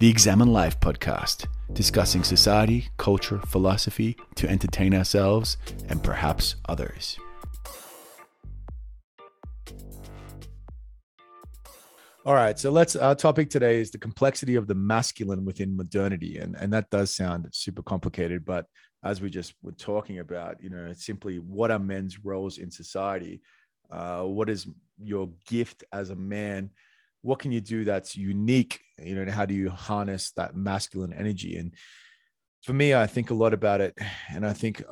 [0.00, 5.56] The Examine Life podcast, discussing society, culture, philosophy to entertain ourselves
[5.88, 7.18] and perhaps others.
[12.24, 12.94] All right, so let's.
[12.94, 17.12] Our topic today is the complexity of the masculine within modernity, and and that does
[17.12, 18.44] sound super complicated.
[18.44, 18.66] But
[19.02, 23.40] as we just were talking about, you know, simply what are men's roles in society?
[23.90, 24.68] Uh, what is
[25.02, 26.70] your gift as a man?
[27.22, 28.80] What can you do that's unique?
[29.02, 31.56] You know, how do you harness that masculine energy?
[31.56, 31.74] And
[32.64, 33.96] for me, I think a lot about it,
[34.30, 34.82] and I think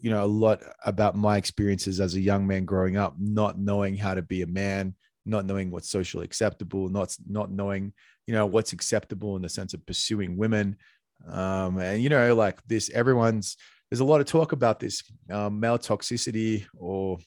[0.00, 3.96] you know a lot about my experiences as a young man growing up, not knowing
[3.96, 4.94] how to be a man
[5.26, 7.92] not knowing what's socially acceptable, not not knowing
[8.26, 10.76] you know what's acceptable in the sense of pursuing women,
[11.28, 12.88] um, and you know like this.
[12.90, 13.56] Everyone's
[13.90, 17.18] there's a lot of talk about this um, male toxicity or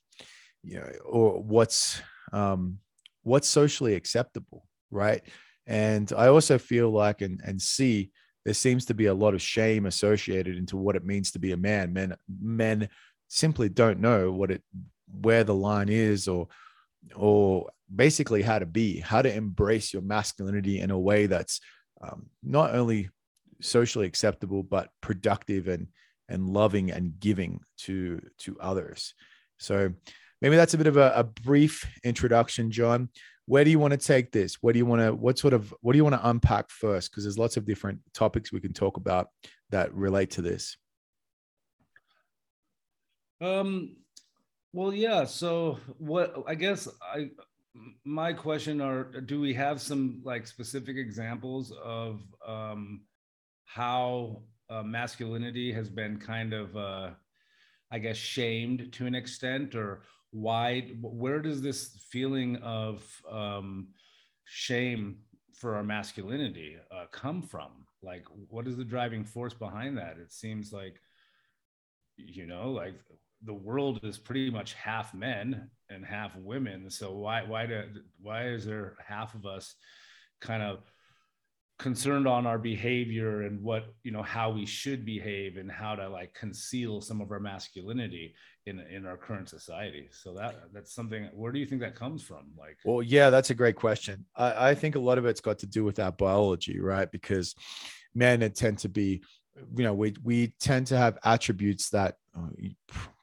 [0.64, 2.02] you know or what's
[2.32, 2.80] um,
[3.24, 5.22] what's socially acceptable, right?
[5.70, 8.10] And I also feel like and and see
[8.44, 11.52] there seems to be a lot of shame associated into what it means to be
[11.52, 11.94] a man.
[11.94, 12.90] Men men
[13.28, 14.64] simply don't know what it
[15.22, 16.48] where the line is or
[17.16, 21.62] or basically how to be, how to embrace your masculinity in a way that's
[22.02, 23.10] um, not only
[23.62, 25.88] socially acceptable but productive and
[26.30, 29.14] and loving and giving to to others.
[29.60, 29.94] So
[30.42, 33.10] maybe that's a bit of a, a brief introduction, John.
[33.50, 34.62] Where do you want to take this?
[34.62, 37.10] What do you want to what sort of what do you want to unpack first?
[37.10, 39.30] Because there's lots of different topics we can talk about
[39.72, 40.78] that relate to this.
[43.42, 43.96] Um
[44.72, 45.26] well, yeah.
[45.26, 47.32] So what I guess I
[48.06, 53.02] my question are do we have some like specific examples of um
[53.66, 57.10] how uh, masculinity has been kind of uh
[57.90, 63.88] I guess shamed to an extent or why where does this feeling of um
[64.46, 65.18] shame
[65.54, 67.72] for our masculinity uh, come from
[68.02, 71.00] like what is the driving force behind that it seems like
[72.18, 72.94] you know like
[73.44, 76.90] the world is pretty much half men and half women.
[76.90, 77.84] So why why do
[78.22, 79.76] why is there half of us
[80.42, 80.80] kind of
[81.80, 86.08] concerned on our behavior and what you know how we should behave and how to
[86.10, 88.36] like conceal some of our masculinity
[88.66, 90.10] in in our current society.
[90.12, 92.52] So that that's something where do you think that comes from?
[92.58, 94.26] Like well yeah that's a great question.
[94.36, 97.10] I, I think a lot of it's got to do with our biology right?
[97.10, 97.56] Because
[98.14, 99.24] men tend to be
[99.76, 102.48] you know we we tend to have attributes that uh,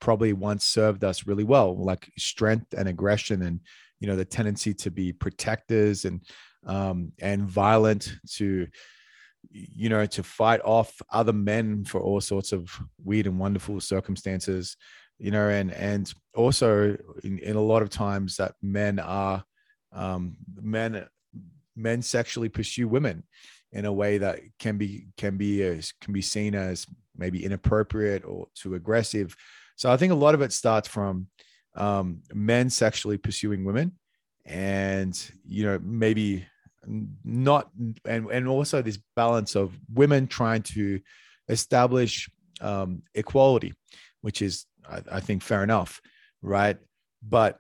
[0.01, 3.61] probably once served us really well like strength and aggression and
[4.01, 6.21] you know the tendency to be protectors and
[6.67, 8.67] um and violent to
[9.51, 12.71] you know to fight off other men for all sorts of
[13.03, 14.77] weird and wonderful circumstances
[15.19, 19.45] you know and and also in, in a lot of times that men are
[19.93, 21.07] um men
[21.77, 23.23] men sexually pursue women
[23.73, 28.25] in a way that can be can be as can be seen as maybe inappropriate
[28.25, 29.37] or too aggressive.
[29.77, 31.29] So I think a lot of it starts from
[31.75, 33.93] um, men sexually pursuing women,
[34.45, 36.47] and you know maybe
[37.25, 37.71] not
[38.05, 41.01] and and also this balance of women trying to
[41.49, 42.29] establish
[42.61, 43.75] um, equality,
[44.21, 46.01] which is I, I think fair enough,
[46.43, 46.77] right?
[47.27, 47.59] But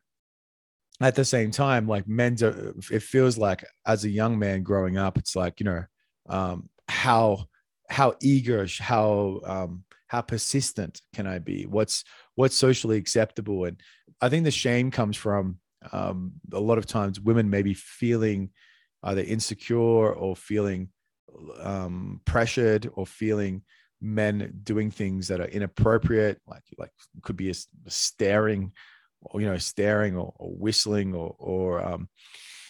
[1.00, 2.36] at the same time, like men,
[2.90, 5.84] it feels like as a young man growing up, it's like you know
[6.28, 7.46] um, how
[7.88, 12.04] how eager how um, how persistent can i be what's
[12.34, 13.80] what's socially acceptable and
[14.20, 15.58] i think the shame comes from
[15.92, 18.50] um, a lot of times women maybe feeling
[19.06, 20.88] either insecure or feeling
[21.60, 23.62] um, pressured or feeling
[24.00, 26.90] men doing things that are inappropriate like like
[27.22, 27.54] could be a,
[27.88, 28.70] staring
[29.22, 32.08] or you know staring or, or whistling or or um,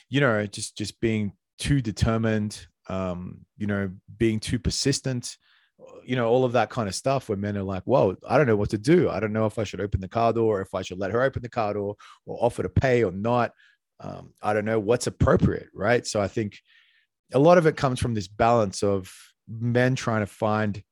[0.09, 5.37] you know just just being too determined um, you know, being too persistent,
[6.05, 8.47] you know, all of that kind of stuff where men are like, whoa, I don't
[8.47, 9.11] know what to do.
[9.11, 11.11] I don't know if I should open the car door or if I should let
[11.11, 13.53] her open the car door or offer to pay or not.
[14.01, 15.69] Um, I don't know what's appropriate.
[15.75, 16.07] Right.
[16.07, 16.59] So I think
[17.32, 19.12] a lot of it comes from this balance of
[19.49, 20.82] men trying to find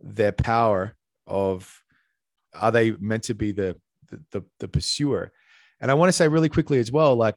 [0.00, 0.96] their power
[1.26, 1.72] of
[2.54, 3.76] are they meant to be the,
[4.10, 5.32] the, the, the pursuer?
[5.80, 7.34] And I want to say really quickly as well, like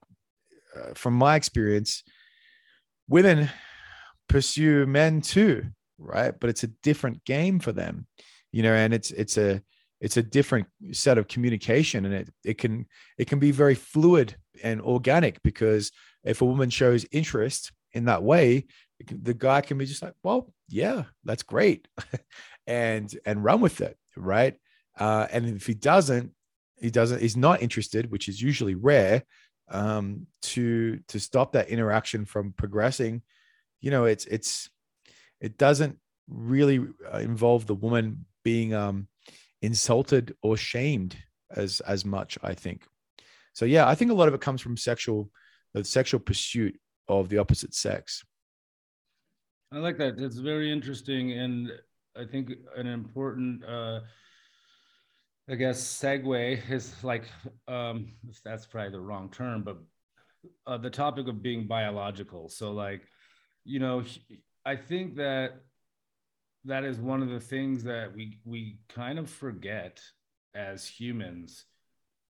[0.75, 2.03] uh, from my experience,
[3.07, 3.49] women
[4.27, 5.65] pursue men too,
[5.97, 6.33] right?
[6.37, 8.07] But it's a different game for them,
[8.51, 9.61] you know, and it's it's a
[10.01, 12.85] it's a different set of communication and it, it can
[13.17, 15.91] it can be very fluid and organic because
[16.23, 18.65] if a woman shows interest in that way
[19.09, 21.87] the guy can be just like well yeah that's great
[22.67, 24.57] and and run with it right
[24.99, 26.31] uh, and if he doesn't
[26.79, 29.23] he doesn't he's not interested which is usually rare
[29.69, 33.21] um, to to stop that interaction from progressing
[33.85, 34.69] you know, it's it's
[35.39, 36.79] it doesn't really
[37.13, 39.07] uh, involve the woman being um,
[39.61, 41.15] insulted or shamed
[41.51, 42.39] as as much.
[42.41, 42.87] I think.
[43.55, 45.31] So yeah, I think a lot of it comes from sexual
[45.73, 48.23] the sexual pursuit of the opposite sex.
[49.71, 50.19] I like that.
[50.19, 51.71] It's very interesting, and
[52.17, 53.63] I think an important.
[53.65, 54.01] Uh,
[55.49, 57.25] I guess segue is like
[57.67, 58.13] um,
[58.43, 59.77] that's probably the wrong term, but
[60.67, 62.49] uh, the topic of being biological.
[62.49, 63.03] So like,
[63.63, 64.03] you know,
[64.65, 65.61] I think that
[66.65, 70.01] that is one of the things that we we kind of forget
[70.53, 71.65] as humans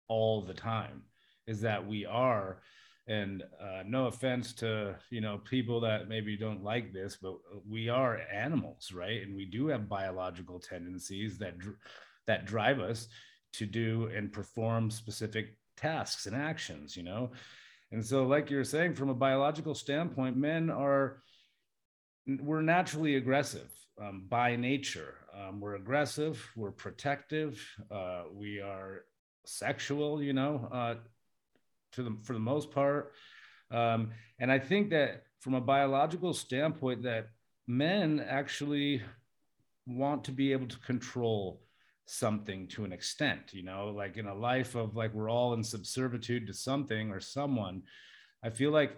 [0.07, 1.03] all the time
[1.49, 2.61] is that we are.
[3.07, 7.37] And uh, no offense to you know people that maybe don't like this but
[7.67, 9.23] we are animals right?
[9.23, 11.55] And we do have biological tendencies that
[12.27, 13.07] that drive us
[13.53, 17.31] to do and perform specific tasks and actions you know?
[17.91, 21.23] And so like you're saying from a biological standpoint men are
[22.27, 25.15] we're naturally aggressive um, by nature.
[25.33, 27.59] Um, we're aggressive we're protective
[27.89, 29.05] uh, we are
[29.45, 30.69] sexual you know?
[30.71, 30.95] Uh,
[31.93, 33.13] to the for the most part.
[33.71, 37.27] Um, and I think that from a biological standpoint, that
[37.67, 39.01] men actually
[39.85, 41.61] want to be able to control
[42.05, 45.61] something to an extent, you know, like in a life of like we're all in
[45.61, 47.83] subservitude to something or someone.
[48.43, 48.97] I feel like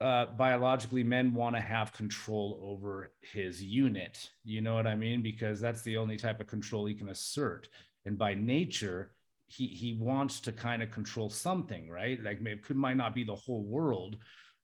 [0.00, 4.30] uh, biologically men want to have control over his unit.
[4.44, 5.22] You know what I mean?
[5.22, 7.68] Because that's the only type of control he can assert.
[8.04, 9.12] And by nature,
[9.48, 12.22] he he wants to kind of control something, right?
[12.22, 14.16] Like maybe could might not be the whole world,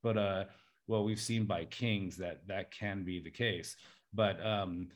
[0.03, 0.45] but uh,
[0.87, 3.77] well, we've seen by kings that that can be the case.
[4.13, 4.89] But um,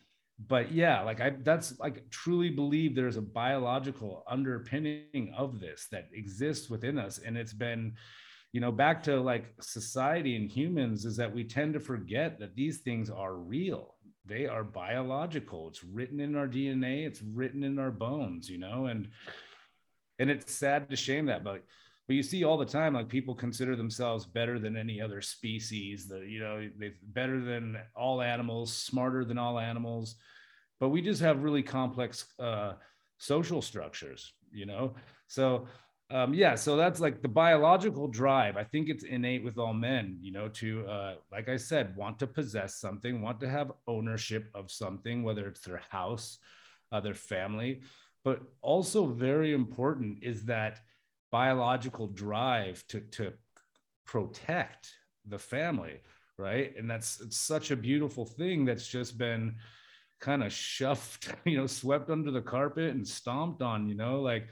[0.46, 6.08] but yeah, like I that's like truly believe there's a biological underpinning of this that
[6.12, 7.94] exists within us, and it's been
[8.52, 12.55] you know back to like society and humans is that we tend to forget that
[12.55, 13.94] these things are real.
[14.26, 15.69] They are biological.
[15.69, 18.87] It's written in our dna it's written in our bones you know?
[18.87, 19.08] And
[20.19, 21.62] and it's sad to shame that but
[22.09, 26.09] but you see all the time like people consider themselves better than any other species
[26.09, 30.17] the you know they better than all animals smarter than all animals.
[30.81, 32.73] But we just have really complex uh,
[33.19, 34.94] social structures you know?
[35.26, 35.67] So
[36.11, 38.56] um, yeah so that's like the biological drive.
[38.56, 42.19] I think it's innate with all men you know to uh, like i said want
[42.20, 46.38] to possess something want to have ownership of something whether it's their house
[46.91, 47.82] uh, their family
[48.28, 50.80] but also very important is that
[51.30, 53.32] biological drive to, to
[54.04, 54.90] protect
[55.26, 56.00] the family
[56.38, 56.72] right?
[56.76, 59.56] And that's such a beautiful thing that's just been
[60.20, 64.20] kind of shoved you know swept under the carpet and stomped on you know?
[64.20, 64.46] Like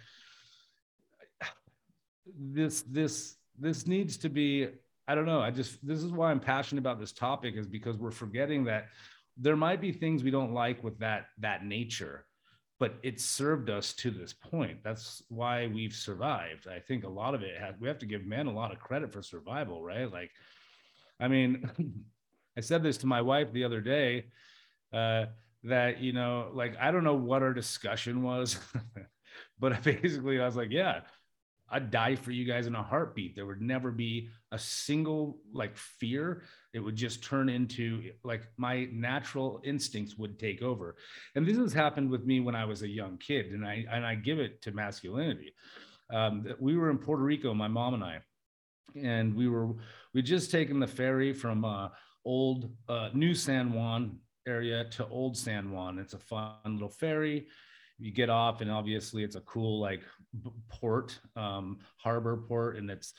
[2.38, 4.68] this this this needs to be
[5.06, 7.96] i don't know i just this is why i'm passionate about this topic is because
[7.96, 8.88] we're forgetting that
[9.36, 12.26] there might be things we don't like with that that nature
[12.78, 14.82] but it served us to this point.
[14.84, 16.68] That's why we've survived.
[16.68, 18.78] I think a lot of it has, we have to give men a lot of
[18.78, 20.10] credit for survival, right?
[20.10, 20.30] Like,
[21.18, 21.70] I mean,
[22.56, 24.26] I said this to my wife the other day
[24.92, 25.26] uh,
[25.64, 28.58] that, you know, like, I don't know what our discussion was,
[29.58, 31.00] but basically I was like, yeah,
[31.68, 33.34] I'd die for you guys in a heartbeat.
[33.34, 36.44] There would never be a single like fear.
[36.72, 40.96] It would just turn into like my natural instincts would take over.
[41.34, 44.06] And this has happened with me when I was a young kid, and I and
[44.06, 45.54] I give it to masculinity.
[46.12, 48.18] Um, we were in Puerto Rico, my mom and I,
[48.94, 49.74] and we were
[50.14, 51.88] we just taken the ferry from uh,
[52.24, 55.98] old uh, New San Juan area to Old San Juan.
[55.98, 57.48] It's a fun little ferry
[57.98, 60.02] you get off and obviously it's a cool like
[60.68, 63.14] port um, harbor port and it's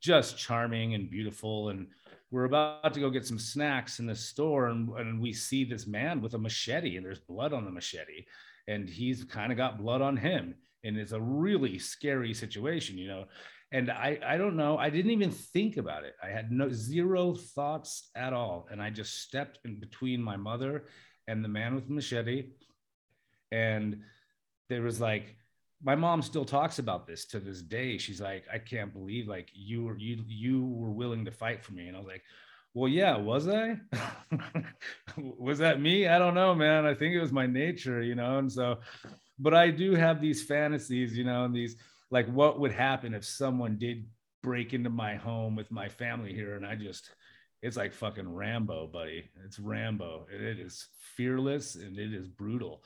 [0.00, 1.86] just charming and beautiful and
[2.30, 5.86] we're about to go get some snacks in the store and, and we see this
[5.86, 8.24] man with a machete and there's blood on the machete
[8.68, 13.08] and he's kind of got blood on him and it's a really scary situation you
[13.08, 13.24] know?
[13.72, 16.14] And i i don't know i didn't even think about it.
[16.22, 20.84] I had no zero thoughts at all and i just stepped in between my mother
[21.28, 22.50] and the man with the machete
[23.52, 24.00] and
[24.68, 25.36] there was like
[25.84, 27.98] my mom still talks about this to this day.
[27.98, 31.72] She's like i can't believe like you were you you were willing to fight for
[31.72, 31.86] me.
[31.86, 32.22] And i was like
[32.72, 33.76] well yeah was i?
[35.16, 36.08] Was that me?
[36.08, 36.86] I don't know man.
[36.86, 38.38] I think it was my nature you know?
[38.38, 38.78] And so
[39.38, 41.76] but i do have these fantasies you know and these
[42.10, 44.06] like what would happen if someone did
[44.42, 46.54] break into my home with my family here?
[46.56, 47.10] And i just
[47.62, 49.30] it's like fucking rambo buddy.
[49.44, 50.26] It's rambo.
[50.30, 50.86] It is
[51.16, 52.84] fearless and it is brutal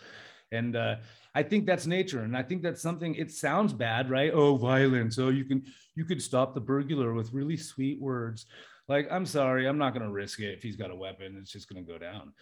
[0.52, 0.96] and uh,
[1.34, 3.14] I think that's nature, and I think that's something.
[3.14, 4.32] It sounds bad, right?
[4.32, 5.18] Oh, violence.
[5.18, 5.64] Oh, you can
[5.94, 8.46] you could stop the burglar with really sweet words.
[8.88, 11.36] Like, I'm sorry, I'm not going to risk it if he's got a weapon.
[11.38, 12.32] It's just going to go down.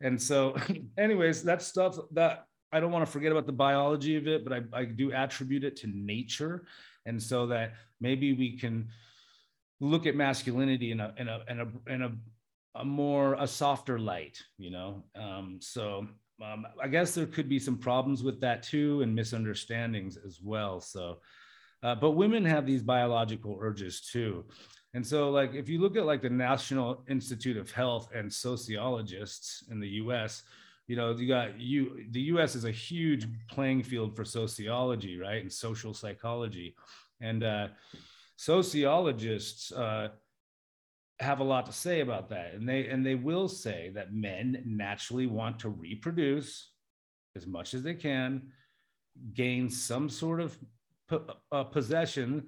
[0.00, 0.56] And so,
[0.98, 4.52] anyways, that stuff that I don't want to forget about the biology of it, but
[4.52, 6.66] I, I do attribute it to nature,
[7.06, 8.88] and so that maybe we can
[9.80, 12.12] look at masculinity in a in a in a in a,
[12.74, 15.04] a more a softer light, you know.
[15.14, 16.08] Um, so
[16.42, 20.80] um, I guess there could be some problems with that too and misunderstandings as well.
[20.80, 21.20] So,
[21.82, 24.44] uh, but women have these biological urges too.
[24.94, 29.64] And so, like, if you look at like the National Institute of Health and sociologists
[29.70, 30.44] in the US,
[30.86, 35.40] you know, you got you, the US is a huge playing field for sociology, right?
[35.40, 36.74] And social psychology.
[37.20, 37.68] And uh,
[38.36, 40.08] sociologists, uh,
[41.20, 42.54] have a lot to say about that.
[42.54, 46.70] And they and they will say that men naturally want to reproduce
[47.36, 48.42] as much as they can
[49.32, 50.58] gain some sort of
[51.52, 52.46] uh, possession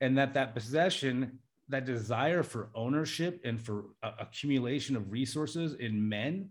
[0.00, 6.08] and that that possession that desire for ownership and for uh, accumulation of resources in
[6.08, 6.48] men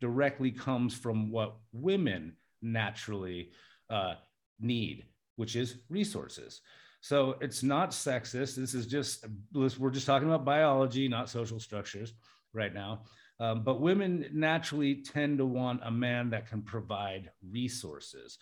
[0.00, 3.50] directly comes from what women naturally
[3.90, 4.14] uh,
[4.60, 5.04] need
[5.36, 6.62] which is resources
[7.04, 8.54] so it's not sexist.
[8.56, 12.14] This is just, we're just talking about biology, not social structures
[12.54, 13.02] right now.
[13.38, 18.38] Um, but women naturally tend to want a man that can provide resources.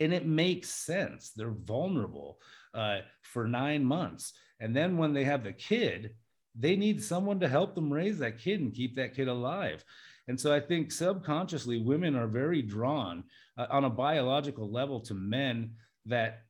[0.00, 1.32] And it makes sense.
[1.36, 2.38] They're vulnerable
[2.72, 4.32] uh, for nine months.
[4.60, 6.14] And then when they have the kid,
[6.58, 9.84] they need someone to help them raise that kid and keep that kid alive.
[10.26, 13.24] And so I think subconsciously, women are very drawn
[13.58, 15.72] uh, on a biological level to men
[16.06, 16.45] that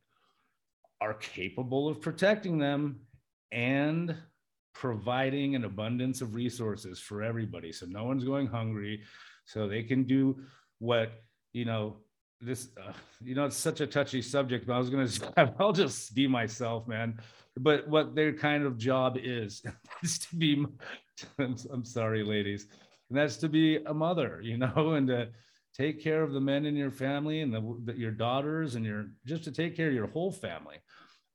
[1.01, 2.99] are capable of protecting them
[3.51, 4.15] and
[4.73, 7.71] providing an abundance of resources for everybody.
[7.71, 9.01] So no one's going hungry.
[9.45, 10.37] So they can do
[10.79, 11.23] what
[11.53, 11.97] you know
[12.39, 15.73] this uh, you know it's such a touchy subject but i was going to i'll
[15.73, 17.19] just be myself man.
[17.59, 19.63] But what their kind of job is
[20.03, 20.65] is to be
[21.39, 22.67] i'm sorry ladies.
[23.09, 25.29] And that's to be a mother you know and to
[25.73, 29.43] take care of the men in your family and the, your daughters and your just
[29.45, 30.77] to take care of your whole family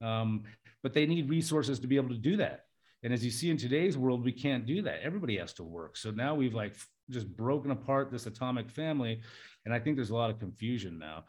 [0.03, 0.43] um,
[0.83, 2.65] but they need resources to be able to do that.
[3.03, 5.01] And as you see in today's world we can't do that.
[5.03, 5.97] Everybody has to work.
[5.97, 6.75] So now we've like
[7.11, 9.21] just broken apart this atomic family
[9.65, 11.25] and i think there's a lot of confusion now.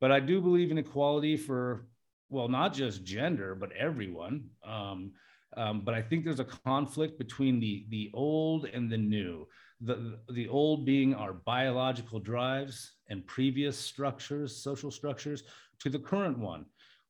[0.00, 1.86] But i do believe in equality for
[2.30, 4.44] well not just gender but everyone.
[4.64, 5.12] Um,
[5.56, 9.46] um, but i think there's a conflict between the the old and the new.
[9.80, 15.42] The, the old being our biological drives and previous structures, social structures,
[15.80, 16.64] to the current one,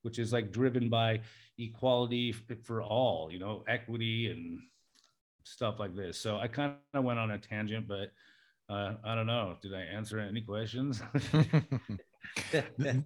[0.05, 1.21] which is like driven by
[1.59, 2.33] equality
[2.63, 4.61] for all, you know, equity and
[5.45, 6.19] stuff like this.
[6.19, 8.13] So I kind of went on a tangent, but
[8.69, 9.57] uh, I don't know.
[9.63, 11.03] Did I answer any questions?
[12.51, 13.05] Did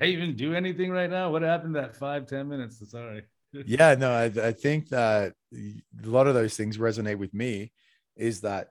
[0.00, 1.30] I even do anything right now?
[1.30, 2.82] What happened that five ten minutes?
[2.90, 3.22] Sorry.
[3.66, 7.72] yeah, no, I, I think that a lot of those things resonate with me
[8.16, 8.70] is that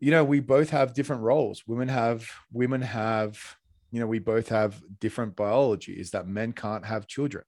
[0.00, 3.57] you know we both have different roles women have women have
[3.90, 7.44] you know we both have different biology is that men can't have children.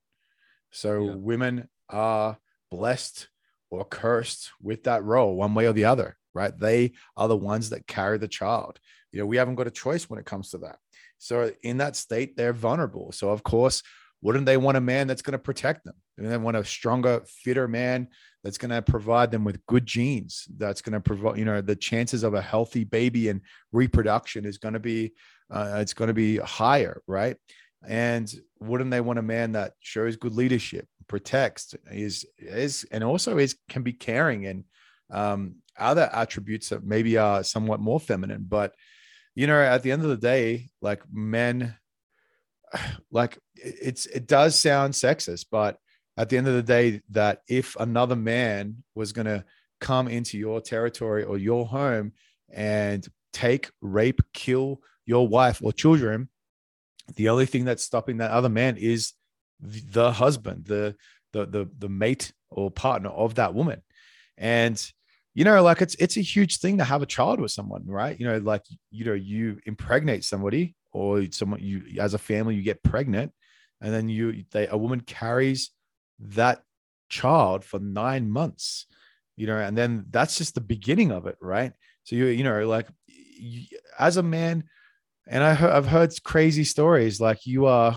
[0.70, 1.14] So yeah.
[1.14, 2.38] women are
[2.70, 3.28] blessed
[3.70, 6.56] or cursed with that role one way or the other right?
[6.58, 8.78] They are the ones that carry the child.
[9.12, 10.78] You know we haven't got a choice when it comes to that.
[11.18, 13.12] So in that state they're vulnerable.
[13.12, 13.82] So of course
[14.22, 15.94] wouldn't they want a man that's going to protect them?
[16.18, 18.08] And they want a stronger fitter man
[18.44, 21.76] that's going to provide them with good genes that's going to provide you know the
[21.76, 23.40] chances of a healthy baby and
[23.72, 25.12] reproduction is going to be
[25.50, 27.36] uh, it's going to be higher right?
[27.86, 28.30] And
[28.60, 33.56] wouldn't they want a man that shows good leadership protects is is and also is
[33.68, 34.64] can be caring and
[35.10, 38.44] um, other attributes that maybe are somewhat more feminine.
[38.48, 38.74] But
[39.34, 41.74] you know at the end of the day like men
[43.10, 45.78] like it's it does sound sexist but
[46.16, 49.44] at the end of the day that if another man was going to
[49.80, 52.12] come into your territory or your home
[52.52, 56.28] and take, rape, kill your wife or children,
[57.16, 59.12] the only thing that's stopping that other man is
[59.60, 60.94] the husband, the
[61.32, 63.82] the the the mate or partner of that woman.
[64.38, 64.76] And
[65.34, 68.18] you know, like it's it's a huge thing to have a child with someone, right?
[68.18, 72.62] You know, like you know, you impregnate somebody or someone you as a family you
[72.62, 73.32] get pregnant
[73.80, 75.70] and then you they a woman carries
[76.18, 76.62] that
[77.08, 78.86] child for nine months
[79.36, 81.72] you know and then that's just the beginning of it right
[82.04, 83.64] so you you know like you,
[83.98, 84.64] as a man
[85.30, 87.96] and I have heard crazy stories like you are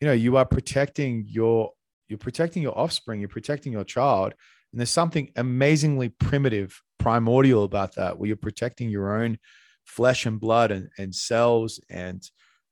[0.00, 1.70] you know you are protecting your
[2.08, 4.34] you're protecting your offspring you're protecting your child
[4.72, 9.38] and there's something amazingly primitive primordial about that where you're protecting your own
[9.84, 12.30] flesh and blood and, and cells and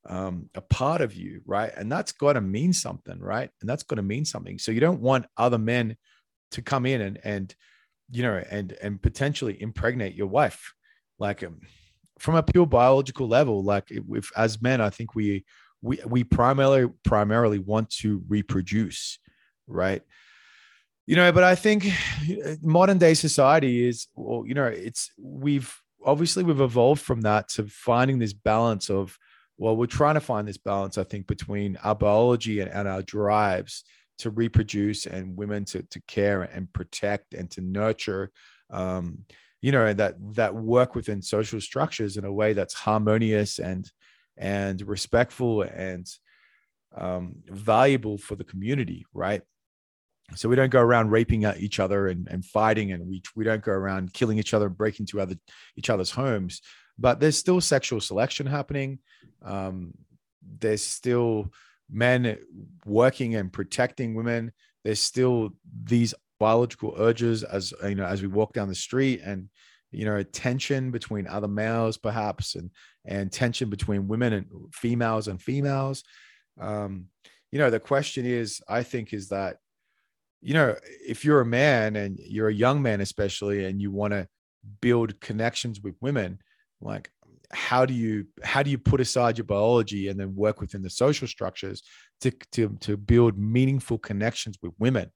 [0.09, 1.73] um, a part of you, right?
[1.77, 3.51] And that's got to mean something, right?
[3.61, 4.59] And that's got to mean something.
[4.59, 5.97] So you don't want other men
[6.53, 7.55] to come in and and
[8.11, 10.73] you know and and potentially impregnate your wife,
[11.19, 11.61] like um,
[12.21, 13.63] from a pure biological level.
[13.63, 15.45] Like if as men, I think we
[15.83, 19.19] we we primarily primarily want to reproduce,
[19.67, 20.03] right?
[21.07, 21.89] You know, but I think
[22.63, 25.75] modern day society is, well, you know, it's we've
[26.05, 29.19] obviously we've evolved from that to finding this balance of
[29.61, 33.03] well, we're trying to find this balance, I think, between our biology and, and our
[33.03, 33.85] drives
[34.21, 38.31] to reproduce and women to, to care and protect and to nurture,
[38.71, 39.19] um,
[39.61, 43.91] you know, that that work within social structures in a way that's harmonious and
[44.37, 46.07] and respectful and
[46.97, 49.43] um, valuable for the community, right?
[50.35, 53.45] So we don't go around raping at each other and, and fighting, and we we
[53.45, 55.37] don't go around killing each other, and breaking into other
[55.77, 56.61] each other's homes
[57.01, 58.99] but there's still sexual selection happening.
[59.43, 59.95] Um,
[60.61, 61.51] there's still
[61.91, 62.37] men
[62.85, 64.53] working and protecting women.
[64.85, 65.51] There's still
[65.83, 69.49] these biological urges as you know as we walk down the street and
[69.93, 72.71] you know tension between other males perhaps and
[73.05, 76.03] and tension between women and females and females.
[76.61, 77.07] Um
[77.53, 79.59] you know the question is i think is that
[80.41, 80.75] you know
[81.07, 84.27] if you're a man and you're a young man especially and you want to
[84.81, 86.39] build connections with women
[86.81, 87.11] like
[87.53, 90.91] how do you how do you put aside your biology and then work within the
[90.91, 91.83] social structures
[92.21, 95.11] to to to build meaningful connections with women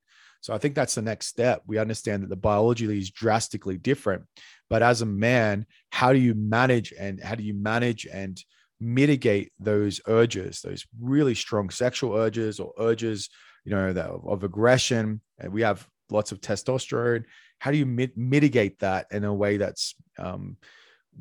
[0.45, 1.63] so i think that's the next step.
[1.67, 4.25] We understand that the biology is drastically different
[4.69, 8.43] but as a man how do you manage and how do you manage and
[8.81, 13.31] mitigate those urges those really strong sexual urges or urges
[13.65, 15.21] you know of aggression?
[15.39, 17.25] And we have lots of testosterone.
[17.59, 20.57] How do you mit- mitigate that in a way that's um,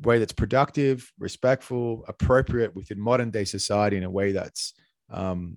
[0.02, 4.74] way that's productive, respectful, appropriate within modern day society in a way that's
[5.10, 5.56] um,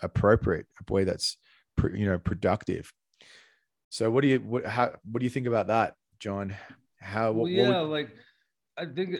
[0.00, 1.36] appropriate, a way that's
[1.94, 2.92] you know productive.
[3.90, 6.54] So, what do you what how what do you think about that, John?
[7.00, 7.32] How?
[7.32, 7.90] What, well, yeah, would...
[7.90, 8.10] like
[8.76, 9.16] I think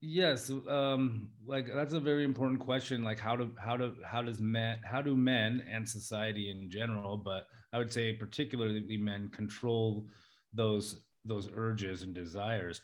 [0.00, 3.02] yes, um, like that's a very important question.
[3.02, 7.16] Like how do how do how does men how do men and society in general,
[7.16, 10.06] but I would say particularly men control
[10.52, 12.80] those those urges and desires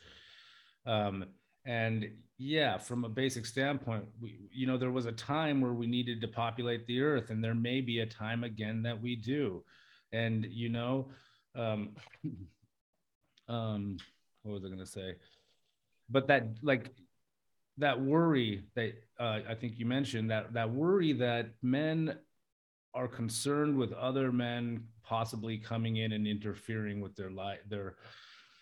[0.86, 1.24] um,
[1.66, 5.86] and yeah, from a basic standpoint, we, you know, there was a time where we
[5.86, 9.62] needed to populate the earth, and there may be a time again that we do.
[10.12, 11.10] And, you know,
[11.54, 11.90] um,
[13.48, 13.98] um,
[14.42, 15.14] what was I going to say?
[16.10, 16.90] But that, like,
[17.78, 22.16] that worry that uh, I think you mentioned that that worry that men
[22.94, 27.96] are concerned with other men possibly coming in and interfering with their life, their,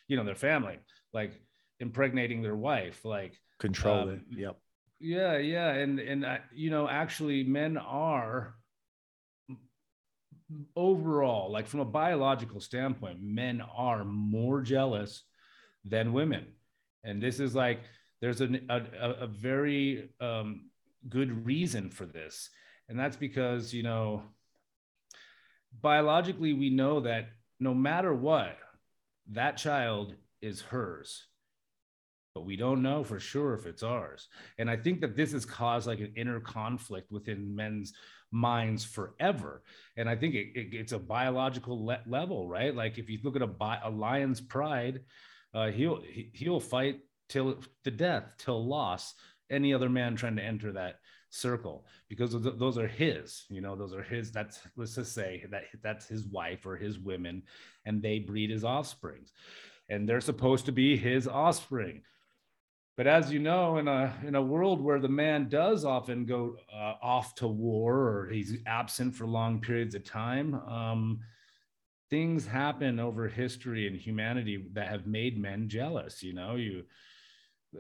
[0.09, 0.79] you know, their family.
[1.13, 1.43] Like
[1.83, 4.21] impregnating their wife like control um, it.
[4.39, 4.57] Yep.
[5.01, 8.55] Yeah yeah and and uh, you know actually men are
[10.77, 15.23] overall like from a biological standpoint men are more jealous
[15.85, 16.47] than women.
[17.05, 17.81] And this is like
[18.21, 20.71] there's a, a, a very um,
[21.09, 22.51] good reason for this
[22.89, 24.23] and that's because you know
[25.81, 28.57] biologically we know that no matter what
[29.31, 31.27] that child is hers
[32.35, 34.29] but we don't know for sure if it's ours.
[34.59, 37.93] And I think that this has caused like an inner conflict within men's
[38.31, 39.63] minds forever.
[39.97, 42.75] And I think it, it, it's a biological le- level, right?
[42.75, 45.01] Like if you look at a, bi- a lion's pride,
[45.55, 49.15] uh, he'll he, he'll fight till the death, till loss.
[49.51, 50.97] Any other man trying to enter that
[51.29, 55.63] circle because those are his you know those are his that's let's just say that
[55.83, 57.43] that's his wife or his women
[57.87, 59.33] and they breed his offsprings
[59.89, 62.03] and they're supposed to be his offspring
[62.97, 66.57] but as you know, in a in a world where the man does often go
[66.73, 71.21] uh, off to war or he's absent for long periods of time, um,
[72.11, 76.23] things happen over history and humanity that have made men jealous.
[76.23, 76.85] You know, you.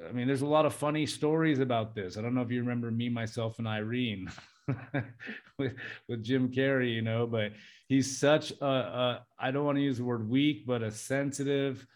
[0.08, 2.16] I mean, there's a lot of funny stories about this.
[2.16, 4.30] I don't know if you remember me, myself, and Irene
[5.58, 5.74] with,
[6.08, 7.52] with Jim Carrey, you know, but
[7.88, 11.86] he's such a, a I don't want to use the word weak, but a sensitive,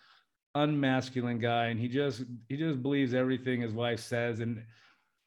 [0.57, 4.41] unmasculine guy and he just he just believes everything his wife says.
[4.41, 4.63] And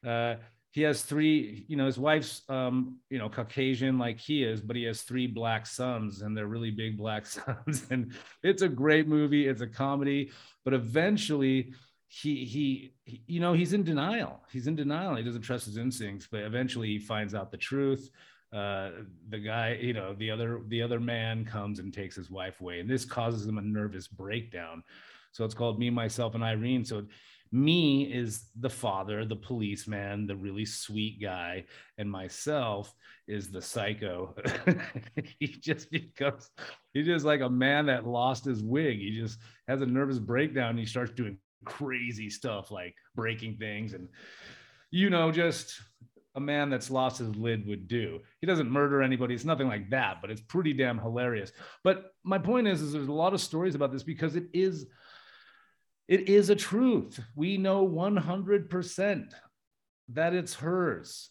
[0.06, 0.36] uh,
[0.70, 4.76] he has three you know his wife's um, you know caucasian like he is but
[4.76, 7.86] he has three black sons and they're really big black sons.
[7.90, 8.12] And
[8.42, 9.46] it's a great movie.
[9.46, 10.30] It's a comedy.
[10.64, 11.74] But eventually
[12.08, 14.40] he, he he you know he's in denial.
[14.50, 15.14] He's in denial.
[15.16, 16.28] He doesn't trust his instincts.
[16.30, 18.10] But eventually he finds out the truth.
[18.52, 18.90] Uh,
[19.28, 22.80] the guy, you know, the other the other man comes and takes his wife away,
[22.80, 24.82] and this causes him a nervous breakdown.
[25.32, 26.84] So it's called Me, Myself, and Irene.
[26.84, 27.06] So
[27.52, 31.64] me is the father, the policeman, the really sweet guy,
[31.98, 32.94] and myself
[33.26, 34.34] is the psycho.
[35.38, 36.50] he just becomes
[36.92, 38.98] he's just like a man that lost his wig.
[38.98, 40.78] He just has a nervous breakdown.
[40.78, 44.08] he starts doing crazy stuff like breaking things and
[44.90, 45.78] you know just
[46.36, 48.20] a man that's lost his lid would do.
[48.40, 49.34] He doesn't murder anybody.
[49.34, 51.50] It's nothing like that, but it's pretty damn hilarious.
[51.82, 54.86] But my point is, is there's a lot of stories about this because it is,
[56.10, 57.20] it is a truth.
[57.36, 59.32] We know 100%
[60.08, 61.30] that it's hers.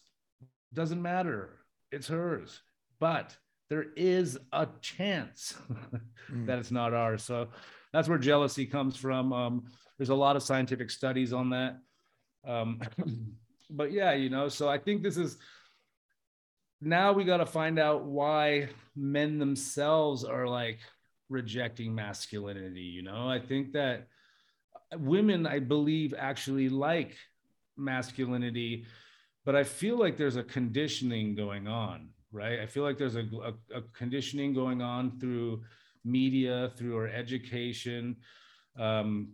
[0.72, 1.58] Doesn't matter.
[1.92, 2.62] It's hers.
[2.98, 3.36] But
[3.68, 5.54] there is a chance
[6.32, 6.46] mm.
[6.46, 7.22] that it's not ours.
[7.22, 7.48] So
[7.92, 9.34] that's where jealousy comes from.
[9.34, 9.64] Um,
[9.98, 11.78] there's a lot of scientific studies on that.
[12.48, 12.80] Um,
[13.70, 15.36] but yeah, you know, so I think this is
[16.80, 20.78] now we got to find out why men themselves are like
[21.28, 22.80] rejecting masculinity.
[22.80, 24.06] You know, I think that
[24.96, 27.16] women, I believe, actually like
[27.76, 28.86] masculinity,
[29.44, 32.60] but I feel like there's a conditioning going on, right?
[32.60, 35.62] I feel like there's a, a, a conditioning going on through
[36.04, 38.16] media, through our education,
[38.78, 39.32] um,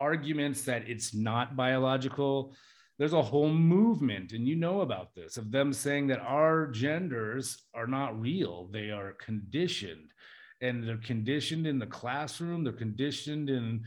[0.00, 2.54] arguments that it's not biological
[2.98, 7.64] there's a whole movement and you know about this of them saying that our genders
[7.74, 10.12] are not real they are conditioned
[10.60, 13.82] and they're conditioned in the classroom they're conditioned in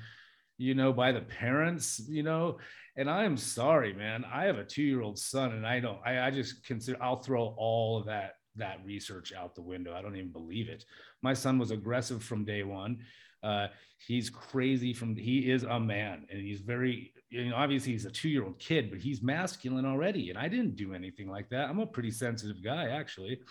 [0.58, 2.58] you know by the parents you know?
[2.96, 4.24] And i'm sorry man.
[4.32, 7.98] I have a two-year-old son and i don't I, I just consider i'll throw all
[7.98, 9.96] of that that research out the window.
[9.96, 10.86] I don't even believe it.
[11.22, 13.00] My son was aggressive from day one.
[13.42, 13.68] Uh,
[14.08, 18.12] he's crazy from he is a man and he's very you know obviously he's a
[18.12, 21.70] two-year-old kid but he's masculine already and i didn't do anything like that.
[21.70, 23.42] I'm a pretty sensitive guy actually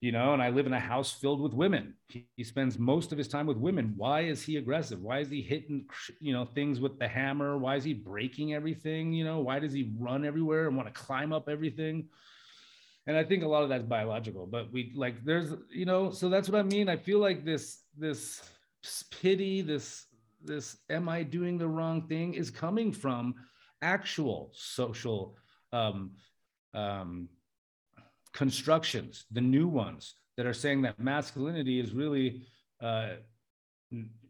[0.00, 1.94] you know and i live in a house filled with women.
[2.08, 3.94] He, he spends most of his time with women.
[3.96, 5.00] Why is he aggressive?
[5.00, 5.86] Why is he hitting
[6.20, 7.58] you know things with the hammer?
[7.58, 9.12] Why is he breaking everything?
[9.12, 12.08] You know why does he run everywhere and want to climb up everything?
[13.06, 16.28] And i think a lot of that's biological but we like there's you know so
[16.28, 16.88] that's what i mean.
[16.88, 18.42] I feel like this this
[19.10, 20.06] pity, this
[20.42, 23.34] this am I doing the wrong thing is coming from
[23.82, 25.36] actual social
[25.72, 26.12] um,
[26.74, 27.28] um,
[28.38, 32.46] constructions, the new ones that are saying that masculinity is really,
[32.80, 33.14] uh,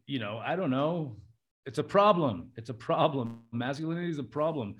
[0.07, 1.17] you know, I don't know,
[1.67, 2.49] it's a problem.
[2.57, 3.41] It's a problem.
[3.51, 4.77] Masculinity is a problem,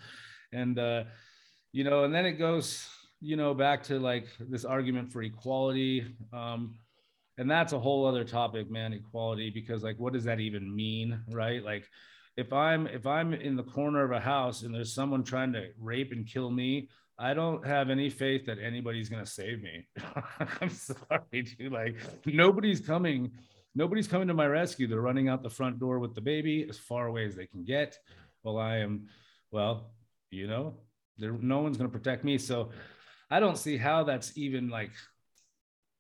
[0.52, 1.04] and uh,
[1.72, 2.88] you know, and then it goes,
[3.22, 6.16] you know, back to like this argument for equality.
[6.34, 6.80] Um,
[7.38, 11.22] and that's a whole other topic man equality because like what does that even mean
[11.30, 11.86] right like
[12.36, 15.70] if i'm if i'm in the corner of a house and there's someone trying to
[15.80, 16.90] rape and kill me
[17.20, 19.86] i don't have any faith that anybody's to save me.
[20.62, 21.72] I'm sorry dude.
[21.72, 23.32] Like nobody's coming
[23.76, 24.88] nobody's coming to my rescue.
[24.88, 27.64] They're running out the front door with the baby as far away as they can
[27.64, 27.98] get.
[28.42, 29.08] While i am
[29.52, 29.92] well
[30.32, 30.76] you know
[31.18, 32.38] there no one's to protect me.
[32.38, 32.70] So
[33.30, 34.92] i don't see how that's even like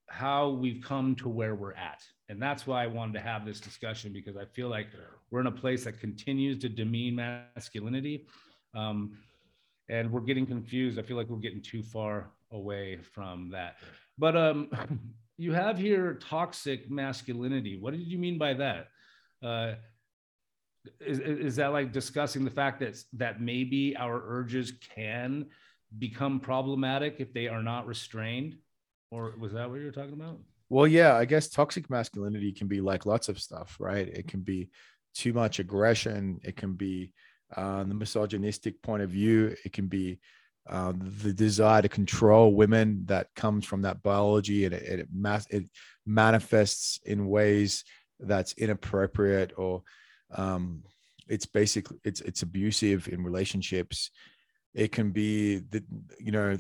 [0.07, 2.01] how we've come to where we're at.
[2.29, 4.87] And that's why I wanted to have this discussion because I feel like
[5.31, 8.27] we're in a place that continues to demean masculinity.
[8.75, 9.17] Um,
[9.89, 10.99] and we're getting confused.
[10.99, 13.77] I feel like we're getting too far away from that.
[14.17, 14.69] But um,
[15.37, 17.79] you have here toxic masculinity.
[17.79, 18.87] What did you mean by that?
[19.43, 19.73] Uh,
[21.01, 25.47] is, is that like discussing the fact that that maybe our urges can
[25.97, 28.57] become problematic if they are not restrained?
[29.11, 30.39] Or was that what you were talking about?
[30.69, 34.07] Well, yeah, I guess toxic masculinity can be like lots of stuff, right?
[34.07, 34.69] It can be
[35.15, 36.39] too much aggression.
[36.43, 37.13] It can be
[37.55, 39.55] uh, the misogynistic point of view.
[39.65, 40.19] It can be
[40.69, 45.47] uh, the desire to control women that comes from that biology, and it it, mass,
[45.49, 45.65] it
[46.05, 47.83] manifests in ways
[48.19, 49.83] that's inappropriate or
[50.35, 50.83] um,
[51.27, 54.11] it's basically it's it's abusive in relationships
[54.73, 55.83] it can be the
[56.19, 56.57] you know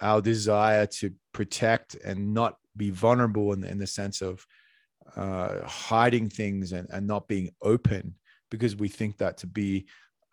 [0.00, 4.44] our desire to protect and not be vulnerable in, in the sense of
[5.16, 8.14] uh, hiding things and, and not being open
[8.50, 9.86] because we think that to be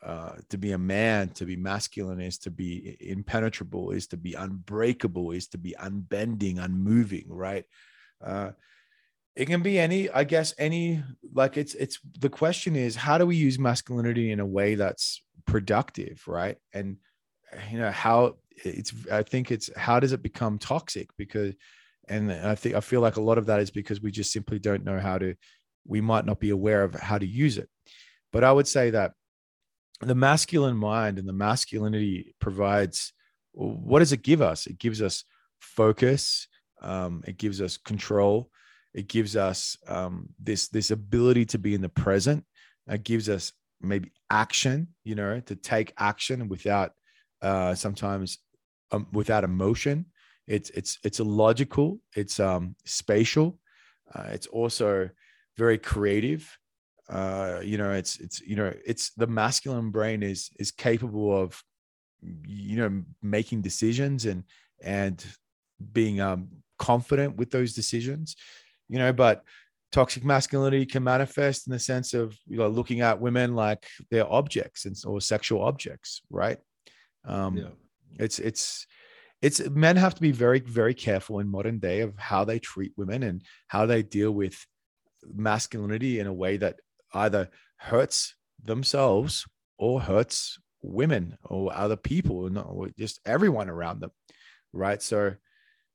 [0.05, 4.35] uh, to be a man to be masculine is to be impenetrable is to be
[4.35, 7.65] unbreakable is to be unbending unmoving right?
[8.23, 8.51] Uh,
[9.35, 13.25] it can be any i guess any like it's it's the question is how do
[13.25, 16.57] we use masculinity in a way that's productive right?
[16.71, 16.97] And
[17.71, 21.09] you know how it's i think it's how does it become toxic?
[21.17, 21.55] Because
[22.07, 24.59] and i think i feel like a lot of that is because we just simply
[24.59, 25.33] don't know how to
[25.87, 27.69] we might not be aware of how to use it.
[28.31, 29.13] But i would say that
[30.01, 33.13] the masculine mind and the masculinity provides
[33.53, 35.23] what does it give us it gives us
[35.65, 36.47] focus.
[36.81, 38.49] Um, it gives us control.
[38.93, 42.45] It gives us um, this this ability to be in the present.
[42.87, 46.91] It gives us maybe action, you know, to take action without
[47.41, 48.37] uh, sometimes
[48.91, 50.05] um, without emotion.
[50.47, 51.99] It's it's it's illogical.
[52.15, 53.59] It's um, spatial.
[54.13, 55.09] Uh, it's also
[55.57, 56.57] very creative.
[57.09, 61.61] Uh, you know, it's it's you know, it's the masculine brain is is capable of
[62.45, 64.43] you know making decisions and
[64.81, 65.23] and
[65.93, 66.47] being um,
[66.79, 68.35] confident with those decisions.
[68.89, 69.43] You know, but
[69.91, 74.31] toxic masculinity can manifest in the sense of you know looking at women like they're
[74.31, 76.57] objects and or sexual objects, right?
[77.25, 77.69] Um, yeah.
[78.17, 78.87] It's it's
[79.41, 82.93] it's men have to be very very careful in modern day of how they treat
[82.97, 84.65] women and how they deal with
[85.33, 86.79] masculinity in a way that
[87.15, 89.47] either hurts themselves
[89.77, 94.11] or hurts women or other people or just everyone around them
[94.75, 95.01] right?
[95.01, 95.33] So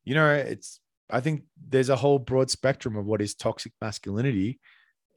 [0.05, 0.81] you know it's
[1.11, 4.59] i think there's a whole broad spectrum of what is toxic masculinity.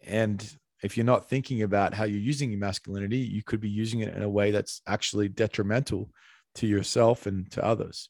[0.05, 0.45] And
[0.83, 4.13] if you're not thinking about how you're using your masculinity you could be using it
[4.13, 6.09] in a way that's actually detrimental
[6.55, 8.09] to yourself and to others.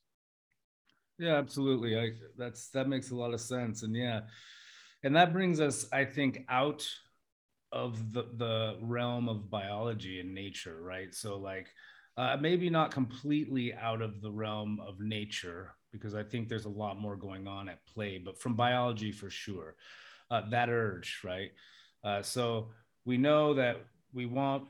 [1.19, 1.97] Yeah absolutely.
[1.97, 3.83] I that's that makes a lot of sense.
[3.83, 4.21] And yeah
[5.03, 6.87] and that brings us i think out
[7.73, 11.13] of the, the realm of biology and nature right?
[11.13, 11.67] So like
[12.15, 16.69] uh, maybe not completely out of the realm of nature because i think there's a
[16.69, 19.75] lot more going on at play but from biology for sure
[20.33, 21.51] uh, that urge right?
[22.03, 22.69] Uh, so
[23.05, 23.77] we know that
[24.13, 24.63] we want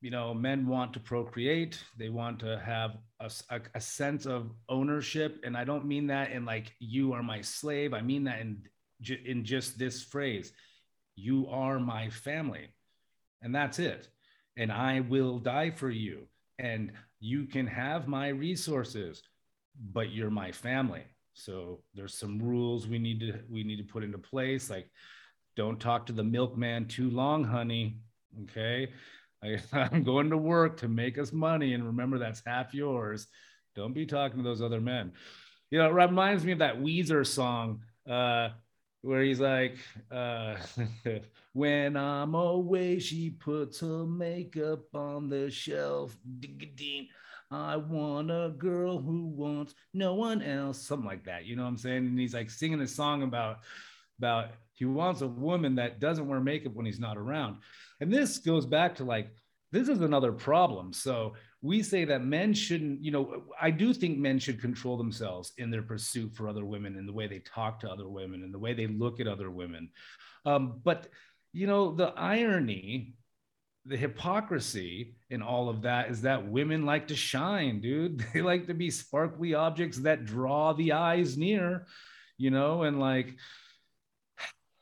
[0.00, 1.82] you know men want to procreate.
[1.96, 5.40] They want to have a, a, a sense of ownership.
[5.44, 7.92] And i don't mean that in like you are my slave.
[7.94, 8.62] I mean that in
[9.24, 10.52] in just this phrase
[11.18, 12.68] you are my family.
[13.42, 14.08] And that's it.
[14.56, 16.26] And i will die for you.
[16.58, 19.22] And you can have my resources
[19.92, 21.04] but you're my family.
[21.34, 24.70] So there's some rules we need to we need to put into place.
[24.70, 24.90] Like
[25.56, 27.98] don't talk to the milkman too long honey.
[28.44, 28.88] Okay?
[29.42, 31.74] I, i'm going to work to make us money.
[31.74, 33.26] And remember that's half yours.
[33.76, 35.12] Don't be talking to those other men.
[35.70, 38.50] You know it reminds me of that weezer song uh
[39.02, 39.78] where he's like,
[40.10, 40.56] uh,
[41.52, 46.16] when I'm away, she puts her makeup on the shelf.
[47.50, 51.46] I want a girl who wants no one else, something like that.
[51.46, 52.06] You know what I'm saying?
[52.06, 53.60] And he's like singing a song about
[54.18, 57.58] about he wants a woman that doesn't wear makeup when he's not around.
[58.00, 59.30] And this goes back to like
[59.72, 60.92] this is another problem.
[60.92, 65.52] So we say that men shouldn't, you know, I do think men should control themselves
[65.58, 68.54] in their pursuit for other women and the way they talk to other women and
[68.54, 69.90] the way they look at other women.
[70.46, 71.08] Um, but,
[71.52, 73.14] you know, the irony,
[73.86, 78.24] the hypocrisy in all of that is that women like to shine, dude.
[78.32, 81.86] They like to be sparkly objects that draw the eyes near,
[82.36, 83.34] you know, and like,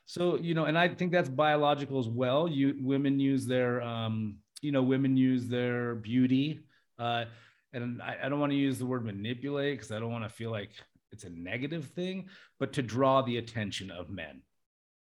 [0.09, 4.37] so you know and i think that's biological as well you women use their um
[4.63, 6.61] you know women use their beauty
[6.99, 7.25] uh,
[7.73, 10.31] and I, I don't want to use the word manipulate because I don't want to
[10.31, 10.71] feel like
[11.13, 12.29] it's a negative thing,
[12.59, 14.43] but to draw the attention of men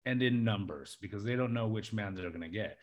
[0.04, 2.78] and in numbers because they don't know which man they're going to get.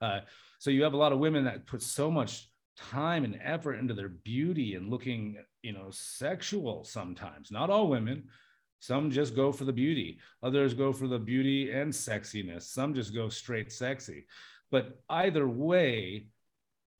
[0.00, 0.20] Uh,
[0.58, 3.94] so you have a lot of women that put so much time and effort into
[3.94, 7.50] their beauty and looking, you know, sexual sometimes.
[7.50, 8.24] Not all women.
[8.78, 10.18] Some just go for the beauty.
[10.42, 12.62] Others go for the beauty and sexiness.
[12.62, 14.26] Some just go straight sexy.
[14.70, 16.26] But either way,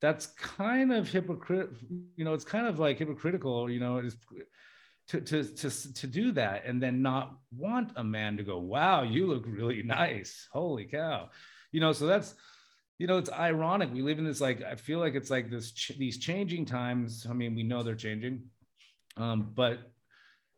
[0.01, 1.69] that's kind of hypocrite
[2.15, 4.17] you know it's kind of like hypocritical you know is
[5.07, 9.03] to, to to to do that and then not want a man to go wow
[9.03, 10.47] you look really nice.
[10.51, 11.29] Holy cow.
[11.71, 12.33] You know so that's
[12.97, 13.93] you know it's ironic.
[13.93, 17.27] We live in this like i feel like it's like this ch- these changing times.
[17.29, 18.43] I mean we know they're changing
[19.17, 19.79] um, but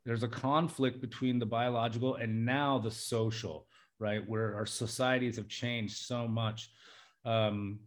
[0.06, 3.67] there's a conflict between the biological and now the social
[3.99, 6.69] right where our societies have changed so much.
[7.25, 7.79] Um,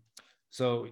[0.50, 0.88] so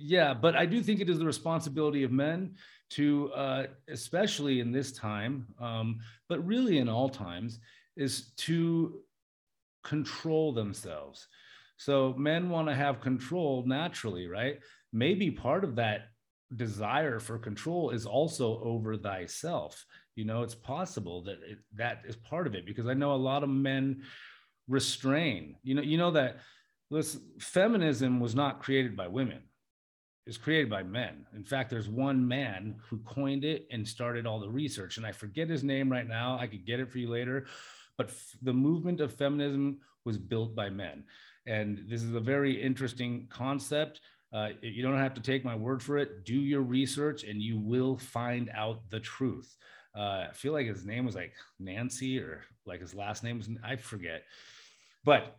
[0.00, 2.54] yeah, but I do think it is the responsibility of men
[2.90, 7.60] to, uh, especially in this time, um, but really in all times,
[7.96, 9.00] is to
[9.84, 11.28] control themselves.
[11.76, 14.58] So men want to have control naturally, right?
[14.92, 16.08] Maybe part of that
[16.56, 19.84] desire for control is also over thyself.
[20.16, 23.16] You know, it's possible that it, that is part of it because I know a
[23.16, 24.02] lot of men
[24.66, 25.56] restrain.
[25.62, 26.38] You know, you know that
[26.90, 29.42] listen, feminism was not created by women
[30.26, 31.26] is created by men.
[31.34, 34.96] In fact, there's one man who coined it and started all the research.
[34.96, 36.38] And I forget his name right now.
[36.38, 37.46] I could get it for you later.
[37.96, 41.04] But f- the movement of feminism was built by men.
[41.46, 44.00] And this is a very interesting concept.
[44.32, 46.24] Uh, you don't have to take my word for it.
[46.24, 49.56] Do your research and you will find out the truth.
[49.96, 53.48] uh, I feel like his name was like Nancy or like his last name was
[53.64, 54.22] I forget,
[55.04, 55.36] but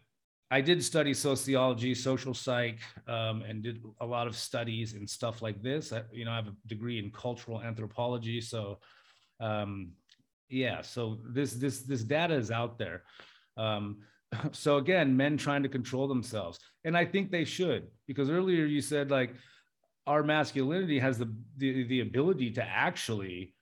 [0.52, 5.42] I did study sociology, social psych, um, and did a lot of studies and stuff
[5.42, 5.94] like this.
[5.94, 8.80] I, you know, I have a degree in cultural anthropology, so
[9.40, 9.94] um,
[10.50, 10.82] yeah.
[10.82, 13.04] So this this this data is out there.
[13.56, 14.00] Um,
[14.52, 18.82] so again, men trying to control themselves, and I think they should because earlier you
[18.82, 19.34] said like
[20.06, 23.56] our masculinity has the the, the ability to actually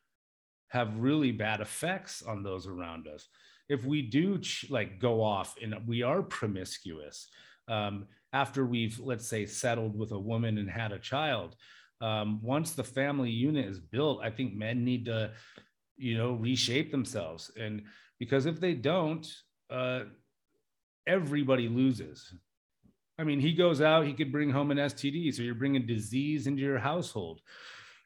[0.69, 3.27] have really bad effects on those around us
[3.69, 7.27] if we do ch- like go off and we are promiscuous
[7.67, 11.55] um, after we've let's say settled with a woman and had a child
[12.01, 15.31] um, once the family unit is built i think men need to
[15.99, 17.51] you know reshape themselves.
[17.59, 17.83] And
[18.19, 19.27] because if they don't
[19.69, 20.03] uh,
[21.05, 22.33] everybody loses.
[23.19, 26.47] I mean he goes out he could bring home an std so you're bringing disease
[26.47, 27.41] into your household.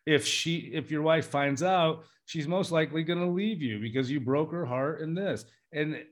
[0.05, 4.09] If she if your wife finds out she's most likely going to leave you because
[4.09, 5.45] you broke her heart in this.
[5.71, 6.03] And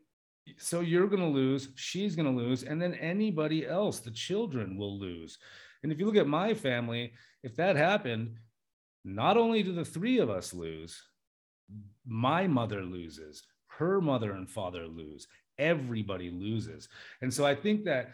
[0.57, 4.77] so you're going to lose she's going to lose and then anybody else the children
[4.77, 5.37] will lose.
[5.83, 8.35] And if you look at my family if that happened
[9.03, 11.01] not only do the three of us lose
[12.05, 16.89] my mother loses her mother and father lose everybody loses.
[17.21, 18.11] And so i think that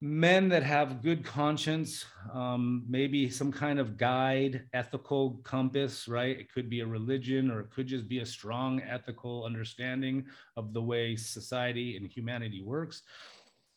[0.00, 6.38] men that have good conscience, um, maybe some kind of guide, ethical compass, right?
[6.38, 10.72] It could be a religion or it could just be a strong ethical understanding of
[10.72, 13.02] the way society and humanity works.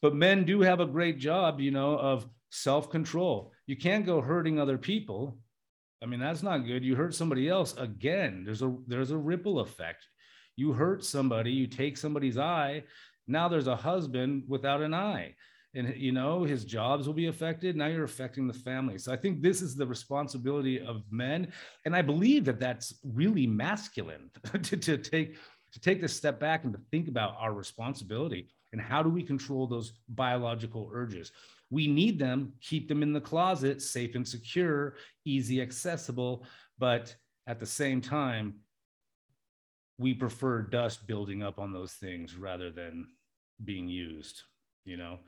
[0.02, 3.52] But men do have a great job, you know, of self control.
[3.66, 5.40] You can't go hurting other people.
[6.04, 6.84] I mean, that's not good.
[6.84, 8.44] You hurt somebody else again.
[8.46, 10.08] There's a there's a ripple effect.
[10.56, 12.84] You hurt somebody, you take somebody's eye.
[13.28, 15.36] Now there's a husband without an eye
[15.74, 17.76] and you know his jobs will be affected.
[17.76, 18.98] Now you're affecting the family.
[18.98, 21.52] So i think this is the responsibility of men
[21.86, 24.30] and i believe that that's really masculine
[24.64, 25.38] to, to take
[25.72, 29.24] to take this step back and to think about our responsibility and how do we
[29.24, 31.32] control those biological urges.
[31.70, 36.46] We need them keep them in the closet safe and secure easy accessible
[36.78, 37.16] but
[37.48, 38.56] at the same time
[39.98, 43.08] we prefer dust building up on those things rather than
[43.64, 44.42] being used
[44.84, 45.20] you know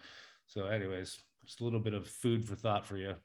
[0.47, 3.15] so, anyways, just a little bit of food for thought for you.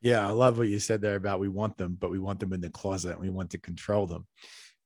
[0.00, 2.52] Yeah, I love what you said there about we want them, but we want them
[2.52, 4.26] in the closet and we want to control them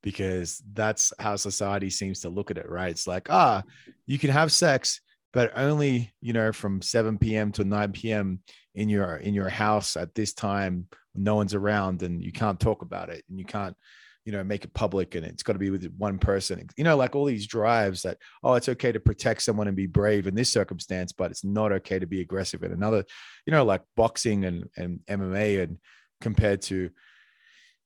[0.02, 2.90] because that's how society seems to look at it, right?
[2.90, 3.62] It's like, ah,
[4.06, 5.00] you can have sex,
[5.32, 7.50] but only, you know, from 7 p.m.
[7.52, 8.40] to 9 p.m.
[8.74, 12.82] in your in your house at this time, no one's around and you can't talk
[12.82, 13.76] about it and you can't
[14.26, 16.68] you know make it public and it's got to be with one person.
[16.76, 19.86] You know like all these drives that oh it's okay to protect someone and be
[19.86, 23.04] brave in this circumstance but it's not okay to be aggressive in another
[23.46, 25.78] you know like boxing and and mma and
[26.20, 26.90] compared to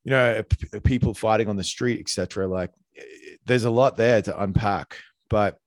[0.04, 0.42] you know
[0.82, 3.02] people fighting on the street etc like eh,
[3.44, 4.96] there's a lot there to unpack.
[5.28, 5.58] But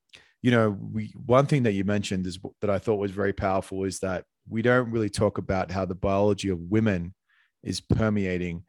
[0.41, 3.85] you know we one thing that you mentioned is that i thought was very powerful
[3.85, 7.13] is that we don't really talk about how the biology of women
[7.63, 8.63] is permeating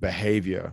[0.00, 0.72] behavior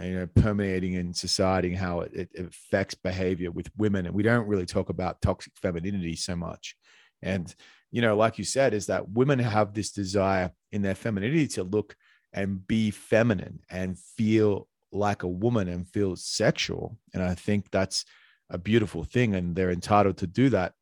[0.00, 4.06] you know permeating in society and how it, it, affects behavior with women.
[4.06, 6.76] And we don't really talk about toxic femininity so much.
[7.22, 7.54] And
[7.90, 11.64] you know like you said is that women have this desire in their femininity to
[11.64, 11.96] look
[12.32, 16.98] and be feminine and feel like a woman and feel sexual.
[17.14, 18.04] And i think that's
[18.50, 20.72] a beautiful thing and they're entitled to do that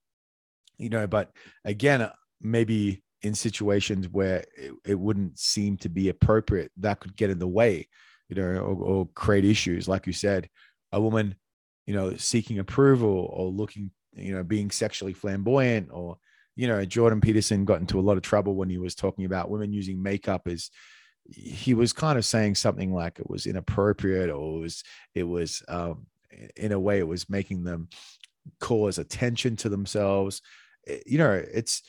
[0.78, 1.30] you know but
[1.64, 7.16] again uh, maybe in situations where it, it wouldn't seem to be appropriate that could
[7.16, 7.88] get in the way
[8.28, 9.88] you know, or, or create issues.
[9.88, 10.48] Like you said,
[10.92, 11.34] a woman,
[11.86, 16.16] you know, seeking approval or looking, you know, being sexually flamboyant or,
[16.54, 19.50] you know, Jordan Peterson got into a lot of trouble when he was talking about
[19.50, 20.70] women using makeup as
[21.28, 24.84] he was kind of saying something like it was inappropriate or it was,
[25.14, 26.06] it was, um,
[26.56, 27.88] in a way, it was making them
[28.60, 30.40] cause attention to themselves.
[30.86, 31.82] Eh, you know, it's,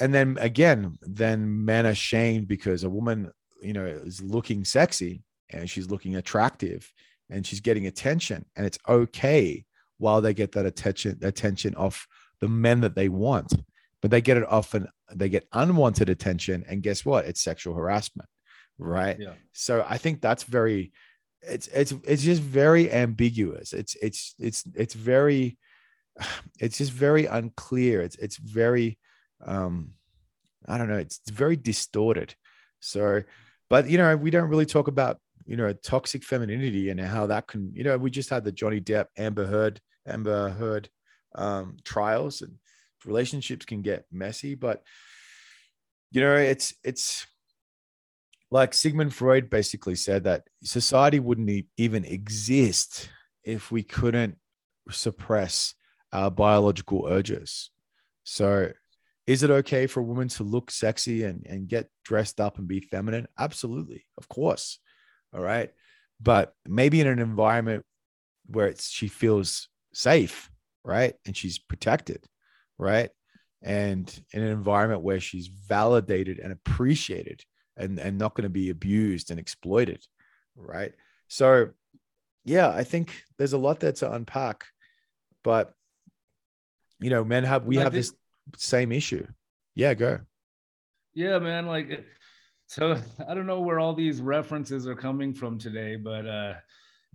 [0.00, 3.30] and then again, then men are shamed because a woman
[3.62, 6.90] you know is looking sexy and she's looking attractive
[7.30, 9.64] and she's getting attention and it's okay
[9.98, 12.06] while they get that attention attention off
[12.40, 13.52] the men that they want.
[14.00, 17.24] But they get it often they get unwanted attention and guess what?
[17.24, 18.28] It's sexual harassment
[18.80, 19.16] right?
[19.18, 19.32] Yeah.
[19.52, 20.92] so i think that's very
[21.42, 23.72] it's it's it's just very ambiguous.
[23.72, 25.58] It's it's it's it's very
[26.60, 28.02] it's just very unclear.
[28.02, 28.98] It's it's very
[29.44, 29.92] um
[30.66, 30.98] i don't know.
[30.98, 32.34] It's very distorted.
[32.80, 33.22] So
[33.68, 37.46] but you know, we don't really talk about you know toxic femininity and how that
[37.46, 40.88] can you know we just had the Johnny Depp Amber Heard Amber Heard
[41.34, 42.54] um, trials and
[43.04, 44.82] relationships can get messy, but
[46.10, 47.26] you know it's it's
[48.50, 53.10] like Sigmund Freud basically said that society wouldn't even exist
[53.44, 54.36] if we couldn't
[54.90, 55.74] suppress
[56.12, 57.70] our biological urges.
[58.24, 58.72] So,
[59.28, 62.66] is it okay for a woman to look sexy and, and get dressed up and
[62.66, 63.28] be feminine?
[63.38, 64.78] Absolutely, of course.
[65.34, 65.70] All right.
[66.18, 67.84] But maybe in an environment
[68.46, 70.50] where it's she feels safe,
[70.82, 71.14] right?
[71.26, 72.24] And she's protected,
[72.78, 73.10] right?
[73.60, 77.42] And in an environment where she's validated and appreciated
[77.76, 80.02] and, and not going to be abused and exploited,
[80.56, 80.94] right?
[81.28, 81.72] So,
[82.46, 84.64] yeah, I think there's a lot there to unpack,
[85.44, 85.74] but
[86.98, 88.14] you know, men have we have this
[88.56, 89.26] same issue.
[89.74, 90.20] Yeah, go.
[91.14, 91.66] Yeah, man.
[91.66, 92.04] Like,
[92.66, 92.96] so
[93.28, 96.54] I don't know where all these references are coming from today, but uh,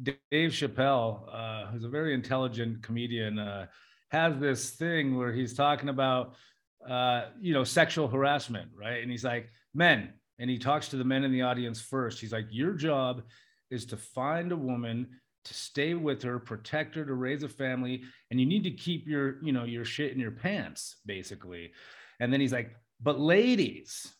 [0.01, 3.67] Dave Chappelle, uh, who's a very intelligent comedian, uh,
[4.09, 6.35] has this thing where he's talking about,
[6.87, 9.01] uh, you know, sexual harassment, right?
[9.01, 12.19] And he's like, men, and he talks to the men in the audience first.
[12.19, 13.23] He's like, your job
[13.71, 15.07] is to find a woman
[15.45, 19.07] to stay with her, protect her, to raise a family, and you need to keep
[19.07, 21.71] your, you know, your shit in your pants, basically.
[22.19, 24.13] And then he's like, but ladies,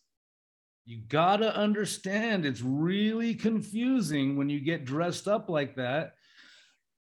[0.86, 6.14] you gotta understand it's really confusing when you get dressed up like that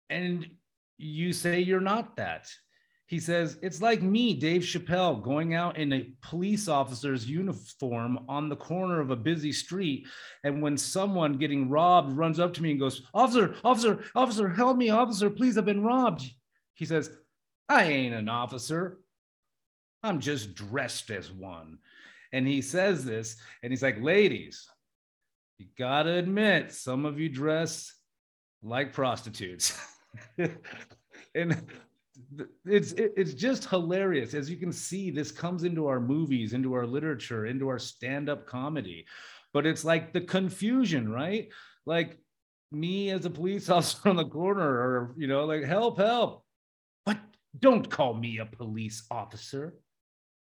[0.10, 0.46] and
[0.98, 2.48] you say you're not that.
[3.08, 8.50] He says, It's like me, Dave Chappelle, going out in a police officer's uniform on
[8.50, 10.08] the corner of a busy street.
[10.44, 14.78] And when someone getting robbed runs up to me and goes, Officer, officer, officer, help
[14.78, 16.24] me, officer, please, I've been robbed.
[16.74, 17.12] He says,
[17.70, 19.00] I ain't an officer.
[20.02, 21.78] I'm just dressed as one.
[22.32, 24.68] And he says this, and he's like, Ladies,
[25.60, 27.94] you gotta admit, some of you dress
[28.64, 29.80] like prostitutes.
[31.36, 31.62] and
[32.66, 34.34] it's it's just hilarious.
[34.34, 38.46] As you can see this comes into our movies into our literature into our stand-up
[38.46, 39.06] comedy.
[39.54, 41.50] But it's like the confusion right?
[41.86, 42.20] Like
[42.72, 46.44] me as a police officer on the corner or you know like help help.
[47.06, 47.18] But
[47.60, 49.76] don't call me a police officer.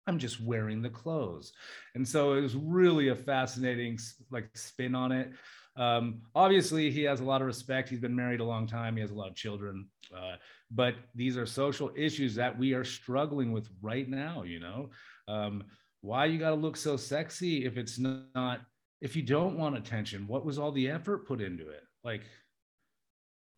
[0.06, 1.52] I'm just wearing the clothes.
[1.94, 3.98] And so it was really a fascinating
[4.30, 5.32] like spin on it.
[5.76, 7.88] Um, obviously he has a lot of respect.
[7.88, 8.94] He's been married a long time.
[8.94, 9.88] He has a lot of children.
[10.14, 10.36] Uh,
[10.74, 14.90] but these are social issues that we are struggling with right now you know
[15.28, 15.62] um,
[16.00, 18.60] why you got to look so sexy if it's not
[19.00, 22.22] if you don't want attention what was all the effort put into it like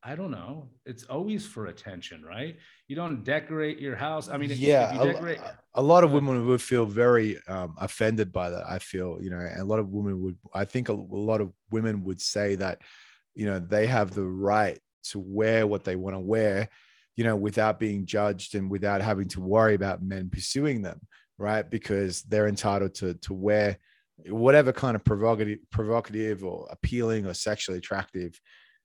[0.06, 0.68] I don't know.
[0.84, 2.56] It's always for attention, right?
[2.86, 4.28] You don't decorate your house.
[4.28, 8.50] I mean, yeah, decorate- a, a, lot of women would feel very um, offended by
[8.50, 8.64] that.
[8.68, 11.40] I feel, you know, and a lot of women would, I think a, a lot
[11.40, 12.82] of women would say that,
[13.34, 14.78] you know, they have the right
[15.10, 16.68] to wear what they want to wear
[17.16, 21.00] you know, without being judged and without having to worry about men pursuing them,
[21.38, 21.68] right?
[21.68, 23.78] Because they're entitled to to wear
[24.28, 28.40] whatever kind of provocative, provocative or appealing or sexually attractive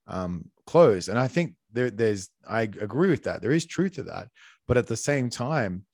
[0.07, 1.07] um, clothes.
[1.07, 3.41] And I think there, there's, I agree with that.
[3.41, 4.27] There is truth to that.
[4.67, 5.85] But at the same time,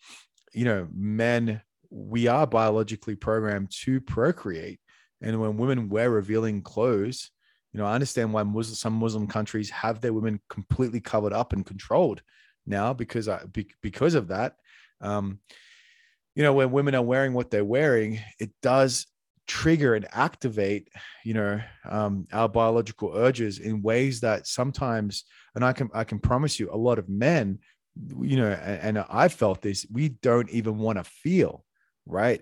[0.54, 4.80] you know, men, we are biologically programmed to procreate.
[5.22, 7.32] And when women wear revealing clothes,
[7.78, 11.54] you know, I understand why Muslim, some Muslim countries have their women completely covered up
[11.54, 12.24] and controlled
[12.66, 14.56] now because I, be, because of that.
[15.00, 15.42] Um,
[16.34, 19.06] you know, when women are wearing what they're wearing, it does
[19.46, 20.90] trigger and activate,
[21.24, 26.18] you know, um, our biological urges in ways that sometimes, and I can I can
[26.18, 27.60] promise you, a lot of men,
[28.20, 31.64] you know, and, and I felt this, we don't even want to feel,
[32.08, 32.42] right?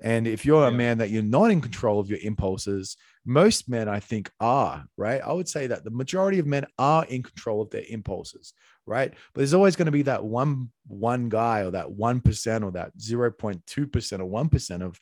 [0.00, 0.68] And if you're yeah.
[0.68, 2.96] a man that you're not in control of your impulses,
[3.28, 5.20] most men, I think, are, right?
[5.22, 8.54] I would say that the majority of men are in control of their impulses,
[8.86, 9.10] right?
[9.10, 12.96] But there's always going to be that one one guy or that 1% or that
[12.96, 14.98] 0.2% or 1% of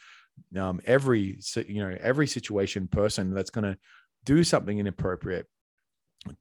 [0.58, 3.78] um, every, you know, every situation person that's going to
[4.24, 5.46] do something inappropriate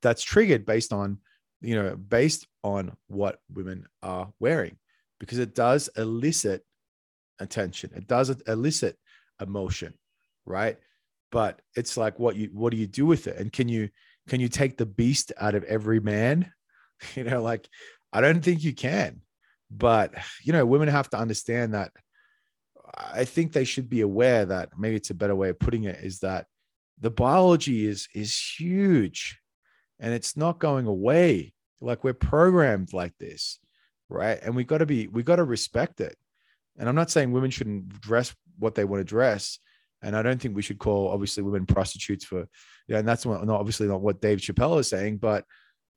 [0.01, 1.19] that's triggered based on,
[1.61, 4.77] you know, based on what women are wearing
[5.19, 6.63] because it does elicit
[7.39, 7.91] attention.
[7.95, 8.97] It does elicit
[9.39, 9.93] emotion,
[10.47, 10.77] right?
[11.31, 13.37] But it's like what you what do you do with it?
[13.37, 13.89] And can you
[14.27, 16.51] can you take the beast out of every man?
[17.13, 17.67] You know, like
[18.13, 19.19] I don't think you can.
[19.69, 20.13] But
[20.43, 21.91] you know, women have to understand that
[22.95, 25.99] I think they should be aware that maybe it's a better way of putting it
[26.01, 26.45] is that
[26.99, 29.39] the biology is is huge
[29.99, 31.53] and it's not going away.
[31.81, 33.59] Like we're programmed like this,
[34.09, 34.39] right?
[34.41, 36.15] And we've got to be we've got to respect it.
[36.77, 39.59] And I'm not saying women shouldn't dress what they want to dress.
[40.01, 42.47] And I don't think we should call obviously women prostitutes for,
[42.87, 45.45] yeah, and that's not, obviously not what Dave Chappelle is saying, but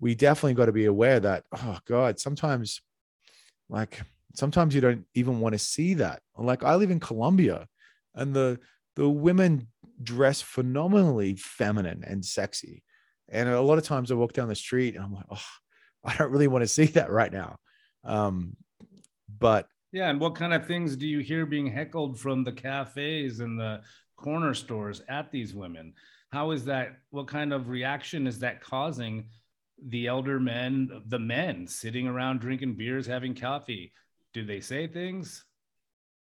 [0.01, 2.81] we definitely got to be aware that, oh God, sometimes
[3.69, 4.01] like
[4.35, 6.23] sometimes you don't even want to see that.
[6.37, 7.67] Like I live in Colombia
[8.15, 8.59] and the
[8.97, 9.69] the women
[10.03, 12.83] dress phenomenally feminine and sexy.
[13.29, 15.45] And a lot of times I walk down the street and I'm like, oh,
[16.05, 17.57] I don't really want to see that right now.
[18.05, 18.57] Um,
[19.39, 23.41] but yeah, and what kind of things do you hear being heckled from the cafes
[23.41, 23.81] and the
[24.17, 25.95] corner stores at these women?
[26.31, 26.99] How is that?
[27.11, 29.29] What kind of reaction is that causing
[29.87, 33.93] the elder men, the men sitting around drinking beers, having coffee?
[34.35, 35.45] Do they say things?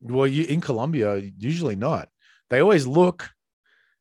[0.00, 2.08] Well, you in Colombia, usually not.
[2.50, 3.30] They always look,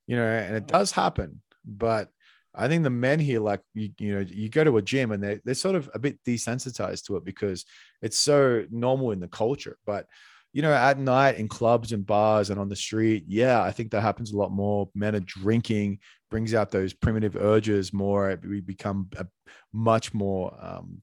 [0.05, 1.41] you know, and it does happen.
[1.65, 2.09] But
[2.57, 5.23] I think the men here, like you, you know, you go to a gym and
[5.23, 7.65] they they're sort of a bit desensitized to it because
[8.01, 9.77] it's so normal in the culture.
[9.85, 10.07] But
[10.53, 13.91] you know, at night in clubs and bars and on the street, yeah, I think
[13.91, 14.89] that happens a lot more.
[14.95, 15.99] Men are drinking,
[16.31, 18.39] brings out those primitive urges more.
[18.43, 19.27] We become a
[19.71, 21.01] much more, um,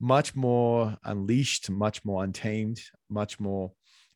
[0.00, 2.80] much more unleashed, much more untamed,
[3.10, 3.72] much more,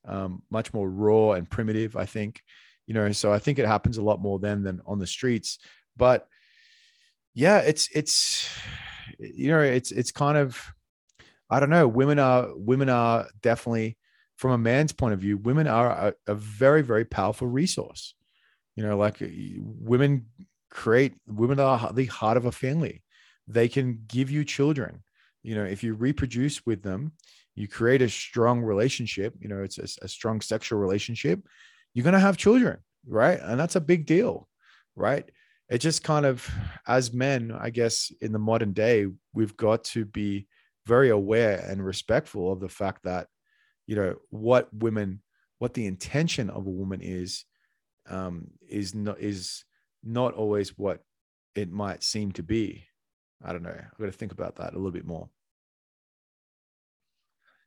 [0.06, 1.96] um, much more raw and primitive.
[1.96, 2.40] I think,
[2.86, 5.58] you know, so I think it happens a lot more then than on the streets.
[5.96, 6.26] But
[7.38, 8.50] yeah, it's it's
[9.20, 10.60] you know, it's it's kind of
[11.48, 11.86] I don't know.
[11.86, 13.96] Women are women are definitely
[14.34, 18.14] from a man's point of view, women are a, a very, very powerful resource.
[18.76, 19.16] You know, like
[19.60, 20.26] women
[20.70, 23.02] create, women are the heart of a family.
[23.48, 25.02] They can give you children.
[25.42, 27.12] You know, if you reproduce with them,
[27.56, 29.34] you create a strong relationship.
[29.40, 31.40] You know, it's a, a strong sexual relationship.
[31.94, 33.40] You're going to have children, right?
[33.42, 34.48] And that's a big deal,
[34.94, 35.28] right?
[35.68, 36.48] It just kind of,
[36.86, 40.46] as men, I guess, in the modern day, we've got to be
[40.86, 43.28] very aware and respectful of the fact that
[43.86, 45.22] you know what women
[45.58, 47.44] what the intention of a woman is
[48.08, 49.64] um, is not is
[50.02, 51.00] not always what
[51.54, 52.84] it might seem to be.
[53.44, 53.70] I don't know.
[53.70, 55.28] I've got to think about that a little bit more.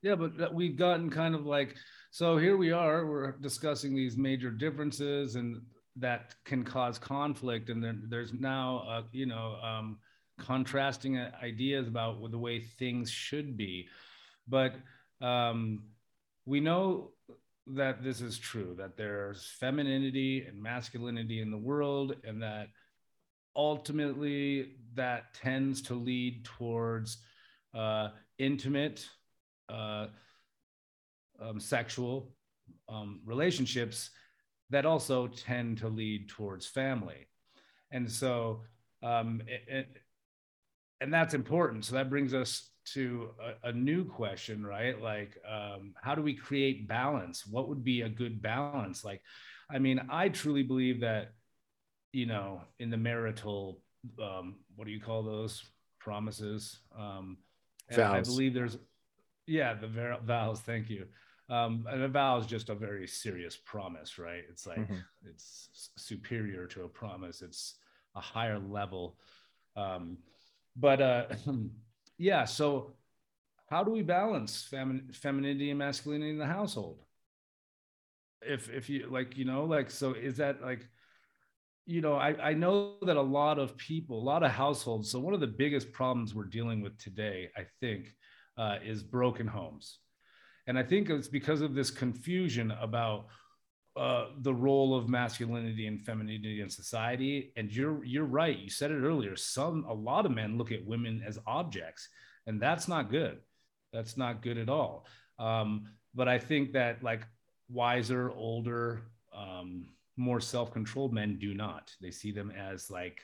[0.02, 1.76] Yeah, but we've gotten kind of like
[2.10, 3.06] so here we are.
[3.06, 5.62] We're discussing these major differences and
[5.98, 9.98] that can cause conflict, and then there's now uh, you know um,
[10.40, 13.88] contrasting ideas about the way things should be,
[14.48, 14.76] but
[15.22, 15.84] um,
[16.46, 17.12] we know
[17.68, 22.68] that this is true that there's femininity and masculinity in the world and that
[23.56, 27.18] ultimately that tends to lead towards
[27.74, 29.08] uh, intimate
[29.70, 30.08] uh,
[31.42, 32.34] um, sexual
[32.90, 34.10] um, relationships
[34.72, 37.28] that also tend to lead towards family
[37.92, 38.62] and so
[39.04, 39.88] um, it, it,
[41.00, 43.30] and that's important so that brings us to
[43.64, 45.00] a, a, new question, right?
[45.02, 47.46] Like, um, how do we create balance?
[47.46, 49.04] What would be a good balance?
[49.04, 49.22] Like,
[49.70, 51.34] I mean, I truly believe that,
[52.12, 53.82] you know, in the marital,
[54.22, 55.64] um, what do you call those
[56.00, 56.80] promises?
[56.98, 57.38] Um,
[57.92, 58.00] vows.
[58.00, 58.78] I believe there's,
[59.48, 60.60] yeah, the vows.
[60.62, 61.06] Thank you.
[61.52, 64.44] Um, and a vow is just a very serious promise, right?
[64.50, 64.96] It's like mm-hmm.
[65.30, 67.42] it's superior to a promise.
[67.42, 67.76] It's
[68.16, 69.18] a higher level.
[69.76, 70.20] Um,
[70.78, 71.26] but uh,
[72.18, 72.46] yeah.
[72.46, 72.94] So,
[73.68, 77.04] how do we balance femi- femininity and masculinity in the household?
[78.42, 80.88] If if you like, you know, like, so is that like,
[81.86, 85.12] you know, I I know that a lot of people, a lot of households.
[85.12, 88.16] So one of the biggest problems we're dealing with today, I think,
[88.58, 90.00] uh, is broken homes,
[90.68, 93.28] and I think it's because of this confusion about
[93.98, 97.52] uh, the role of masculinity and femininity in society.
[97.58, 98.58] And you're you're right.
[98.58, 99.36] You said it earlier.
[99.36, 102.08] Some a lot of men look at women as objects,
[102.48, 103.40] and that's not good.
[103.92, 105.06] That's not good at all.
[105.40, 107.28] Um, but I think that like
[107.70, 109.04] wiser, older,
[109.36, 109.88] um,
[110.18, 111.94] more self-controlled men do not.
[112.02, 113.22] They see them as like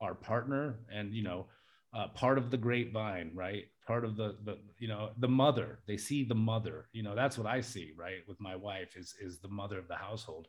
[0.00, 1.46] our partner, and you know,
[1.94, 3.64] uh, part of the grapevine, right?
[3.88, 5.80] Part of the the you know the mother.
[5.86, 6.88] They see the mother.
[6.92, 8.20] You know, that's what I see, right?
[8.28, 10.46] With my wife is is the mother of the household.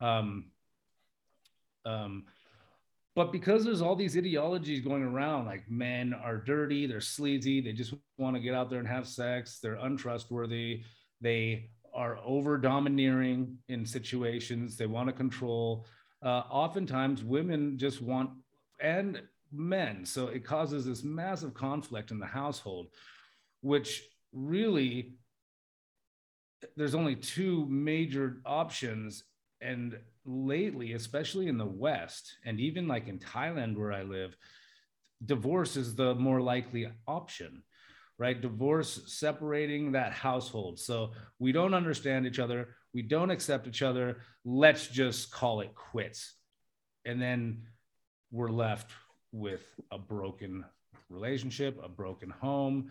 [0.00, 0.50] Um,
[1.86, 2.24] um,
[3.14, 7.72] but because there's all these ideologies going around, like men are dirty, they're sleazy, they
[7.72, 10.82] just want to get out there and have sex, they're untrustworthy,
[11.20, 15.86] they are over domineering in situations, they want to control.
[16.24, 18.30] Uh, oftentimes, women just want,
[18.80, 19.22] and
[19.54, 20.04] men.
[20.04, 22.88] So it causes this massive conflict in the household,
[23.60, 24.02] which
[24.32, 25.14] really
[26.76, 29.24] there's only two major options.
[29.60, 34.36] And lately, especially in the West, and even like in Thailand where I live,
[35.24, 37.62] divorce is the more likely option
[38.18, 38.40] right?
[38.40, 40.78] Divorce separating that household.
[40.78, 42.68] So we don't understand each other.
[42.92, 44.18] We don't accept each other.
[44.44, 46.34] Let's just call it quits.
[47.04, 47.62] And then
[48.30, 48.90] we're left
[49.34, 50.64] with a broken
[51.10, 52.90] relationship, a broken home,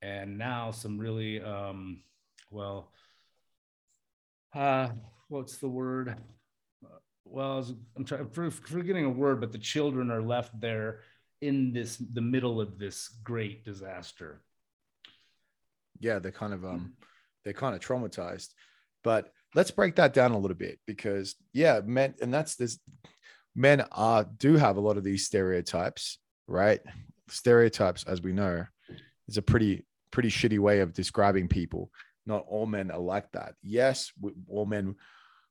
[0.00, 2.02] and now some really, um,
[2.50, 2.92] well,
[4.54, 4.88] uh,
[5.28, 6.16] what's the word?
[7.24, 7.64] well
[7.96, 11.00] i'm trying for, forgetting a word but the children are left there
[11.40, 14.42] in this the middle of this great disaster
[16.00, 16.92] yeah they're kind of um
[17.44, 18.48] they're kind of traumatized
[19.02, 22.78] but let's break that down a little bit because yeah men and that's this
[23.54, 26.18] men are do have a lot of these stereotypes
[26.52, 26.80] right?
[27.28, 28.64] Stereotypes as we know
[29.28, 31.90] is a pretty pretty shitty way of describing people.
[32.26, 33.54] Not all men are like that.
[33.62, 34.12] Yes
[34.48, 34.94] all men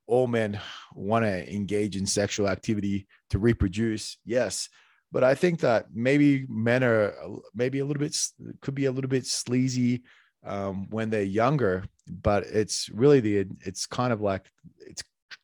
[0.08, 0.60] all men
[0.93, 4.70] want to engage in sexual activity to reproduce yes.
[5.14, 7.14] But i think that maybe men are
[7.54, 8.16] maybe a little bit
[8.62, 10.04] could be a little bit sleazy
[10.45, 14.49] um, when they're younger but it's really the it's kind of like
[14.80, 15.04] it's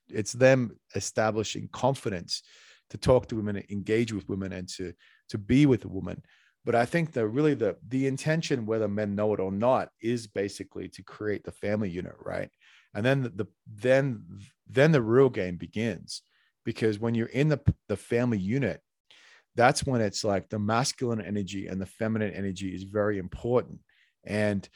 [0.09, 2.43] it's them establishing confidence
[2.89, 4.93] to talk to women engage with women and to
[5.29, 6.21] to be with a woman.
[6.65, 10.27] But i think that really the the intention whether men know it or not is
[10.27, 12.49] basically to create the family unit right?
[12.93, 14.23] And then the, the then
[14.67, 16.21] then the real game begins.
[16.65, 18.81] Because when you're in the the family unit
[19.57, 23.79] that's when it's like the masculine energy and the feminine energy is very important.
[24.23, 24.69] And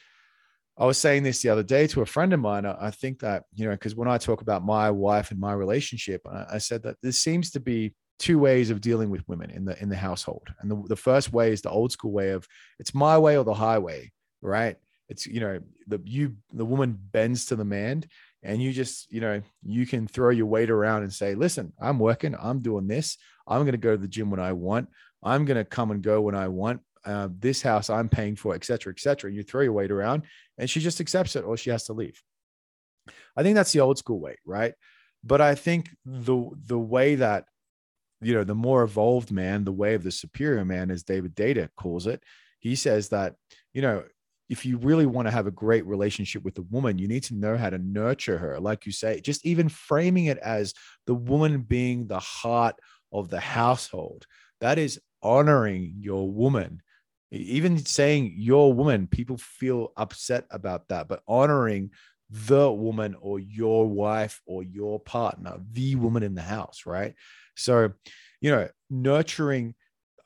[0.78, 2.64] I was saying this the other day to a friend of mine.
[2.64, 6.22] I think that, you know, because when I talk about my wife and my relationship,
[6.26, 9.80] I said that there seems to be two ways of dealing with women in the
[9.82, 10.48] in the household.
[10.60, 12.46] And the, the first way is the old school way of
[12.78, 14.76] it's my way or the highway, right?
[15.08, 18.04] It's you know, the you the woman bends to the man
[18.42, 21.98] and you just, you know, you can throw your weight around and say, listen, I'm
[21.98, 24.88] working, I'm doing this, I'm gonna go to the gym when I want,
[25.22, 28.64] I'm gonna come and go when I want uh, this house I'm paying for, et
[28.64, 29.28] cetera, et cetera.
[29.28, 30.22] And you throw your weight around
[30.58, 32.22] and she just accepts it or she has to leave.
[33.36, 34.74] I think that's the old school way, right?
[35.24, 37.44] But I think the the way that
[38.20, 41.68] you know the more evolved man, the way of the superior man, as David Deida
[41.76, 42.22] calls it,
[42.60, 43.34] he says that
[43.72, 44.04] you know
[44.48, 47.34] if you really want to have a great relationship with a woman, you need to
[47.34, 50.74] know how to nurture her, like you say, just even framing it as
[51.06, 52.74] the woman being the heart
[53.12, 54.26] of the household.
[54.60, 56.82] That is honoring your woman
[57.32, 61.90] even saying your woman people feel upset about that but honoring
[62.30, 67.14] the woman or your wife or your partner the woman in the house right?
[67.56, 67.92] So
[68.42, 69.74] you know nurturing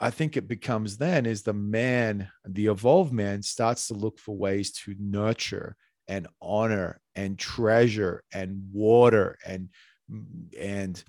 [0.01, 4.37] i think it becomes then is the man the evolved man starts to look for
[4.37, 5.77] ways to nurture
[6.09, 9.69] and honor and treasure and water and
[10.59, 11.05] and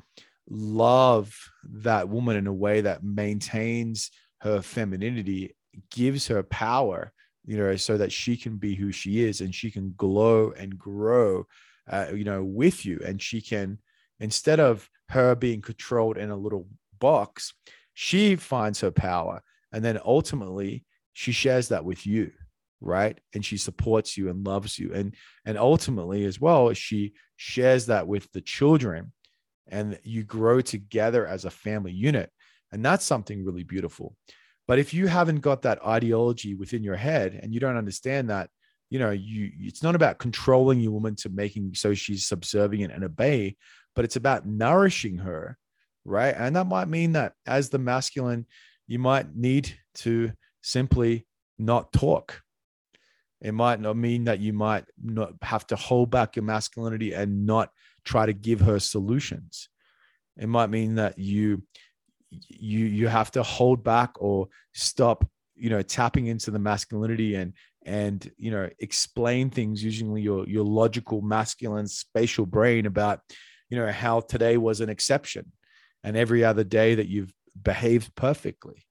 [0.50, 5.56] love that woman in a way that maintains her femininity
[5.92, 7.12] gives her power
[7.48, 10.78] you know so that she can be who she is and she can glow and
[10.78, 11.46] grow
[11.90, 13.00] uh, you know with you.
[13.04, 13.80] And she can
[14.20, 16.68] instead of her being controlled in a little
[17.00, 17.54] box
[17.94, 19.42] she finds her power.
[19.72, 22.32] And then ultimately she shares that with you
[22.80, 23.20] right?
[23.34, 24.94] And she supports you and loves you.
[24.94, 25.16] And
[25.46, 29.14] and ultimately as well she shares that with the children.
[29.70, 32.32] And you grow together as a family unit.
[32.72, 34.16] And that's something really beautiful
[34.68, 38.50] but if you haven't got that ideology within your head and you don't understand that,
[38.90, 43.04] you know, you it's not about controlling your woman to making so she's subservient and
[43.04, 43.56] obey,
[43.96, 45.58] but it's about nourishing her,
[46.06, 46.36] right?
[46.38, 48.46] And that might mean that as the masculine,
[48.88, 51.26] you might need to simply
[51.58, 52.42] not talk.
[53.42, 57.46] It might not mean that you might not have to hold back your masculinity and
[57.46, 57.70] not
[58.04, 59.70] try to give her solutions.
[60.38, 61.64] It might mean that you
[62.32, 65.26] you you have to hold back or stop
[65.56, 67.54] you know tapping into the masculinity and
[67.86, 73.22] and you know explain things using your your logical masculine spatial brain about
[73.70, 75.52] you know how today was an exception
[76.04, 78.84] and every other day that you've behaved perfectly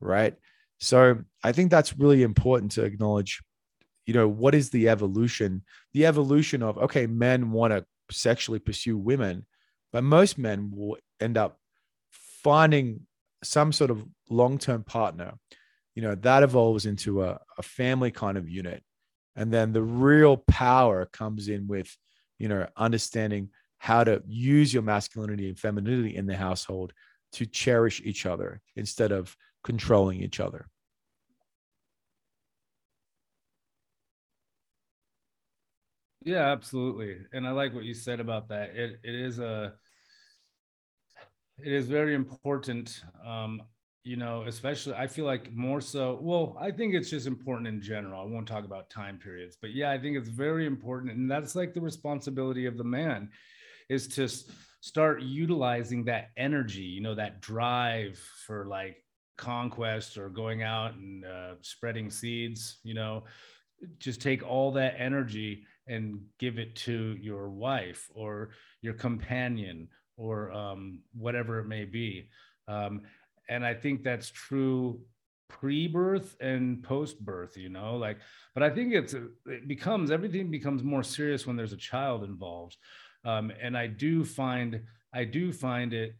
[0.00, 0.34] right?
[0.78, 3.42] So i think that's really important to acknowledge
[4.06, 5.64] you know what is the evolution?
[5.94, 9.46] The evolution of okay men want to sexually pursue women
[9.92, 11.58] but most men will end up
[12.44, 13.00] finding
[13.42, 15.34] some sort of long-term partner
[15.94, 18.82] you know that evolves into a, a family kind of unit.
[19.36, 21.96] And then the real power comes in with
[22.38, 26.92] you know understanding how to use your masculinity and femininity in the household
[27.32, 30.66] to cherish each other instead of controlling each other.
[36.24, 37.18] Yeah absolutely.
[37.32, 38.70] And i like what you said about that.
[38.74, 39.74] It, it is a
[41.62, 43.62] it is very important um,
[44.02, 47.80] you know especially i feel like more so well i think it's just important in
[47.80, 48.20] general.
[48.20, 51.54] I won't talk about time periods but yeah i think it's very important and that's
[51.54, 53.30] like the responsibility of the man
[53.88, 54.28] is to
[54.80, 58.96] start utilizing that energy you know that drive for like
[59.36, 63.24] conquest or going out and uh, spreading seeds you know?
[63.98, 68.50] Just take all that energy and give it to your wife or
[68.80, 72.28] your companion or um, whatever it may be.
[72.68, 73.02] Um,
[73.48, 75.00] and I think that's true
[75.48, 78.18] pre-birth and post-birth you know like
[78.54, 79.14] but i think it's
[79.46, 82.76] it becomes everything becomes more serious when there's a child involved
[83.24, 84.80] um, and i do find
[85.14, 86.16] i do find it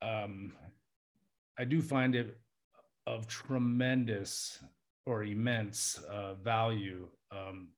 [0.00, 0.52] um,
[1.58, 2.38] i do find it
[3.06, 4.58] of tremendous
[5.06, 7.68] or immense uh, value um,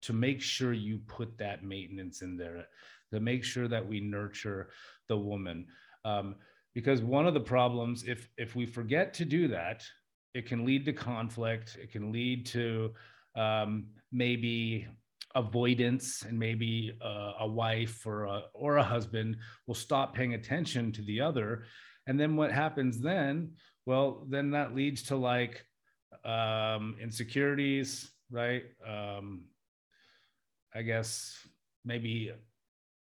[0.00, 2.66] to make sure you put that maintenance in there
[3.12, 4.70] to make sure that we nurture
[5.08, 5.66] the woman.
[6.04, 6.36] Um,
[6.74, 9.84] because one of the problems if if we forget to do that
[10.34, 12.92] it can lead to conflict it can lead to
[13.36, 14.86] um, maybe
[15.34, 19.36] avoidance and maybe uh, a wife or a, or a husband
[19.66, 21.64] will stop paying attention to the other.
[22.06, 23.52] And then what happens then?
[23.86, 25.64] Well then that leads to like
[26.24, 28.64] um, insecurities right?
[28.86, 29.44] Um,
[30.74, 31.36] i guess
[31.84, 32.32] maybe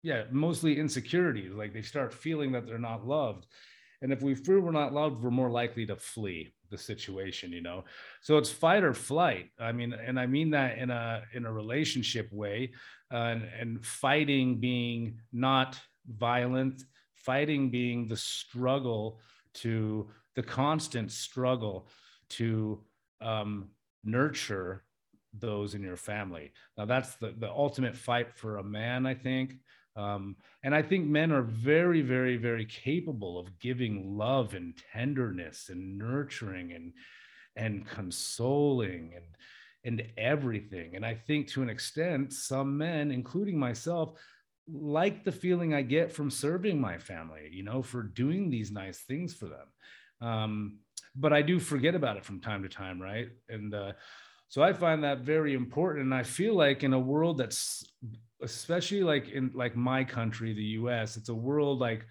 [0.02, 1.48] yeah mostly insecurity.
[1.48, 3.46] like they start feeling that they're not loved
[4.02, 7.60] and if we feel we're not loved we're more likely to flee the situation you
[7.60, 7.84] know
[8.22, 11.52] so it's fight or flight i mean and i mean that in a in a
[11.52, 12.72] relationship way
[13.12, 15.78] uh, and, and fighting being not
[16.16, 16.82] violent
[17.14, 19.20] fighting being the struggle
[19.54, 21.88] to the constant struggle
[22.28, 22.82] to
[23.20, 23.68] um,
[24.04, 24.84] nurture
[25.38, 26.52] those in your family.
[26.76, 29.54] Now that's the, the ultimate fight for a man, I think.
[29.96, 35.68] Um, and I think men are very, very, very capable of giving love and tenderness
[35.68, 36.92] and nurturing and
[37.56, 39.26] and consoling and
[39.84, 40.96] and everything.
[40.96, 44.12] And I think to an extent, some men, including myself,
[44.68, 49.00] like the feeling I get from serving my family, you know, for doing these nice
[49.00, 50.28] things for them.
[50.28, 50.78] Um,
[51.16, 53.28] but I do forget about it from time to time, right?
[53.48, 53.92] And uh,
[54.52, 56.04] so I find that very important.
[56.04, 57.90] And I feel like in a world that's
[58.42, 62.04] especially like in like my country, the US, it's a world like,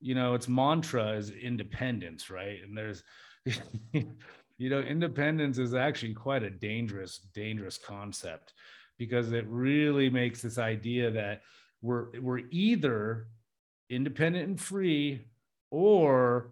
[0.00, 2.58] you know, its mantra is independence, right?
[2.64, 3.04] And there's
[3.92, 8.54] you know, independence is actually quite a dangerous, dangerous concept
[8.98, 11.42] because it really makes this idea that
[11.82, 13.28] we're we're either
[13.90, 15.24] independent and free
[15.70, 16.50] or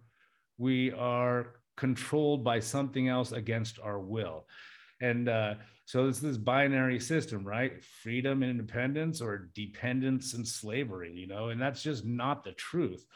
[0.58, 4.46] we are controlled by something else against our will
[5.04, 7.82] and uh, so it's this binary system right?
[8.02, 13.06] Freedom and independence or dependence and slavery you know and that's just not the truth.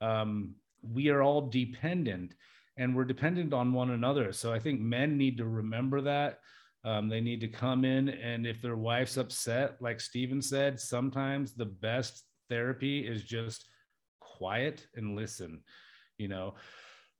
[0.00, 2.34] Um, we are all dependent
[2.76, 4.32] and we're dependent on one another.
[4.32, 6.40] So i think men need to remember that
[6.84, 11.54] um, they need to come in and if their wife's upset like Steven said sometimes
[11.54, 13.66] the best therapy is just
[14.20, 15.60] quiet and listen
[16.18, 16.54] you know.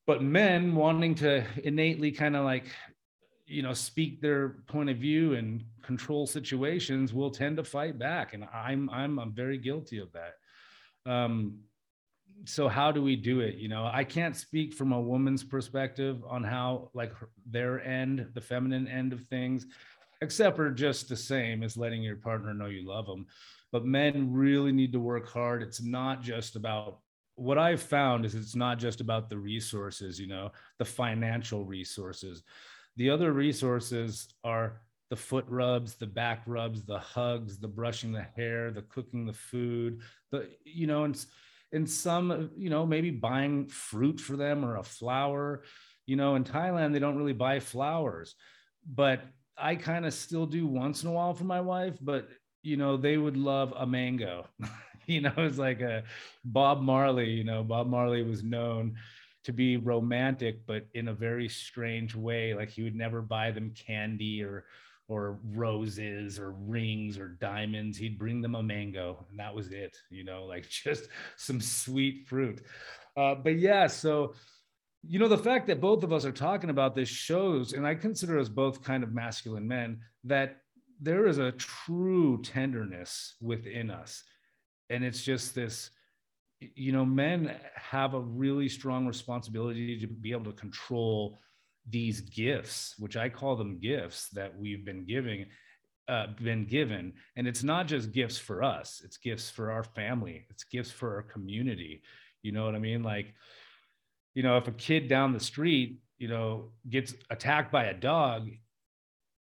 [0.06, 2.66] But men wanting to innately kind of like
[3.48, 8.34] you know speak their point of view and control situations will tend to fight back.
[8.34, 11.10] And i'm i'm i'm very guilty of that.
[11.10, 11.60] Um
[12.44, 13.56] so how do we do it?
[13.56, 17.12] You know i can't speak from a woman's perspective on how like
[17.46, 19.66] their end the feminine end of things
[20.20, 23.26] except for just the same as letting your partner know you love them
[23.72, 25.62] but men really need to work hard.
[25.62, 27.00] It's not just about
[27.34, 32.42] what I've found is it's not just about the resources, you know, the financial resources.
[32.98, 38.26] The other resources are the foot rubs, the back rubs, the hugs, the brushing the
[38.36, 40.00] hair, the cooking the food,
[40.32, 41.24] the, you know, and,
[41.72, 45.62] and some, you know, maybe buying fruit for them or a flower.
[46.06, 48.34] You know, in Thailand, they don't really buy flowers,
[48.84, 49.22] but
[49.56, 52.28] I kind of still do once in a while for my wife, but
[52.64, 54.46] you know, they would love a mango.
[55.06, 56.02] you know, it's like a
[56.44, 58.96] Bob Marley, you know, Bob Marley was known
[59.48, 62.52] to be romantic, but in a very strange way.
[62.52, 64.66] Like he would never buy them candy or
[65.08, 67.96] or roses or rings or diamonds.
[67.96, 69.96] He'd bring them a mango, and that was it.
[70.10, 72.60] You know, like just some sweet fruit.
[73.16, 74.34] Uh, but yeah, so
[75.02, 77.94] you know the fact that both of us are talking about this shows, and I
[77.94, 80.58] consider us both kind of masculine men, that
[81.00, 84.24] there is a true tenderness within us
[84.90, 85.90] and it's just this
[86.60, 91.38] you know men have a really strong responsibility to be able to control
[91.88, 95.46] these gifts which i call them gifts that we've been giving
[96.08, 97.12] uh, been given.
[97.36, 101.16] And it's not just gifts for us it's gifts for our family it's gifts for
[101.16, 102.02] our community.
[102.42, 103.02] You know what i mean?
[103.02, 103.34] Like
[104.34, 108.48] you know if a kid down the street you know gets attacked by a dog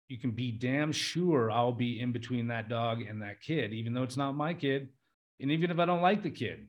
[0.08, 3.92] you can be damn sure i'll be in between that dog and that kid even
[3.92, 4.88] though it's not my kid.
[5.40, 6.66] And even if I don't like the kid,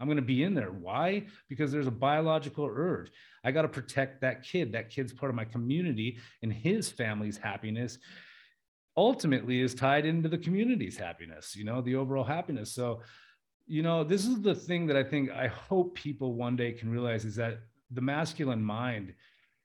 [0.00, 0.70] I'm going to be in there.
[0.70, 1.26] Why?
[1.48, 3.10] Because there's a biological urge.
[3.44, 4.72] I got to protect that kid.
[4.72, 7.98] That kid's part of my community, and his family's happiness
[8.96, 12.72] ultimately is tied into the community's happiness, you know, the overall happiness.
[12.72, 13.00] So,
[13.66, 16.90] you know, this is the thing that I think I hope people one day can
[16.90, 17.60] realize is that
[17.92, 19.14] the masculine mind,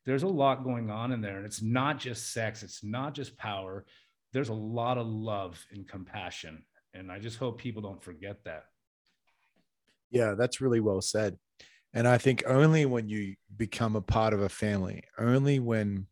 [0.05, 1.37] there's a lot going on in there.
[1.37, 3.85] And it's not just sex, it's not just power.
[4.33, 6.63] There's a lot of love and compassion.
[6.93, 8.65] And I just hope people don't forget that.
[10.13, 11.37] Yeah, that's really well said.
[11.93, 16.05] And I think only when you become a part of a family, only when,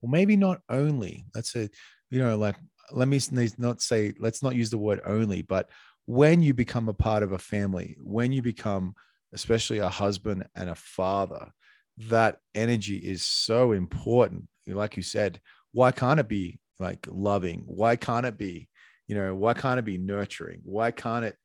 [0.00, 1.68] well, maybe not only, let's say,
[2.10, 2.56] you know, like,
[2.92, 3.20] let me
[3.58, 5.68] not say, let's not use the word only, but
[6.06, 8.94] when you become a part of a family, when you become
[9.32, 11.50] especially a husband and a father,
[11.98, 14.48] that energy is so important.
[14.66, 15.40] Like you said,
[15.72, 17.62] why can't it be like loving?
[17.66, 18.68] Why can't it be,
[19.06, 20.60] you know, why can't it be nurturing?
[20.64, 21.36] Why can't it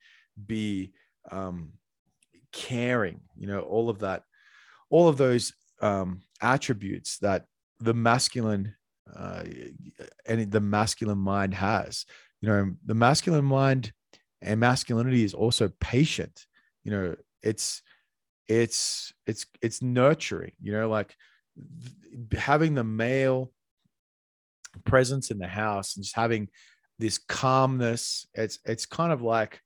[0.46, 0.92] be
[1.30, 1.72] um,
[2.52, 3.20] caring?
[3.36, 4.22] You know, all of that,
[4.90, 7.46] all of those um, attributes that
[7.80, 8.74] the masculine
[9.14, 9.44] uh,
[10.26, 12.04] and the masculine mind has.
[12.40, 13.92] You know, the masculine mind
[14.42, 16.46] and masculinity is also patient.
[16.84, 17.82] You know, it's
[18.48, 20.52] it's it's it's nurturing.
[20.60, 21.16] You know, like
[22.36, 23.52] having the male
[24.84, 26.48] presence in the house and just having
[26.98, 28.26] this calmness.
[28.34, 29.60] It's it's kind of like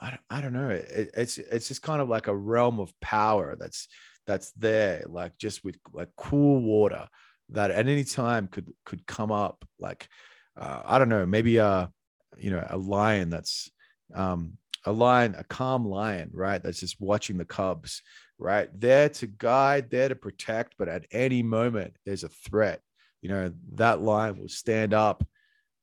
[0.00, 0.70] I, I don't know.
[0.70, 3.88] It, it's it's just kind of like a realm of power that's
[4.26, 7.08] that's there, like just with like cool water
[7.50, 9.64] that at any time could could come up.
[9.78, 10.08] Like
[10.56, 11.90] uh, I don't know, maybe a
[12.36, 13.70] you know a lion that's
[14.14, 16.62] um, a lion, a calm lion, right?
[16.62, 18.02] That's just watching the cubs,
[18.38, 18.68] right?
[18.78, 22.80] There to guide, there to protect, but at any moment there's a threat.
[23.22, 25.26] You know that lion will stand up,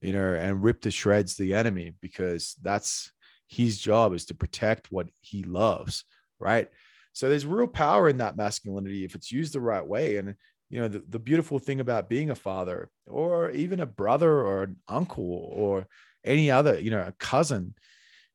[0.02, 3.12] you know, and rip to shreds the enemy because that's
[3.48, 6.06] his job is to protect what he loves,
[6.40, 6.70] right?
[7.14, 10.18] So there's real power in that masculinity if it's used the right way.
[10.18, 10.36] And
[10.70, 14.64] you know, the, the beautiful thing about being a father or even a brother or
[14.64, 15.88] an uncle or
[16.26, 17.76] any other, you know, a cousin,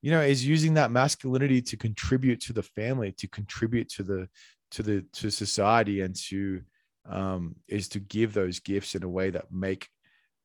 [0.03, 4.29] you know, is using that masculinity to contribute to the family, to contribute to the
[4.71, 6.61] to the to society and to
[7.09, 9.89] um is to give those gifts in a way that make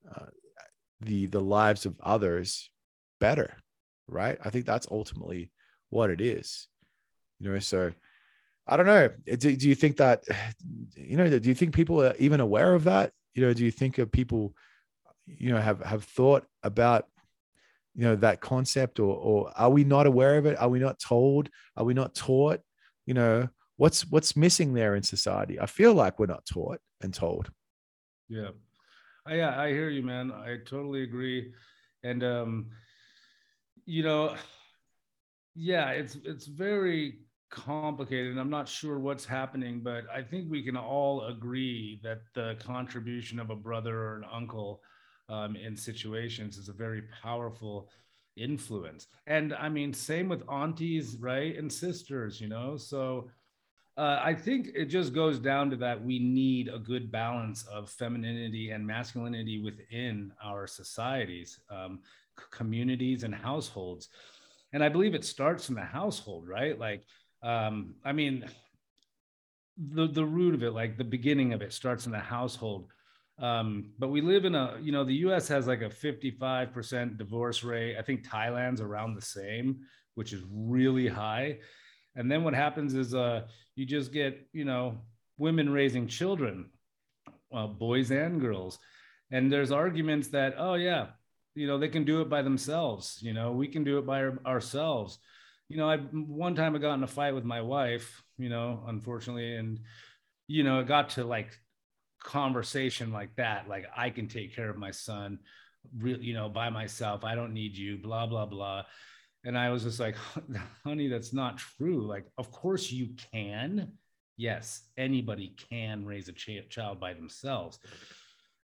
[0.10, 0.26] uh,
[1.02, 2.72] the the lives of others
[3.20, 3.58] better
[4.14, 4.38] right?
[4.44, 5.52] I think that's ultimately
[5.90, 6.68] what it is.
[7.40, 7.92] You know, so
[8.68, 9.10] I don't know.
[9.26, 10.24] Do, do you think that,
[10.96, 13.12] you know, do you think people are even aware of that?
[13.34, 14.54] You know, do you think of people,
[15.26, 17.08] you know, have have thought about,
[17.96, 20.60] you know, that concept, or or are we not aware of it?
[20.60, 21.50] Are we not told?
[21.76, 22.62] Are we not taught?
[23.06, 25.60] You know, what's what's missing there in society?
[25.60, 27.52] I feel like we're not taught and told.
[28.30, 28.50] Yeah,
[29.26, 30.32] I, yeah, I hear you, man.
[30.32, 31.54] I totally agree,
[32.04, 32.70] and um,
[33.86, 34.36] you know,
[35.56, 37.20] yeah, it's it's very
[37.54, 42.22] complicated and i'm not sure what's happening but i think we can all agree that
[42.34, 44.82] the contribution of a brother or an uncle
[45.30, 47.90] um, in situations is a very powerful
[48.36, 49.06] influence.
[49.28, 52.76] And i mean same with aunties right and sisters you know?
[52.76, 53.30] So
[53.96, 57.88] uh, i think it just goes down to that we need a good balance of
[57.88, 61.60] femininity and masculinity within our societies.
[61.70, 62.00] Um,
[62.52, 64.10] communities and households.
[64.72, 66.78] And i believe it starts in the household right?
[66.78, 67.04] Like
[67.44, 68.46] um i mean
[69.78, 72.88] the the root of it like the beginning of it starts in the household.
[73.40, 77.64] Um but we live in a you know the us has like a 55% divorce
[77.64, 77.98] rate.
[77.98, 79.82] I think thailand's around the same
[80.16, 81.58] which is really high.
[82.16, 85.00] And then what happens is uh you just get you know
[85.38, 86.70] women raising children
[87.50, 88.80] well boys and girls.
[89.32, 91.08] And there's arguments that oh yeah
[91.56, 94.20] you know they can do it by themselves you know we can do it by
[94.20, 95.20] our, ourselves.
[95.70, 98.84] You know i one time i got in a fight with my wife you know
[98.88, 99.80] unfortunately and
[100.48, 101.58] you know it got to like
[102.22, 105.40] conversation like that like i can take care of my son
[105.98, 108.84] really you know by myself i don't need you blah blah blah.
[109.46, 110.16] And i was just like
[110.84, 113.94] honey that's not true like of course you can.
[114.38, 117.80] Yes anybody can raise a ch- child by themselves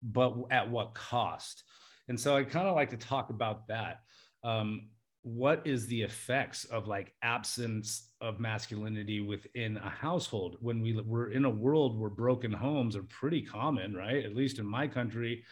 [0.02, 1.64] but at what cost
[2.08, 4.00] and so I kind of like to talk about that.
[4.44, 4.88] Um,
[5.22, 11.32] what is the effects of like absence of masculinity within a household when we we're
[11.32, 14.24] in a world where broken homes are pretty common, right?
[14.24, 15.42] At least in my country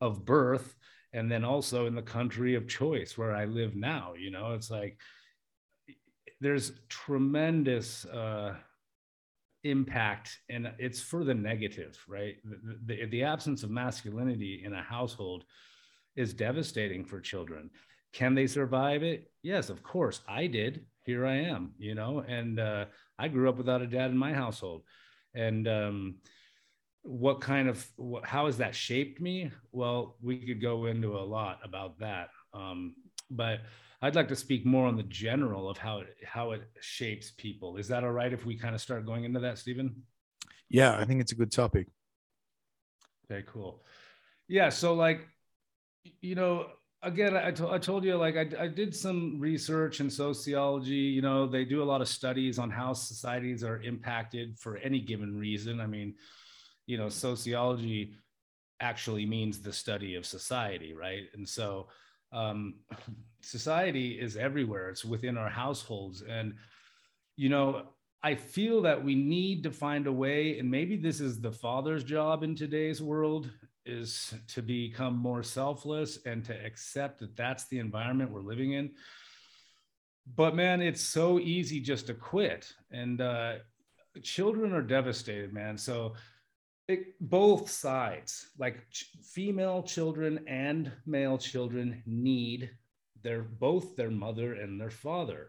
[0.00, 0.74] of birth,
[1.12, 4.14] and then also in the country of choice where I live now.
[4.18, 4.98] You know, it's like
[6.40, 8.54] there's tremendous uh,
[9.64, 14.82] impact and it's for the negative right the, the, the, absence of masculinity in a
[14.82, 15.44] household
[16.18, 17.70] is devastating for children
[18.12, 22.58] can they survive it yes of course i did here i am you know and
[22.60, 22.84] uh,
[23.18, 24.82] i grew up without a dad in my household
[25.34, 26.16] and um,
[27.02, 31.20] what kind of what, how has that shaped me well we could go into a
[31.20, 32.94] lot about that um,
[33.30, 33.60] but
[34.00, 37.78] I'd like to speak more on the general of how it how it shapes people.
[37.78, 40.02] Is that all right if we kind of start going into that, Stephen?
[40.68, 41.88] Yeah, I think it's a good topic.
[43.30, 43.82] Okay, cool.
[44.46, 45.26] Yeah, so like,
[46.20, 46.66] you know,
[47.02, 50.94] again, I, to- I told you like I, I did some research in sociology.
[50.94, 55.00] You know, they do a lot of studies on how societies are impacted for any
[55.00, 55.80] given reason.
[55.80, 56.14] I mean,
[56.86, 58.14] you know, sociology
[58.80, 61.24] actually means the study of society, right?
[61.34, 61.88] And so
[62.32, 62.74] um,
[63.40, 64.88] society is everywhere.
[64.90, 66.54] It's within our households, and
[67.36, 67.84] you know,
[68.22, 72.02] I feel that we need to find a way, and maybe this is the father's
[72.02, 73.48] job in today's world,
[73.88, 78.90] is to become more selfless and to accept that that's the environment we're living in.
[80.36, 83.54] But man, it's so easy just to quit, and uh,
[84.22, 85.78] children are devastated, man.
[85.78, 86.14] So
[86.86, 92.70] it, both sides, like ch- female children and male children, need
[93.22, 95.48] their both their mother and their father.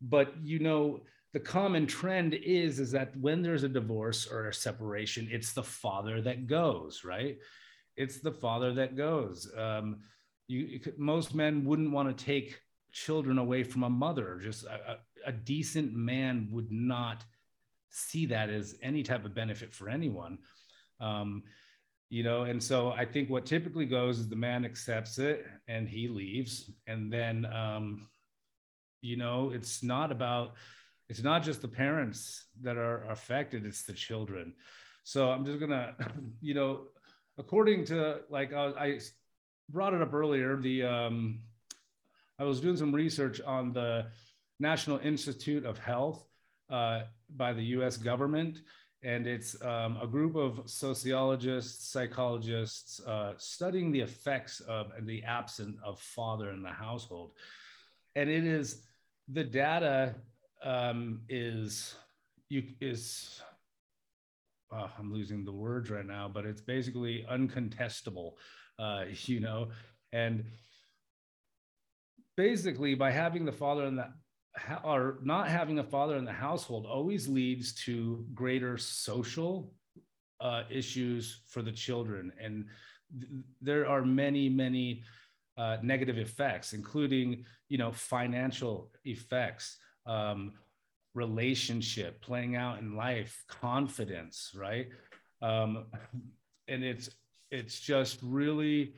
[0.00, 1.00] But you know,
[1.36, 5.62] the common trend is is that when there's a divorce or a separation, it's the
[5.62, 7.36] father that goes, right?
[7.94, 9.46] It's the father that goes.
[9.54, 9.98] Um,
[10.48, 12.58] you most men wouldn't want to take
[12.90, 14.40] children away from a mother.
[14.42, 17.22] Just a, a, decent man would not
[17.90, 20.38] see that as any type of benefit for anyone.
[21.00, 21.42] Um,
[22.08, 25.86] you know, and so I think what typically goes is the man accepts it and
[25.86, 28.08] he leaves, and then um,
[29.02, 30.54] you know, it's not about
[31.08, 34.54] it's not just the parents that are affected it's the children.
[35.04, 35.94] So i'm just gonna
[36.40, 36.80] you know
[37.38, 38.98] according to like uh, i
[39.68, 41.40] brought it up earlier the um
[42.38, 44.06] i was doing some research on the
[44.58, 46.26] national institute of health
[46.70, 47.02] uh,
[47.36, 48.58] by the us government
[49.02, 55.76] and it's um, a group of sociologists psychologists uh, studying the effects of the absence
[55.84, 57.30] of father in the household.
[58.16, 58.82] And it is
[59.28, 60.16] the data
[60.64, 61.94] um, is
[62.48, 63.40] you is
[64.72, 68.32] uh, I'm losing the words right now, but it's basically uncontestable,
[68.78, 69.68] uh, you know,
[70.12, 70.44] and
[72.36, 74.08] basically by having the father in the
[74.84, 79.74] or not having a father in the household always leads to greater social
[80.40, 82.64] uh, issues for the children, and
[83.20, 83.30] th-
[83.60, 85.02] there are many, many
[85.58, 90.52] uh, negative effects, including you know financial effects um,
[91.14, 94.88] relationship, playing out in life, confidence, right?
[95.42, 95.86] Um,
[96.68, 97.10] and it's
[97.50, 98.94] it's just really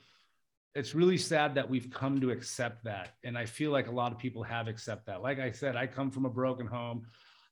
[0.74, 3.14] it's really sad that we've come to accept that.
[3.24, 5.22] And i feel like a lot of people have accept that.
[5.22, 7.02] Like i said i come from a broken home.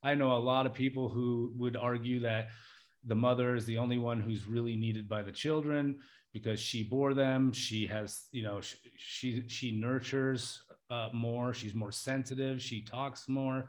[0.02, 2.48] I know a lot of people who would argue that
[3.04, 5.98] the mother is the only one who's really needed by the children
[6.32, 7.52] because she bore them.
[7.52, 11.52] She has you know she she, she nurtures uh, more.
[11.54, 12.62] She's more sensitive.
[12.62, 13.66] She talks more.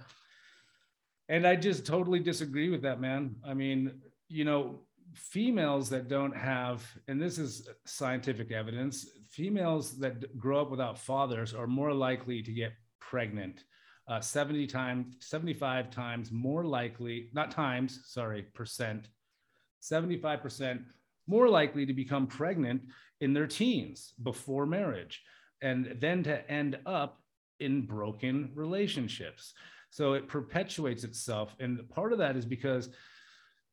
[1.30, 3.36] And I just totally disagree with that, man.
[3.46, 4.80] I mean, you know,
[5.14, 11.54] females that don't have, and this is scientific evidence, females that grow up without fathers
[11.54, 13.64] are more likely to get pregnant.
[14.08, 19.10] Uh, 70 times, 75 times more likely, not times, sorry, percent,
[19.82, 20.84] 75%
[21.28, 22.82] more likely to become pregnant
[23.20, 25.22] in their teens before marriage
[25.62, 27.22] and then to end up
[27.60, 29.54] in broken relationships.
[29.90, 31.56] So it perpetuates itself.
[31.60, 32.90] And part of that is because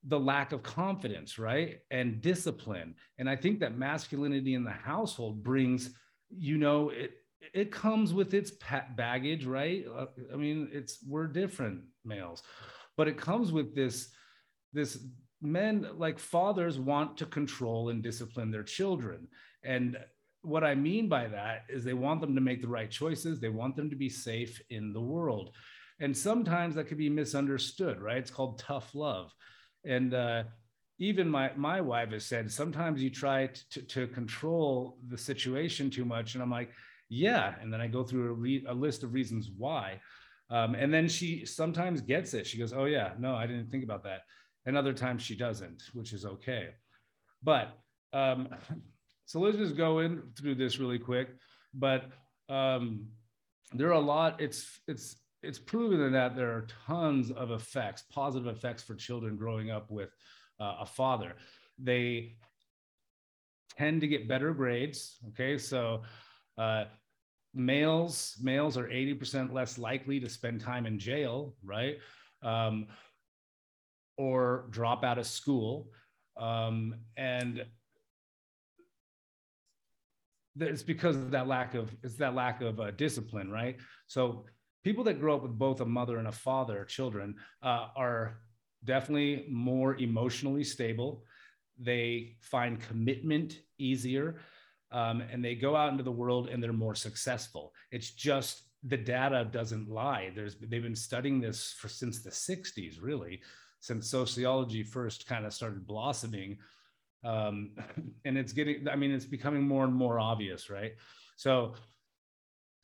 [0.07, 1.81] the lack of confidence, right?
[1.91, 2.95] And discipline.
[3.19, 5.91] And I think that masculinity in the household brings,
[6.31, 7.13] you know, it
[7.53, 8.51] it comes with its
[8.97, 9.85] baggage, right?
[9.87, 12.43] Uh, I mean, it's we're different males,
[12.97, 14.11] but it comes with this
[14.73, 14.99] this
[15.43, 19.29] men like fathers want to control and discipline their children.
[19.63, 19.99] And
[20.45, 23.41] what I mean by that is they want them to make the right choices.
[23.41, 25.51] They want them to be safe in the world.
[26.01, 28.19] And sometimes that could be misunderstood, right?
[28.19, 29.33] It's called tough love.
[29.85, 30.45] And uh,
[30.99, 36.05] even my, my wife has said, sometimes you try to, to control the situation too
[36.05, 36.35] much.
[36.35, 36.71] And I'm like,
[37.09, 37.55] yeah.
[37.61, 40.01] And then I go through a, re- a list of reasons why.
[40.51, 42.47] Um, and then she sometimes gets it.
[42.47, 44.21] She goes, oh, yeah, no, I didn't think about that.
[44.67, 46.71] And other times she doesn't, which is okay.
[47.43, 47.77] But
[48.13, 48.49] um,
[49.27, 51.29] so let's just go in through this really quick.
[51.73, 52.11] But
[52.49, 53.07] um,
[53.73, 54.41] there are a lot.
[54.41, 59.71] It's it's it's proven that there are tons of effects, positive effects for children growing
[59.71, 60.11] up with
[60.61, 61.35] uh, a father.
[61.79, 62.37] They
[63.77, 65.19] tend to get better grades.
[65.29, 66.03] Okay, so
[66.57, 66.85] uh,
[67.55, 71.99] males males are 80% less likely to spend time in jail, right?
[72.43, 72.87] Um,
[74.17, 75.89] or drop out of school.
[76.37, 77.65] Um, and
[80.61, 83.77] it's because of that lack of it's that lack of uh, discipline, right?
[84.07, 84.45] So
[84.85, 88.39] people that grow up with both a mother and a father, children, uh, are
[88.85, 91.25] definitely more emotionally stable.
[91.79, 94.37] They find commitment easier,
[94.93, 97.73] um, and they go out into the world and they're more successful.
[97.91, 100.31] It's just the data doesn't lie.
[100.35, 103.41] There's they've been studying this for since the 60s, really,
[103.81, 106.59] since sociology first kind of started blossoming.
[107.25, 107.71] Um,
[108.25, 110.93] and it's getting, I mean, it's becoming more and more obvious, right?
[111.37, 111.75] So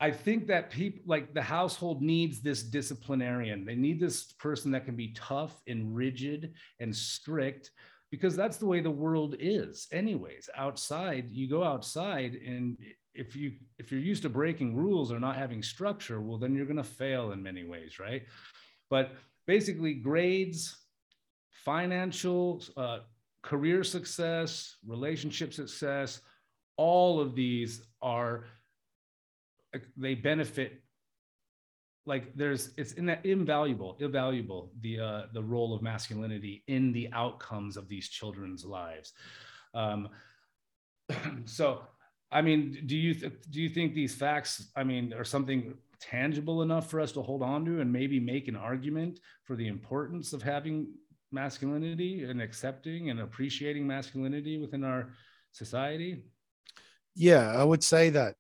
[0.01, 3.65] I think that people like the household needs this disciplinarian.
[3.65, 7.71] They need this person that can be tough and rigid and strict
[8.11, 12.77] because that's the way the world is anyways outside you go outside and
[13.15, 16.67] if you if you're used to breaking rules or not having structure well then you're
[16.67, 18.25] going to fail in many ways right
[18.89, 19.13] but
[19.47, 20.77] basically grades
[21.65, 22.99] financial uh,
[23.43, 26.21] career success relationship success
[26.77, 28.45] all of these are
[29.97, 30.83] they benefit
[32.07, 37.09] like there's it's in that invaluable invaluable the uh the role of masculinity in the
[37.13, 39.13] outcomes of these children's lives.
[39.75, 40.09] Um
[41.45, 41.83] so
[42.33, 46.63] I mean, do you th- do you think these facts, I mean, are something tangible
[46.63, 50.33] enough for us to hold on to and maybe make an argument for the importance
[50.33, 50.95] of having
[51.33, 55.11] masculinity and accepting and appreciating masculinity within our
[55.53, 56.25] society?
[57.15, 58.37] Yeah, I would say that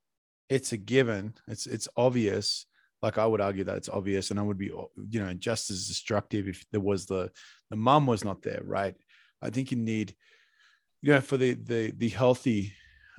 [0.49, 1.35] it's a given.
[1.49, 2.67] It's it's obvious.
[3.03, 5.89] Like I would argue that it's obvious, and I would be, you know, just as
[5.89, 7.31] destructive if there was the
[7.71, 8.95] the mom was not there, right?
[9.41, 10.15] I think you need,
[11.01, 12.73] you know, for the the the healthy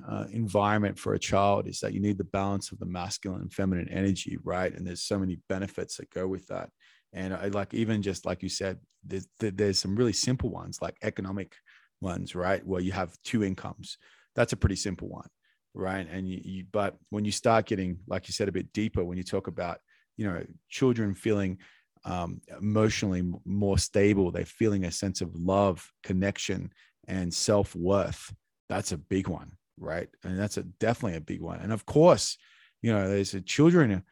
[0.08, 3.52] uh, environment for a child is that you need the balance of the masculine and
[3.52, 4.72] feminine energy, right?
[4.74, 6.70] And there's so many benefits that go with that.
[7.12, 10.96] And I like even just like you said, there's, there's some really simple ones like
[11.02, 11.54] economic
[12.00, 12.64] ones, right?
[12.66, 13.98] Where you have two incomes.
[14.34, 15.28] That's a pretty simple one,
[15.74, 16.06] right?
[16.10, 19.18] And you, you but when you start getting, like you said, a bit deeper, when
[19.18, 19.78] you talk about,
[20.16, 21.58] you know, children feeling
[22.04, 26.72] um, emotionally more stable, they're feeling a sense of love, connection,
[27.08, 28.34] and self worth.
[28.68, 30.08] That's a big one, right?
[30.24, 31.60] And that's a definitely a big one.
[31.60, 32.36] And of course,
[32.80, 34.02] you know, there's a children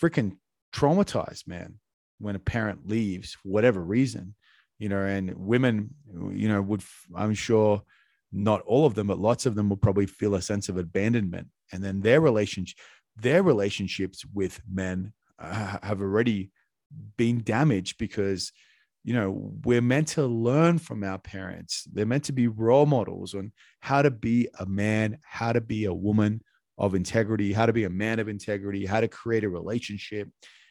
[0.00, 0.36] freaking
[0.74, 1.78] traumatized, man,
[2.18, 4.34] when a parent leaves for whatever reason,
[4.78, 5.90] you know, and women,
[6.32, 6.82] you know, would
[7.14, 7.82] I'm sure
[8.32, 11.48] not all of them, but lots of them will probably feel a sense of abandonment,
[11.72, 12.78] and then their relationship,
[13.16, 16.50] their relationships with men uh, have already
[17.16, 18.52] been damaged because
[19.04, 21.84] you know we're meant to learn from our parents.
[21.92, 25.84] They're meant to be role models on how to be a man how to be
[25.84, 26.42] a woman
[26.76, 30.28] of integrity how to be a man of integrity how to create a relationship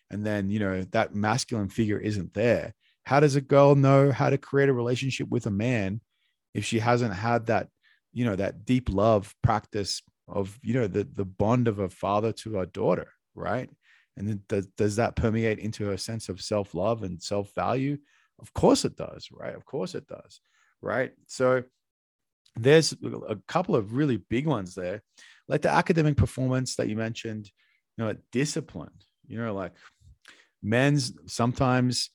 [0.10, 2.74] and then you know that masculine figure isn't there
[3.06, 6.02] how does a girl know how to create a relationship with a man
[6.54, 7.68] if she hasn't had that
[8.14, 12.32] you know that deep love practice of you know the the bond of a father
[12.32, 13.70] to a daughter right
[14.18, 17.98] and then does, does that permeate into her sense of self-love and self-value
[18.40, 19.56] of course it does, right?
[19.56, 20.42] Of course it does,
[20.82, 21.12] right?
[21.28, 21.64] So
[22.56, 22.94] there's
[23.28, 25.02] a couple of really big ones there,
[25.48, 27.50] like the academic performance that you mentioned,
[27.98, 28.94] you know, discipline,
[29.28, 29.74] you know, like
[30.62, 32.10] men's sometimes,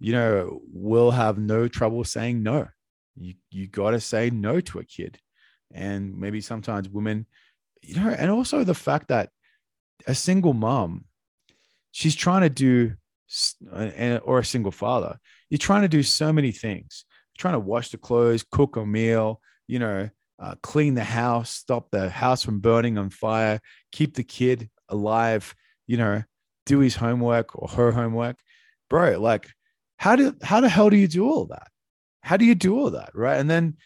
[0.00, 2.68] you know, will have no trouble saying no.
[3.16, 5.18] You you got to say no to a kid.
[5.72, 7.26] And maybe sometimes women,
[7.82, 9.30] you know, and also the fact that
[10.06, 11.04] a single mom,
[11.92, 12.94] she's trying to do
[14.24, 15.18] or a single father,
[15.48, 17.04] you're trying to do so many things.
[17.32, 21.50] You're trying to wash the clothes, cook a meal, you know, uh, clean the house,
[21.50, 23.60] stop the house from burning on fire,
[23.92, 25.54] keep the kid alive,
[25.86, 26.22] you know,
[26.66, 28.36] do his homework or her homework.
[28.88, 29.48] Bro, like,
[29.96, 31.68] how do how the hell do you do all that?
[32.22, 33.10] How do you do all that?
[33.14, 33.38] Right.
[33.38, 33.76] And then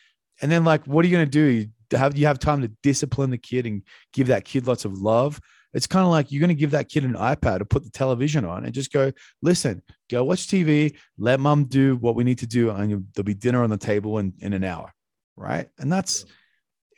[0.42, 1.40] and then like what are you gonna do?
[1.40, 3.82] You have you have time to discipline the kid and
[4.12, 5.40] give that kid lots of love
[5.76, 7.90] it's kind of like you're going to give that kid an iPad to put the
[7.90, 9.12] television on and just go,
[9.42, 13.34] listen, go watch TV, let mom do what we need to do, and there'll be
[13.34, 14.94] dinner on the table in, in an hour.
[15.36, 15.68] Right.
[15.78, 16.24] And that's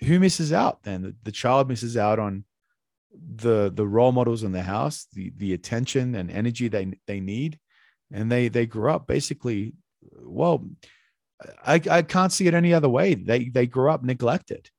[0.01, 0.09] yeah.
[0.09, 1.03] who misses out then.
[1.03, 2.45] The, the child misses out on
[3.13, 7.59] the the role models in the house, the the attention and energy they they need.
[8.11, 10.67] And they they grew up basically, well,
[11.65, 13.15] I, I can't see it any other way.
[13.15, 14.71] They they grew up neglected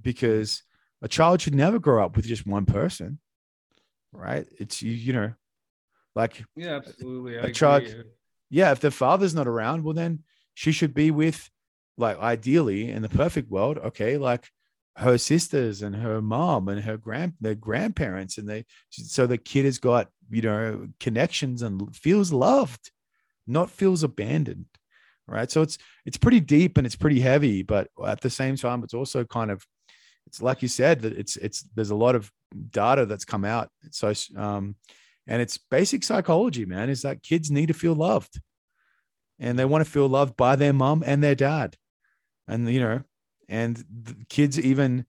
[0.00, 0.62] because
[1.02, 3.18] a child should never grow up with just one person
[4.12, 4.46] right?
[4.58, 5.32] It's you, you know,
[6.14, 7.36] like yeah, absolutely.
[7.36, 7.84] A child,
[8.50, 10.20] yeah, if the father's not around, well, then
[10.54, 11.50] she should be with,
[11.96, 14.48] like, ideally in the perfect world, okay, like
[14.96, 19.64] her sisters and her mom and her grand their grandparents, and they so the kid
[19.64, 22.90] has got you know connections and feels loved,
[23.46, 24.66] not feels abandoned,
[25.26, 25.50] right?
[25.50, 28.94] So it's it's pretty deep and it's pretty heavy, but at the same time, it's
[28.94, 29.64] also kind of
[30.26, 32.30] it's like you said that it's it's there's a lot of
[32.70, 33.68] data that's come out.
[33.90, 34.76] So um,
[35.26, 36.90] and it's basic psychology, man.
[36.90, 38.40] Is that kids need to feel loved,
[39.38, 41.76] and they want to feel loved by their mom and their dad,
[42.46, 43.02] and you know,
[43.52, 43.84] and
[44.30, 45.04] kids even,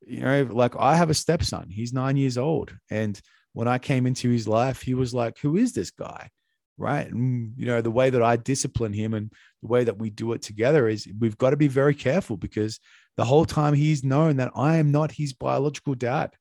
[0.00, 1.70] you know, like I have a stepson.
[1.70, 3.18] He's nine years old, and
[3.52, 6.30] when I came into his life, he was like, "Who is this guy?"
[6.76, 9.30] Right, and you know, the way that I discipline him and
[9.62, 12.80] the way that we do it together is we've got to be very careful because
[13.16, 16.32] the whole time he's known that I am not his biological dad.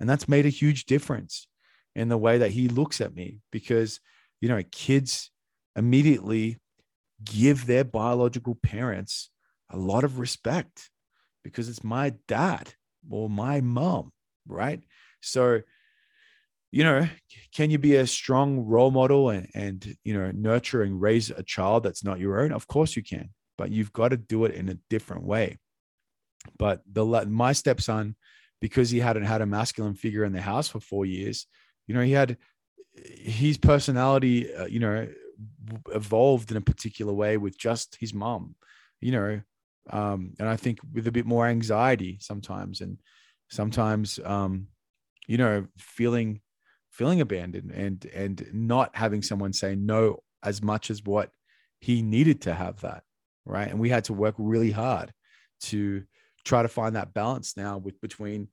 [0.00, 1.46] And that's made a huge difference
[1.94, 4.00] in the way that he looks at me because,
[4.40, 5.30] you know, kids
[5.76, 6.58] immediately
[7.24, 9.30] give their biological parents
[9.70, 10.90] a lot of respect
[11.42, 12.74] because it's my dad
[13.10, 14.12] or my mom,
[14.46, 14.82] right?
[15.20, 15.60] So,
[16.72, 17.08] you know,
[17.54, 21.42] can you be a strong role model and, and you know nurture and raise a
[21.42, 22.52] child that's not your own?
[22.52, 25.58] Of course you can, but you've got to do it in a different way.
[26.58, 28.16] But the my stepson,
[28.60, 31.46] because he hadn't had a masculine figure in the house for four years,
[31.86, 32.36] you know, he had
[32.94, 35.08] his personality, uh, you know,
[35.92, 38.54] evolved in a particular way with just his mom,
[39.00, 39.40] you know,
[39.90, 42.98] um, and I think with a bit more anxiety sometimes, and
[43.50, 44.68] sometimes, um,
[45.26, 46.40] you know, feeling
[46.90, 51.30] feeling abandoned and and not having someone say no as much as what
[51.80, 53.02] he needed to have that
[53.46, 53.68] right?
[53.68, 55.12] And we had to work really hard
[55.62, 56.04] to
[56.44, 58.48] try to find that balance now with between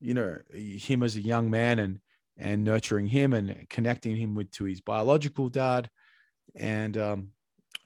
[0.00, 2.00] you know him as a young man and
[2.36, 5.88] and nurturing him and connecting him with to his biological dad
[6.54, 7.28] and um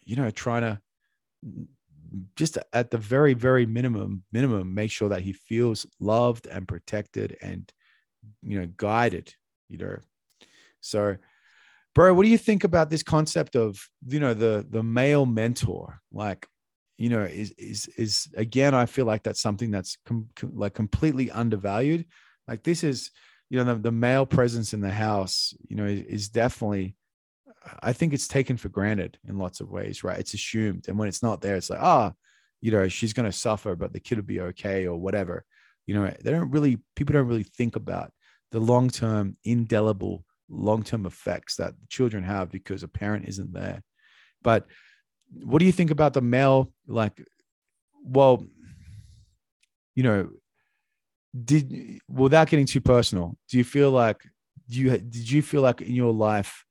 [0.05, 0.81] you know trying to
[2.37, 7.37] just at the very very minimum minimum make sure that he feels loved and protected
[7.43, 7.73] and
[8.43, 9.35] you know guided
[9.69, 9.97] you know.
[10.81, 11.17] So
[11.95, 16.01] bro what do you think about this concept of you know the the male mentor?
[16.13, 16.47] Like
[16.99, 20.75] you know is is is again i feel like that's something that's com- com- like
[20.75, 22.05] completely undervalued.
[22.47, 23.11] Like this is
[23.51, 26.97] you know the, the male presence in the house you know is, is definitely
[27.83, 30.19] i think it's taken for granted in lots of ways right?
[30.19, 32.17] It's assumed and when it's not there it's like ah oh,
[32.61, 35.45] you know she's going to suffer but the kid will be okay or whatever.
[35.87, 38.13] You know they don't really people don't really think about
[38.51, 43.83] the long-term indelible long-term effects that children have because a parent isn't there.
[44.43, 44.67] But
[45.43, 47.25] what do you think about the male like
[48.05, 48.45] well
[49.95, 50.29] you know
[51.45, 54.21] did without getting too personal do you feel like
[54.69, 56.65] do you did you feel like in your life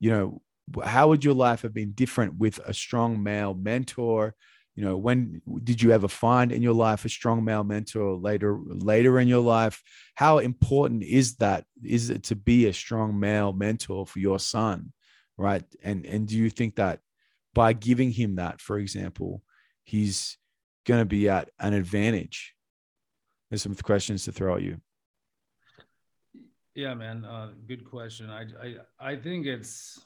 [0.00, 0.42] you know
[0.84, 4.34] how would your life have been different with a strong male mentor
[4.74, 8.58] you know when did you ever find in your life a strong male mentor later
[8.66, 9.82] later in your life
[10.14, 14.92] how important is that is it to be a strong male mentor for your son
[15.36, 17.00] right and and do you think that
[17.54, 19.42] by giving him that, for example,
[19.82, 20.38] he's
[20.86, 22.54] going to be at an advantage?
[23.48, 24.80] There's some questions to throw at you.
[26.74, 27.24] Yeah, man.
[27.24, 28.30] Uh, good question.
[28.30, 28.74] I, I,
[29.12, 30.00] I think it's,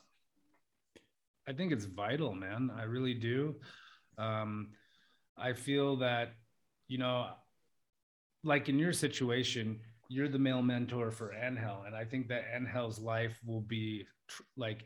[1.46, 2.70] I think it's vital, man.
[2.74, 3.56] I really do.
[4.16, 4.70] Um,
[5.36, 6.32] I feel that,
[6.88, 7.28] you know,
[8.44, 12.98] like in your situation, you're the male mentor for Angel, and I think that Angel's
[12.98, 14.84] life will be tr- like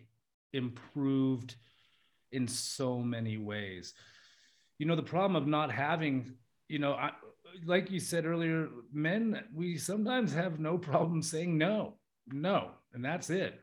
[0.53, 1.57] improved
[2.33, 3.95] in so many ways.
[4.79, 6.35] You know, the problem of not having,
[6.69, 7.11] you know, I,
[7.65, 11.95] like you said earlier, men, we sometimes have no problem saying no,
[12.29, 13.61] no, and that's it,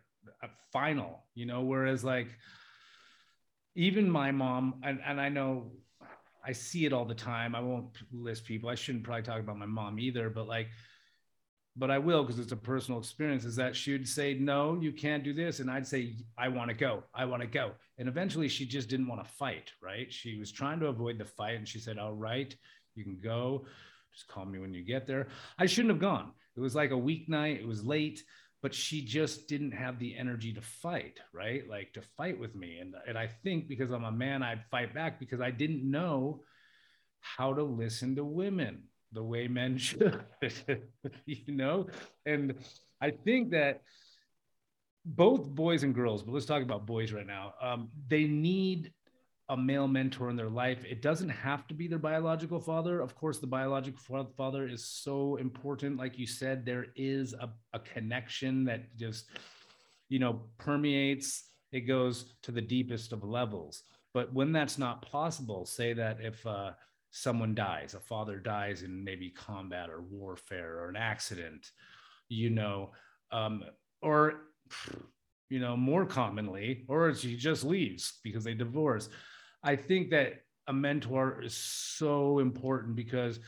[0.72, 2.28] final, you know, whereas like
[3.76, 5.72] even my mom, and, and I know
[6.46, 7.56] I see it all the time.
[7.56, 8.70] I won't list people.
[8.70, 10.68] I shouldn't probably talk about my mom either, but like,
[11.76, 13.44] but I will because it's a personal experience.
[13.44, 15.60] Is that she would say, No, you can't do this.
[15.60, 17.04] And I'd say, I want to go.
[17.14, 17.72] I want to go.
[17.98, 20.12] And eventually she just didn't want to fight, right?
[20.12, 21.56] She was trying to avoid the fight.
[21.56, 22.56] And she said, All right,
[22.96, 23.66] you can go.
[24.14, 25.28] Just call me when you get there.
[25.58, 26.32] I shouldn't have gone.
[26.56, 27.60] It was like a weeknight.
[27.60, 28.24] It was late,
[28.62, 31.68] but she just didn't have the energy to fight, right?
[31.70, 32.80] Like to fight with me.
[32.80, 36.44] And, and I think because I'm a man, I'd fight back because I didn't know
[37.20, 40.24] how to listen to women the way men should,
[41.26, 41.88] you know?
[42.26, 42.56] And
[43.02, 43.82] I think that
[45.06, 47.54] both boys and girls, but let's talk about boys right now.
[47.62, 48.94] Um, they need
[49.50, 50.84] a male mentor in their life.
[50.86, 53.00] It doesn't have to be their biological father.
[53.00, 55.98] Of course, the biological father is so important.
[55.98, 59.26] Like you said, there is a, a connection that just,
[60.10, 63.84] you know, permeates, it goes to the deepest of levels.
[64.14, 66.72] But when that's not possible, say that if uh,
[67.12, 71.70] someone dies, a father dies in maybe combat or warfare or an accident,
[72.30, 72.92] you know,
[73.32, 73.64] um,
[74.02, 74.42] or
[75.50, 79.10] you know, more commonly, or he just leaves because they divorce.
[79.66, 83.40] I think that a mentor is so important because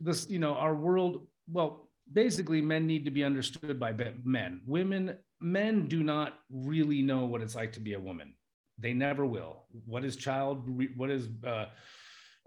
[0.00, 3.92] this you know our world well basically men need to be understood by
[4.24, 4.60] men.
[4.66, 8.34] Women men do not really know what it's like to be a woman.
[8.78, 9.64] They never will.
[9.84, 11.66] What is child what is uh,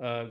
[0.02, 0.28] uh,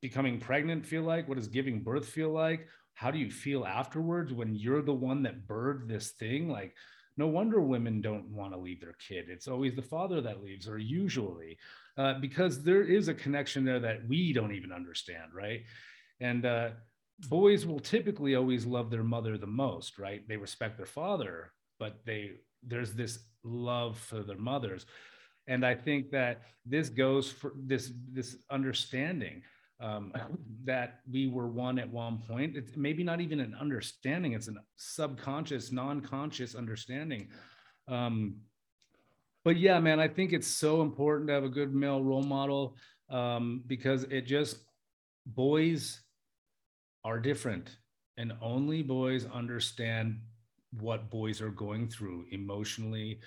[0.00, 1.28] becoming pregnant feel like?
[1.28, 2.66] What does giving birth feel like?
[2.94, 6.48] How do you feel afterwards when you're the one that birthed this thing?
[6.48, 6.74] Like
[7.18, 10.66] no wonder women don't want to leave their kid it's always the father that leaves
[10.68, 11.58] or usually
[11.98, 15.62] uh, because there is a connection there that we don't even understand right
[16.20, 16.70] and uh,
[17.26, 20.26] boys will typically always love their mother the most, right?
[20.28, 22.32] They respect their father, but they
[22.62, 24.86] there's this love for their mothers.
[25.46, 29.42] And I think that this goes for this this understanding
[29.80, 30.12] um,
[30.64, 32.56] that we were one at one point.
[32.56, 37.28] It's maybe not even an understanding; it's a subconscious, non-conscious understanding.
[37.86, 38.36] Um,
[39.44, 42.76] but yeah, man, I think it's so important to have a good male role model
[43.08, 44.58] um, because it just
[45.26, 46.02] boys
[47.04, 47.76] are different
[48.16, 50.20] and only boys understand
[50.80, 53.20] what boys are going through emotionally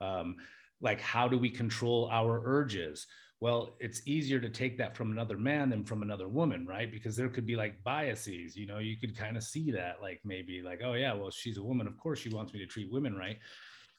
[0.00, 0.36] um,
[0.80, 3.06] like how do we control our urges
[3.40, 7.16] well it's easier to take that from another man than from another woman right because
[7.16, 10.62] there could be like biases you know you could kind of see that like maybe
[10.62, 13.14] like oh yeah well she's a woman of course she wants me to treat women
[13.14, 13.38] right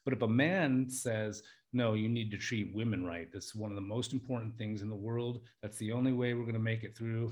[0.05, 1.41] but if a man says
[1.71, 4.89] no you need to treat women right that's one of the most important things in
[4.89, 7.31] the world that's the only way we're going to make it through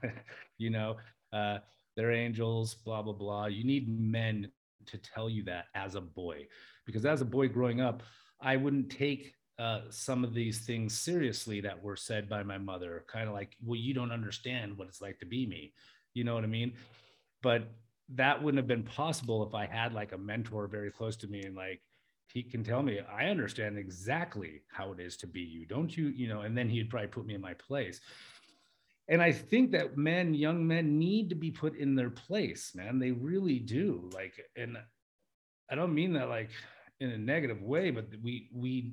[0.58, 0.96] you know
[1.32, 1.58] uh,
[1.96, 3.46] they're angels, blah, blah, blah.
[3.46, 4.50] You need men
[4.86, 6.46] to tell you that as a boy.
[6.86, 8.02] Because as a boy growing up,
[8.40, 13.04] I wouldn't take uh, some of these things seriously that were said by my mother,
[13.08, 15.72] kind of like, well, you don't understand what it's like to be me.
[16.14, 16.74] You know what I mean?
[17.42, 17.68] But
[18.14, 21.42] that wouldn't have been possible if I had like a mentor very close to me
[21.42, 21.80] and like,
[22.32, 25.64] he can tell me, I understand exactly how it is to be you.
[25.64, 28.00] Don't you, you know, and then he'd probably put me in my place
[29.08, 32.98] and i think that men young men need to be put in their place man
[32.98, 34.76] they really do like and
[35.70, 36.50] i don't mean that like
[37.00, 38.92] in a negative way but we we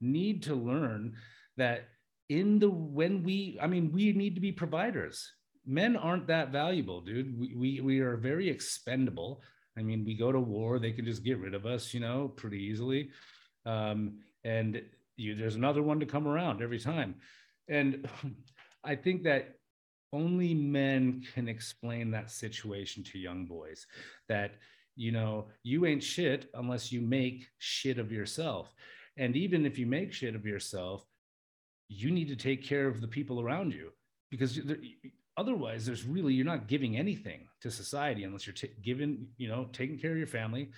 [0.00, 1.14] need to learn
[1.56, 1.88] that
[2.28, 5.32] in the when we i mean we need to be providers.
[5.68, 7.38] Men aren't that valuable dude.
[7.38, 9.42] We we, we are very expendable.
[9.76, 12.28] I mean we go to war they can just get rid of us you know
[12.28, 13.10] pretty easily.
[13.64, 14.80] Um, and
[15.16, 17.16] you, there's another one to come around every time.
[17.68, 18.08] And
[18.84, 19.56] I think that
[20.12, 23.86] only men can explain that situation to young boys
[24.28, 24.52] that
[24.94, 28.72] you know you ain't shit unless you make shit of yourself
[29.16, 31.04] and even if you make shit of yourself
[31.88, 33.90] you need to take care of the people around you
[34.30, 34.60] because
[35.36, 38.70] otherwise there's really you're not giving anything to society unless you're t-
[39.36, 40.70] you know taking care of your family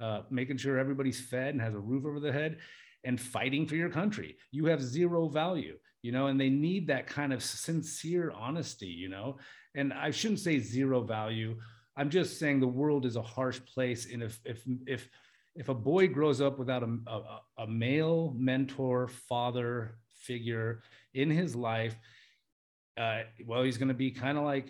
[0.00, 2.58] uh, making sure everybody's fed and has a roof over their head
[3.04, 7.06] and fighting for your country you have zero value you know, and they need that
[7.06, 9.38] kind of sincere honesty, you know.
[9.74, 11.56] And I shouldn't say zero value.
[11.96, 14.12] I'm just saying the world is a harsh place.
[14.12, 15.08] And if if if
[15.54, 20.82] if a boy grows up without a, a, a male mentor, father figure
[21.14, 21.94] in his life,
[22.96, 24.68] uh, well, he's going to be kind of like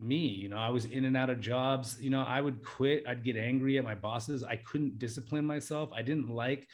[0.00, 0.26] me.
[0.26, 1.98] You know, I was in and out of jobs.
[2.00, 3.04] You know, I would quit.
[3.08, 4.42] I'd get angry at my bosses.
[4.42, 5.90] I couldn't discipline myself.
[5.92, 6.68] I didn't like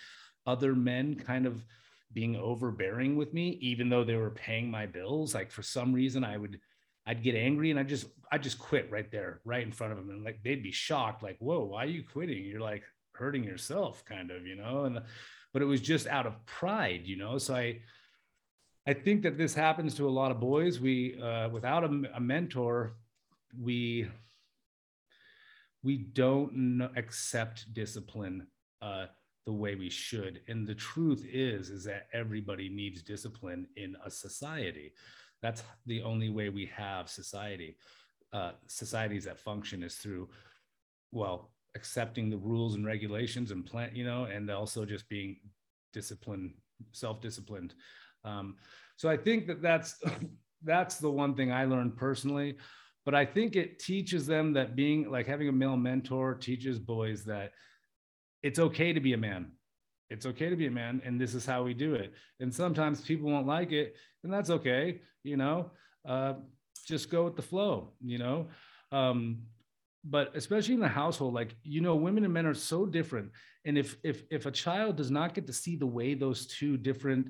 [0.46, 1.64] other men kind of
[2.12, 5.34] being overbearing with me, even though they were paying my bills.
[5.34, 6.58] Like for some reason, I would,
[7.06, 9.98] I'd get angry and I just, I just quit right there, right in front of
[9.98, 12.44] them, and like they'd be shocked, like, "Whoa, why are you quitting?
[12.44, 12.82] You're like
[13.14, 15.00] hurting yourself, kind of, you know." And
[15.52, 17.38] but it was just out of pride, you know.
[17.38, 17.80] So I,
[18.86, 20.80] I think that this happens to a lot of boys.
[20.80, 22.94] We, uh, without a, a mentor,
[23.58, 24.08] we
[25.82, 28.46] we don't accept discipline
[28.80, 29.06] uh,
[29.46, 34.10] the way we should and the truth is is that everybody needs discipline in a
[34.10, 34.92] society
[35.40, 37.76] that's the only way we have society
[38.32, 40.28] uh, societies that function is through
[41.10, 45.36] well accepting the rules and regulations and plan you know and also just being
[45.92, 46.52] disciplined
[46.92, 47.74] self-disciplined
[48.24, 48.56] um,
[48.96, 50.00] so i think that that's
[50.64, 52.56] that's the one thing i learned personally
[53.04, 57.24] but i think it teaches them that being like having a male mentor teaches boys
[57.24, 57.52] that
[58.42, 59.52] it's okay to be a man.
[60.10, 62.12] It's okay to be a man, and this is how we do it.
[62.40, 63.94] And sometimes people won't like it,
[64.24, 65.00] and that's okay.
[65.22, 65.70] You know,
[66.06, 66.34] uh,
[66.86, 67.92] just go with the flow.
[68.04, 68.48] You know,
[68.90, 69.42] um,
[70.04, 73.30] but especially in the household, like you know, women and men are so different.
[73.64, 76.76] And if if if a child does not get to see the way those two
[76.76, 77.28] different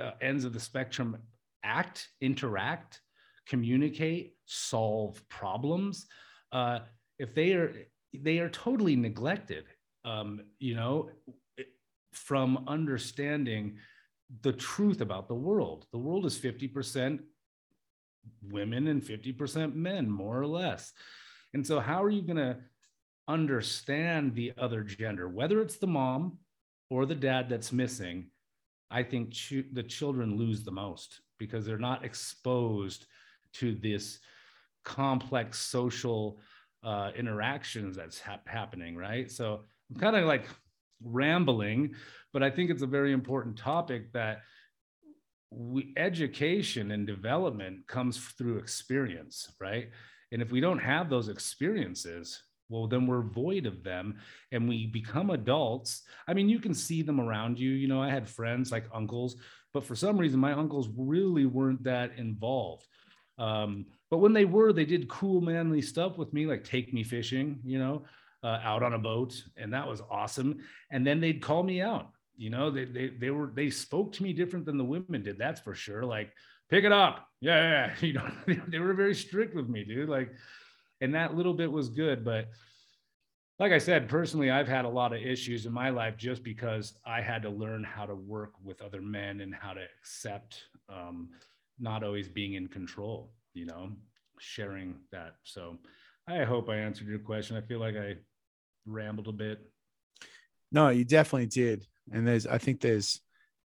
[0.00, 1.16] uh, ends of the spectrum
[1.62, 3.00] act, interact,
[3.46, 6.06] communicate, solve problems,
[6.52, 6.80] uh,
[7.18, 7.72] if they are
[8.12, 9.64] they are totally neglected
[10.04, 11.10] um, you know,
[12.12, 13.78] from understanding
[14.42, 15.86] the truth about the world.
[15.92, 17.20] The world is 50%
[18.50, 20.92] women and 50% men, more or less.
[21.54, 22.56] And so, how are you going to
[23.28, 26.38] understand the other gender, whether it's the mom
[26.90, 28.26] or the dad that's missing?
[28.90, 33.06] I think ch- the children lose the most because they're not exposed
[33.54, 34.18] to this
[34.84, 36.38] complex social
[36.82, 39.30] uh, interactions that's happening, right?
[39.30, 40.46] So I'm kind of like
[41.02, 41.94] rambling,
[42.32, 44.42] but I think it's a very important topic that
[45.50, 49.90] we education and development comes through experience, right?
[50.34, 54.16] And if we don't have those experiences, well, then we're void of them
[54.50, 56.02] and we become adults.
[56.26, 57.70] I mean, you can see them around you.
[57.70, 59.36] You know, I had friends like uncles,
[59.72, 62.84] but for some reason, my uncles really weren't that involved.
[63.38, 67.04] Um, but when they were, they did cool, manly stuff with me, like take me
[67.04, 68.02] fishing, you know,
[68.42, 69.40] uh, out on a boat.
[69.56, 70.58] And that was awesome.
[70.90, 72.10] And then they'd call me out.
[72.36, 75.38] You know, they, they, they were, they spoke to me different than the women did.
[75.38, 76.04] That's for sure.
[76.04, 76.32] Like,
[76.70, 77.28] pick it up.
[77.40, 77.90] Yeah.
[77.90, 77.94] yeah.
[78.00, 78.30] You know,
[78.68, 80.08] they were very strict with me, dude.
[80.08, 80.32] Like,
[81.00, 82.24] and that little bit was good.
[82.24, 82.48] But
[83.58, 86.94] like I said, personally, I've had a lot of issues in my life just because
[87.06, 91.30] I had to learn how to work with other men and how to accept um,
[91.78, 93.90] not always being in control, you know,
[94.38, 95.36] sharing that.
[95.44, 95.78] So
[96.26, 97.56] I hope I answered your question.
[97.56, 98.16] I feel like I
[98.86, 99.60] rambled a bit.
[100.72, 101.86] No, you definitely did.
[102.12, 103.20] And there's, I think there's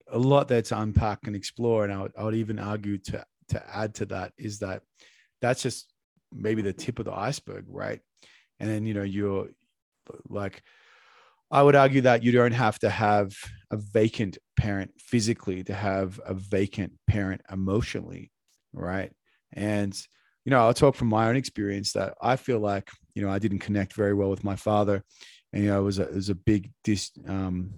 [0.10, 1.84] a lot there to unpack and explore.
[1.84, 4.84] And I would, I would even argue to, to add to that is that
[5.42, 5.94] that's just
[6.32, 8.00] maybe the tip of the iceberg, right?
[8.60, 9.48] And then, you know, you're
[10.30, 10.62] like,
[11.50, 13.34] I would argue that you don't have to have
[13.72, 18.32] a vacant parent physically to have a vacant parent emotionally,
[18.74, 19.12] right?
[19.52, 19.94] And
[20.46, 23.40] you know, I'll talk from my own experience that I feel like you know I
[23.40, 25.04] didn't connect very well with my father,
[25.54, 27.72] and you know it was a it was a big dis um,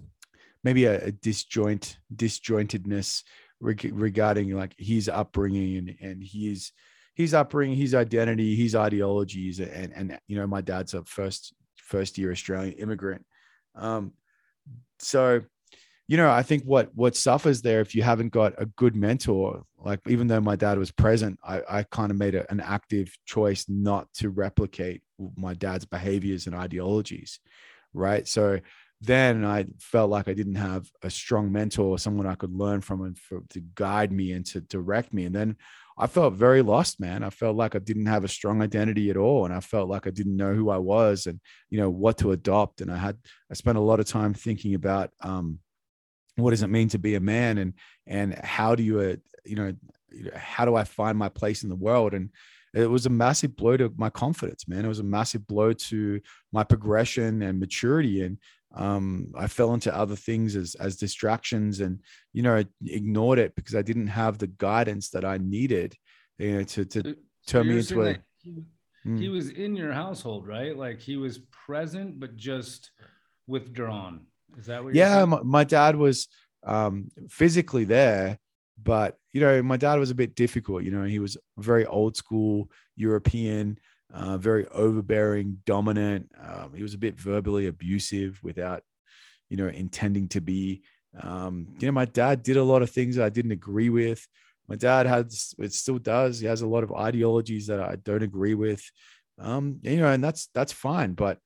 [0.64, 3.22] maybe a, a disjoint disjointedness
[3.60, 6.72] reg- regarding like his upbringing and and his
[7.14, 12.18] his upbringing, his identity, his ideologies, and and you know my dad's a first first
[12.18, 13.24] year Australian immigrant,
[13.76, 14.12] um,
[14.98, 15.42] so
[16.06, 19.64] you know, I think what what suffers there if you haven't got a good mentor,
[19.78, 23.16] like even though my dad was present, I, I kind of made a, an active
[23.24, 25.02] choice not to replicate
[25.36, 27.40] my dad's behaviors and ideologies,
[27.94, 28.28] right?
[28.28, 28.60] So
[29.00, 32.80] then I felt like I didn't have a strong mentor, or someone I could learn
[32.80, 35.24] from and for, to guide me and to direct me.
[35.24, 35.56] And then
[35.98, 37.22] I felt very lost, man.
[37.22, 39.44] I felt like I didn't have a strong identity at all.
[39.44, 41.40] And I felt like I didn't know who I was and,
[41.70, 42.80] you know, what to adopt.
[42.80, 43.18] And I had,
[43.50, 45.60] I spent a lot of time thinking about, um,
[46.36, 47.74] what does it mean to be a man and
[48.06, 49.72] and how do you uh, you know
[50.34, 52.30] how do i find my place in the world and
[52.74, 56.20] it was a massive blow to my confidence man it was a massive blow to
[56.52, 58.38] my progression and maturity and
[58.74, 62.00] um, i fell into other things as as distractions and
[62.32, 65.94] you know ignored it because i didn't have the guidance that i needed
[66.38, 67.14] you know to to so
[67.46, 68.64] turn me into a he,
[69.06, 69.18] mm.
[69.18, 72.90] he was in your household right like he was present but just
[73.46, 74.26] withdrawn
[74.58, 74.94] is that what?
[74.94, 76.28] Yeah, my, my, dad was
[76.64, 78.38] um, physically there,
[78.82, 80.84] but you know, my dad was a bit difficult.
[80.84, 83.78] You know, he was very old school European,
[84.14, 86.30] uh, very overbearing, dominant.
[86.40, 88.82] Um, he was a bit verbally abusive without,
[89.50, 90.82] you know, intending to be.
[91.20, 94.26] Um, you know, my dad did a lot of things I didn't agree with.
[94.68, 96.38] My dad has, it still does.
[96.38, 98.82] He has a lot of ideologies that I don't agree with.
[99.38, 101.14] Um, you know, and that's that's fine.
[101.14, 101.38] But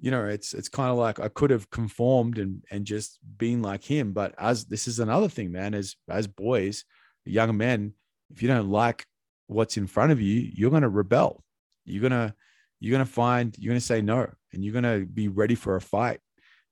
[0.00, 3.62] you know it's it's kind of like i could have conformed and and just been
[3.62, 6.84] like him but as this is another thing man as as boys
[7.24, 7.92] young men
[8.30, 9.06] if you don't like
[9.46, 11.44] what's in front of you you're going to rebel
[11.84, 12.34] you're to
[12.80, 16.20] you're to find you're to say no and you're to be ready for a fight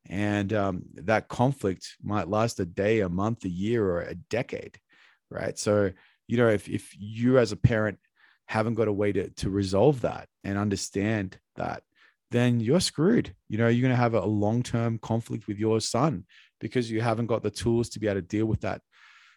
[0.08, 4.78] and um, that conflict might last a day a month a year or a decade
[5.30, 5.90] right so
[6.26, 7.98] you know if, if you as a parent
[8.46, 11.82] haven't got a way to, to resolve that and understand that
[12.32, 13.34] then you're screwed.
[13.48, 16.24] You know, you're going to have a long term conflict with your son
[16.60, 18.80] because you haven't got the tools to be able to deal with that.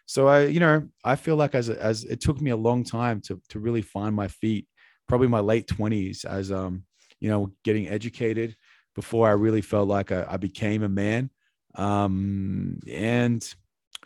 [0.06, 3.20] So I, you know, I feel like as as it took me a long time
[3.22, 4.66] to to really find my feet,
[5.06, 6.84] probably my late twenties, as um,
[7.20, 8.56] you know, getting educated
[8.94, 11.30] before I really felt like I, I became a man.
[11.74, 13.54] Um, and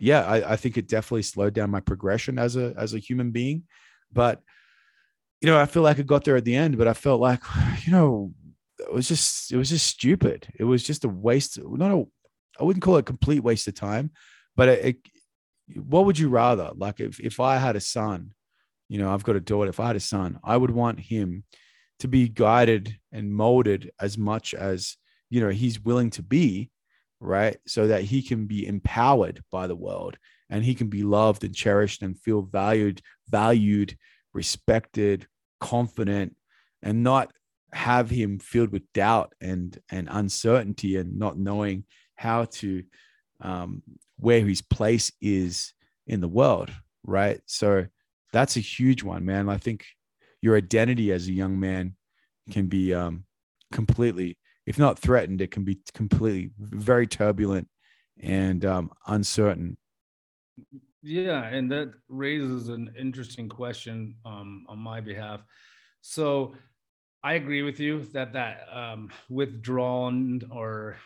[0.00, 3.30] yeah, I, I think it definitely slowed down my progression as a as a human
[3.30, 3.64] being.
[4.12, 4.40] But
[5.40, 7.42] you know, I feel like I got there at the end, but I felt like,
[7.84, 8.32] you know,
[8.78, 10.48] it was just it was just stupid.
[10.58, 11.58] It was just a waste.
[11.62, 12.04] Not a
[12.58, 14.10] I wouldn't call it a complete waste of time,
[14.56, 14.96] but it, it,
[15.82, 16.72] what would you rather?
[16.74, 18.32] Like if if I had a son,
[18.90, 19.70] you know, I've got a daughter.
[19.70, 21.44] If I had a son, I would want him
[22.00, 24.96] to be guided and molded as much as
[25.30, 26.70] you know he's willing to be,
[27.20, 27.56] right?
[27.68, 30.18] So that he can be empowered by the world
[30.50, 33.96] and he can be loved and cherished and feel valued valued
[34.32, 35.28] respected,
[35.60, 36.34] confident,
[36.82, 37.32] and not
[37.72, 41.84] have him filled with doubt and and uncertainty and not knowing
[42.16, 42.82] how to
[43.40, 43.84] um,
[44.18, 45.74] where his place is
[46.08, 46.72] in the world,
[47.04, 47.40] right?
[47.46, 47.86] So
[48.32, 49.48] that's a huge one, man.
[49.48, 49.84] I think
[50.40, 51.96] your identity as a young man
[52.50, 53.24] can be um,
[53.72, 57.68] completely, if not threatened, it can be completely very turbulent
[58.20, 59.76] and um, uncertain.
[61.02, 65.40] Yeah, and that raises an interesting question um, on my behalf.
[66.02, 66.54] So
[67.22, 70.96] I agree with you that that um, withdrawn or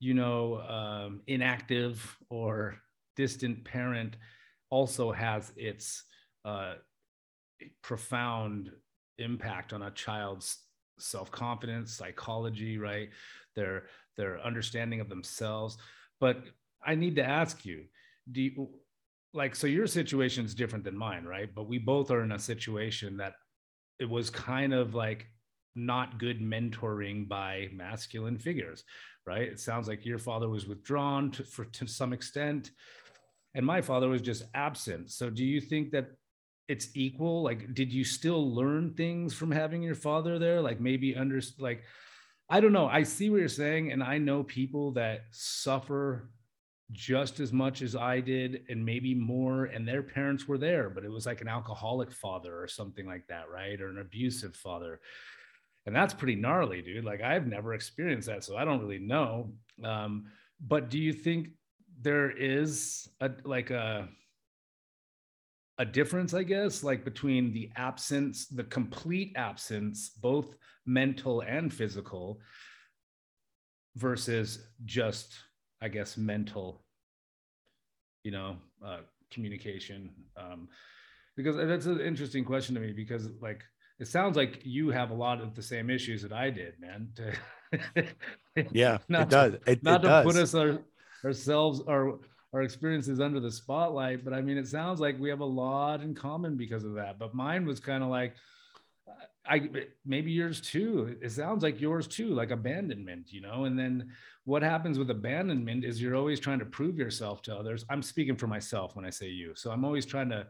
[0.00, 2.76] you know um, inactive or
[3.16, 4.16] distant parent
[4.70, 6.04] also has its
[6.44, 6.74] uh,
[7.82, 8.70] profound
[9.18, 10.58] impact on a child's
[10.98, 13.10] self-confidence psychology right?
[13.54, 13.84] Their
[14.16, 15.78] their understanding of themselves.
[16.20, 16.42] But
[16.84, 17.84] i need to ask you
[18.30, 18.68] do you
[19.34, 21.54] like so your situation is different than mine right?
[21.54, 23.34] But we both are in a situation that
[23.98, 25.26] it was kind of like
[25.74, 28.84] not good mentoring by masculine figures
[29.26, 29.42] right?
[29.42, 32.70] It sounds like your father was withdrawn to, for to some extent
[33.54, 35.10] and my father was just absent.
[35.10, 36.10] So do you think that
[36.68, 37.42] it's equal?
[37.42, 40.60] Like did you still learn things from having your father there?
[40.60, 41.82] Like maybe under like
[42.50, 42.88] i don't know.
[42.88, 46.30] I see what you're saying and i know people that suffer
[46.90, 51.04] just as much as i did and maybe more and their parents were there but
[51.04, 53.80] it was like an alcoholic father or something like that right?
[53.80, 55.00] Or an abusive father.
[55.84, 57.04] And that's pretty gnarly dude.
[57.04, 59.52] Like i've never experienced that so i don't really know.
[59.82, 60.26] Um,
[60.60, 61.48] but do you think
[62.00, 64.08] there is a like a
[65.78, 70.56] a difference, I guess, like between the absence, the complete absence, both
[70.86, 72.40] mental and physical,
[73.94, 75.34] versus just,
[75.80, 76.84] I guess, mental,
[78.24, 79.00] you know, uh,
[79.30, 80.10] communication.
[80.36, 80.68] Um,
[81.36, 83.62] because that's an interesting question to me because, like,
[84.00, 87.08] it sounds like you have a lot of the same issues that I did, man.
[88.72, 89.54] yeah, not it does.
[89.66, 90.24] It, not it to does.
[90.24, 90.78] put us our,
[91.24, 92.18] ourselves our
[92.52, 94.24] our experiences under the spotlight.
[94.24, 97.18] But I mean, it sounds like we have a lot in common because of that.
[97.18, 98.34] But mine was kind of like,
[99.46, 99.68] I
[100.06, 101.16] maybe yours too.
[101.20, 103.64] It sounds like yours too, like abandonment, you know.
[103.64, 104.10] And then
[104.44, 107.84] what happens with abandonment is you're always trying to prove yourself to others.
[107.90, 109.54] I'm speaking for myself when I say you.
[109.54, 110.46] So I'm always trying to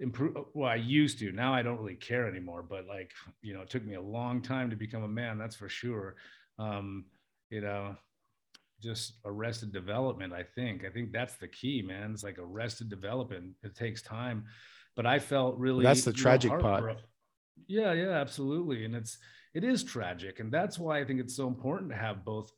[0.00, 3.12] improve well i used to now i don't really care anymore but like
[3.42, 6.16] you know it took me a long time to become a man that's for sure
[6.58, 7.04] um
[7.50, 7.96] you know
[8.84, 10.84] just arrested development i think.
[10.84, 12.12] I think that's the key man.
[12.12, 14.44] It's like arrested development it takes time.
[14.96, 16.98] But i felt really that's the tragic part.
[17.66, 18.84] yeah yeah absolutely.
[18.84, 19.18] And it's
[19.54, 20.40] it is tragic.
[20.40, 22.50] And that's why i think it's so important to have both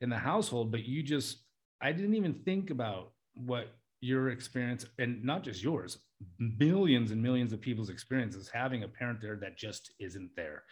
[0.00, 0.70] in the household.
[0.70, 1.38] But you just
[1.80, 5.98] i didn't even think about what your experience and not just yours
[6.38, 10.62] millions and millions of people's experiences having a parent there that just isn't there.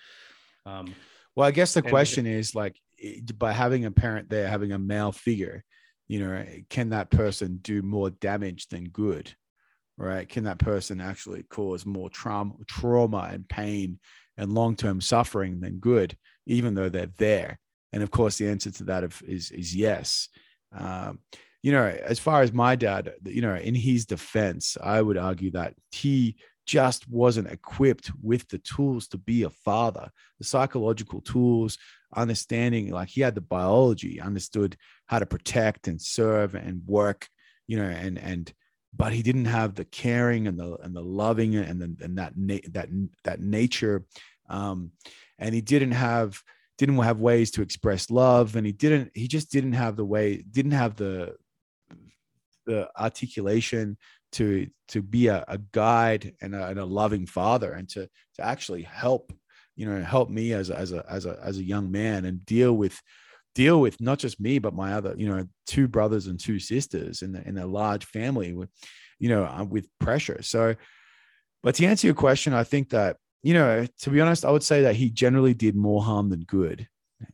[0.66, 0.94] Um,
[1.36, 2.76] well i guess the question is like
[3.36, 5.64] by having a parent there, having a male figure,
[6.08, 9.32] you know, can that person do more damage than good?
[9.96, 10.28] Right?
[10.28, 13.98] Can that person actually cause more trauma, trauma and pain
[14.38, 16.16] and long-term suffering than good,
[16.46, 17.58] even though they're there?
[17.92, 20.28] And of course, the answer to that is is yes.
[20.72, 21.20] Um,
[21.62, 25.50] you know, as far as my dad, you know, in his defense, I would argue
[25.52, 26.36] that he
[26.66, 31.76] just wasn't equipped with the tools to be a father, the psychological tools,
[32.14, 34.76] understanding like he had the biology, understood
[35.06, 37.28] how to protect and serve and work,
[37.66, 38.52] you know, and and
[38.92, 42.32] but he didn't have the caring and the and the loving and the, and that
[42.36, 42.88] na- that
[43.24, 44.04] that nature,
[44.48, 44.90] um,
[45.38, 46.42] and he didn't have
[46.78, 50.42] didn't have ways to express love, and he didn't he just didn't have the way
[50.50, 51.36] didn't have the
[52.66, 53.96] the articulation
[54.32, 58.44] to to be a, a guide and a, and a loving father and to to
[58.44, 59.32] actually help
[59.80, 62.44] you know help me as a, as a as a as a young man and
[62.44, 63.00] deal with
[63.54, 67.22] deal with not just me but my other you know two brothers and two sisters
[67.22, 68.68] in, the, in a large family with
[69.18, 70.42] you know uh, with pressure.
[70.42, 70.74] So
[71.62, 74.62] but to answer your question i think that you know to be honest i would
[74.62, 76.86] say that he generally did more harm than good.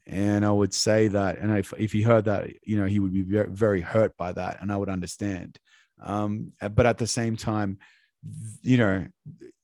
[0.06, 3.12] And i would say that and if, if he heard that you know he would
[3.12, 5.58] be very, very hurt by that and i would understand.
[6.00, 7.78] Um, but at the same time
[8.62, 9.06] you know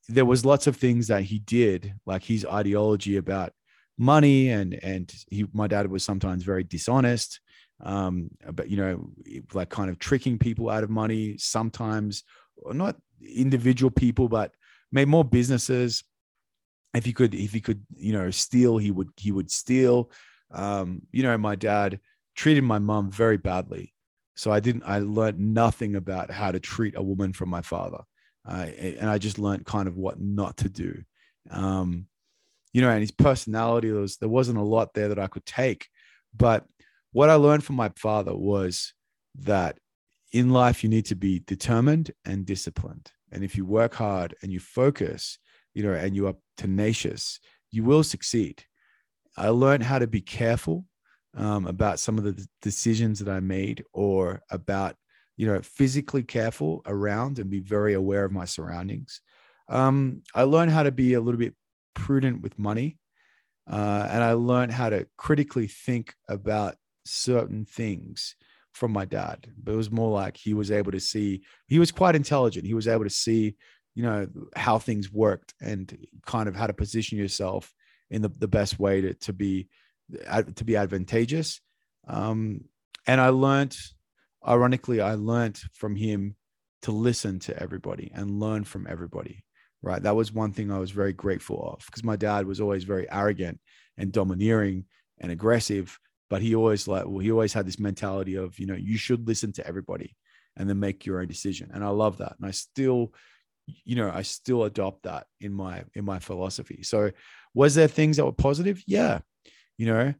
[0.08, 3.52] there was lots of things that he did like his ideology about
[3.98, 7.40] money and and he my dad was sometimes very dishonest
[7.82, 9.08] um but you know
[9.52, 12.24] like kind of tricking people out of money sometimes
[12.72, 14.52] not individual people but
[14.92, 16.04] made more businesses.
[16.94, 20.10] If he could if he could you know steal he would he would steal.
[20.52, 22.00] Um you know my dad
[22.34, 23.94] treated my mom very badly.
[24.34, 27.98] So I didn't, I learned nothing about how to treat a woman from my father.
[28.48, 31.02] Uh, and I just learned kind of what not to do.
[31.51, 32.06] Um,
[32.73, 35.47] you know, and his personality there was there wasn't a lot there that I could
[35.47, 35.89] take,
[36.35, 36.64] but
[37.12, 38.94] what I learned from my father was
[39.40, 39.78] that
[40.32, 44.52] in life you need to be determined and disciplined, and if you work hard and
[44.52, 45.39] you focus,
[45.74, 47.39] you know, and you are tenacious,
[47.70, 48.64] you will succeed.
[49.36, 50.86] I learned how to be careful
[51.36, 54.97] um, about some of the decisions that I made or about,
[55.43, 59.20] you know, physically careful around and be very aware of my surroundings.
[59.69, 61.55] Um, I learned how to be a little bit
[61.94, 62.98] prudent with money.
[63.69, 68.36] Uh, and I learned how to critically think about certain things
[68.73, 69.39] from my dad.
[69.60, 72.64] But it was more like he was able to see, he was quite intelligent.
[72.73, 73.56] He was able to see,
[73.97, 77.74] you know, how things worked and kind of how to position yourself
[78.10, 79.69] in the, the best way to, to be
[80.56, 81.60] to be advantageous.
[82.06, 82.66] Um,
[83.09, 83.77] and I learned,
[84.47, 86.36] ironically, I learned from him
[86.82, 89.44] to listen to everybody and learn from everybody.
[89.82, 90.02] Right.
[90.02, 93.10] That was one thing I was very grateful of because my dad was always very
[93.10, 93.59] arrogant
[93.97, 94.85] and domineering
[95.19, 95.98] and aggressive.
[96.31, 99.27] But he always like, well, he always had this mentality of, you know, you should
[99.27, 100.16] listen to everybody
[100.56, 101.70] and then make your own decision.
[101.74, 102.36] And I love that.
[102.39, 103.12] And I still,
[103.66, 106.85] you know, I still adopt that in my in my philosophy.
[106.85, 107.10] So
[107.55, 108.82] was there things that were positive?
[108.86, 109.20] Yeah
[109.78, 110.14] you know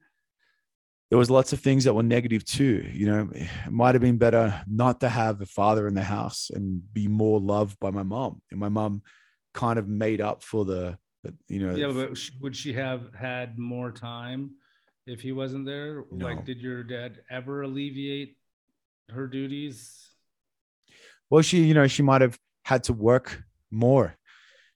[1.13, 4.17] there was lots of things that were negative too you know it might have been
[4.17, 8.03] better not to have a father in the house and be more loved by my
[8.03, 8.41] mom.
[8.51, 9.03] And my mom
[9.53, 10.97] kind of made up for the,
[11.49, 14.53] you know yeah but would she have had more time
[15.07, 16.05] if he wasn't there?
[16.11, 16.25] No.
[16.25, 18.39] like did your dad ever alleviate
[19.11, 20.09] her duties?
[21.29, 24.17] Well she you know she might have had to work more.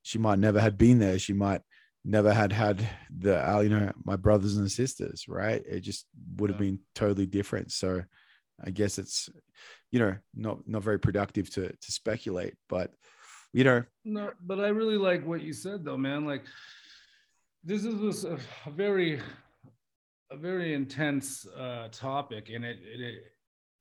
[0.02, 1.18] She might never have been there.
[1.18, 1.62] She might
[2.06, 5.62] never had had the uh, you know my brothers and sisters right?
[5.66, 6.06] It just
[6.36, 6.70] would have yeah.
[6.70, 7.72] been totally different.
[7.72, 8.02] So
[8.64, 9.28] i guess it's
[9.92, 12.90] you know not not very productive to to speculate but
[13.52, 13.82] you know.
[14.04, 16.24] No but i really like what you said though man.
[16.24, 16.44] Like
[17.64, 19.20] this is a, a very
[20.30, 23.24] a very intense uh topic and it, it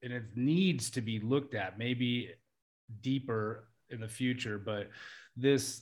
[0.04, 2.30] and it needs to be looked at maybe
[3.02, 4.58] deeper in the future.
[4.58, 4.90] But
[5.36, 5.82] this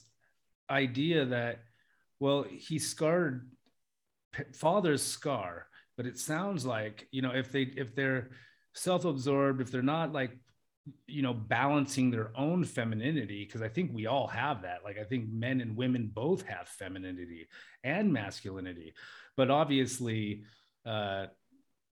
[0.70, 1.60] idea that
[2.20, 3.48] well, he scarred
[4.54, 5.66] father's scar,
[5.96, 8.30] but it sounds like, you know, if they if they're
[8.74, 10.36] self-absorbed, if they're not like
[11.06, 14.84] you know balancing their own femininity because i think we all have that.
[14.84, 17.48] Like i think men and women both have femininity
[17.82, 18.94] and masculinity.
[19.36, 20.42] But obviously
[20.84, 21.26] uh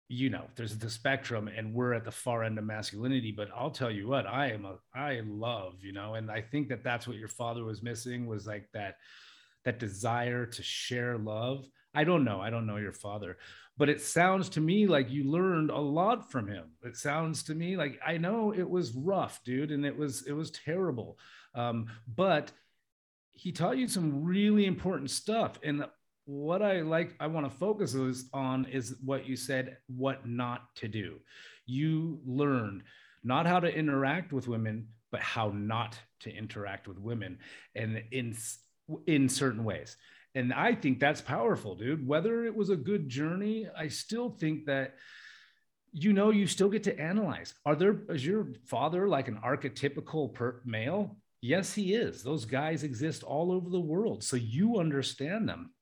[0.10, 3.32] you know there's the spectrum and we're at the far end of masculinity.
[3.32, 6.68] But i'll tell you what i am a i love you know and i think
[6.68, 8.96] that that's what your father was missing was like that
[9.66, 11.68] that desire to share love.
[11.94, 12.40] I don't know.
[12.40, 13.38] I don't know your father,
[13.78, 16.72] but it sounds to me like you learned a lot from him.
[16.84, 20.34] It sounds to me like I know it was rough, dude, and it was it
[20.34, 21.18] was terrible.
[21.54, 22.52] Um, but
[23.32, 25.60] he taught you some really important stuff.
[25.64, 25.86] And
[26.26, 27.96] what I like, I want to focus
[28.34, 31.18] on is what you said, what not to do.
[31.66, 32.84] You learned
[33.24, 37.40] not how to interact with women, but how not to interact with women.
[37.76, 38.36] And in
[39.08, 39.98] in certain ways.
[40.34, 42.08] And I think that's powerful, dude.
[42.08, 44.96] Whether it was a good journey, I still think that
[45.94, 47.54] you know you still get to analyze.
[47.66, 51.18] Are there is your father like an archetypical per- male?
[51.42, 52.24] Yes, he is.
[52.24, 54.24] Those guys exist all over the world.
[54.24, 55.74] So you understand them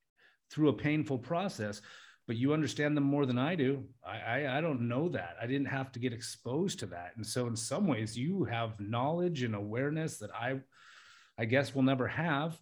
[0.50, 1.80] through a painful process,
[2.26, 3.84] but you understand them more than I do.
[4.04, 5.36] I, I, I don't know that.
[5.40, 7.12] I didn't have to get exposed to that.
[7.16, 10.60] And so in some ways you have knowledge and awareness that I
[11.38, 12.60] I guess will never have.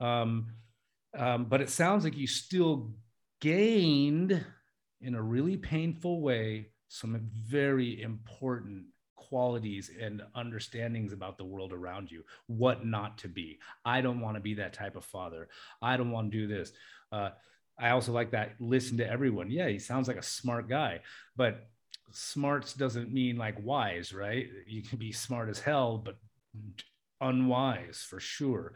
[0.00, 0.48] Um,
[1.16, 2.92] um, but it sounds like you still
[3.40, 4.44] gained
[5.00, 8.84] in a really painful way some very important
[9.16, 12.22] qualities and understandings about the world around you.
[12.46, 13.58] What not to be.
[13.84, 15.48] I don't want to be that type of father.
[15.82, 16.72] I don't want to do this.
[17.12, 17.30] Uh,
[17.78, 19.50] i also like that listen to everyone.
[19.50, 21.00] Yeah he sounds like a smart guy
[21.36, 21.68] but
[22.10, 24.46] smarts doesn't mean like wise right?
[24.66, 26.16] You can be smart as hell but
[27.20, 28.72] unwise for sure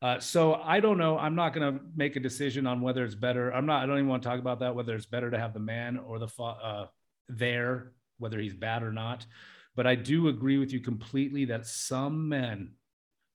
[0.00, 1.18] uh, so I don't know.
[1.18, 3.52] I'm not going to make a decision on whether it's better.
[3.52, 3.82] I'm not.
[3.82, 4.74] I don't even want to talk about that.
[4.74, 6.86] Whether it's better to have the man or the fa- uh,
[7.28, 9.26] there, whether he's bad or not.
[9.74, 12.72] But I do agree with you completely that some men,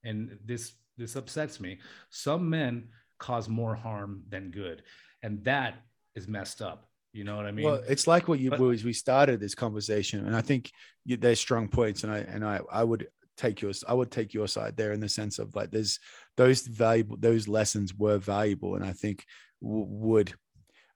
[0.04, 1.80] and this this upsets me,
[2.10, 4.84] some men cause more harm than good,
[5.22, 5.76] and that
[6.16, 6.90] is messed up.
[7.12, 7.66] You know what I mean?
[7.66, 10.72] Well, it's like what you but, we started this conversation, and I think
[11.06, 13.08] there's strong points, and I and I I would
[13.38, 16.00] take yours i would take your side there in the sense of like there's
[16.38, 19.26] those valuable those lessons were valuable and i think
[19.62, 20.34] w- would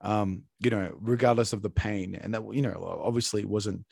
[0.02, 3.84] um you know regardless of the pain and that you know obviously it wasn't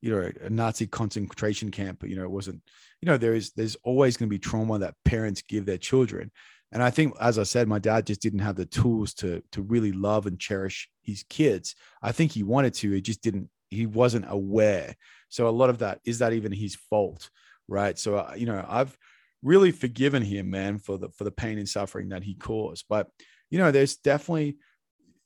[0.00, 2.60] you know a nazi concentration camp but you know it wasn't
[3.00, 6.30] you know there is there's always going to be trauma that parents give their children.
[6.72, 9.62] And i think as i said my dad just didn't have the tools to to
[9.62, 11.74] really love and cherish his kids.
[12.02, 14.96] I think he wanted to he just didn't he wasn't aware.
[15.28, 17.30] So a lot of that is that even his fault
[17.70, 17.98] right?
[17.98, 18.96] So uh, you know i've
[19.42, 22.84] really forgiven him man for the for the pain and suffering that he caused.
[22.88, 23.08] But
[23.50, 24.58] you know there's definitely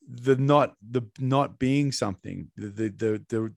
[0.08, 3.54] the not the not being something the the the, the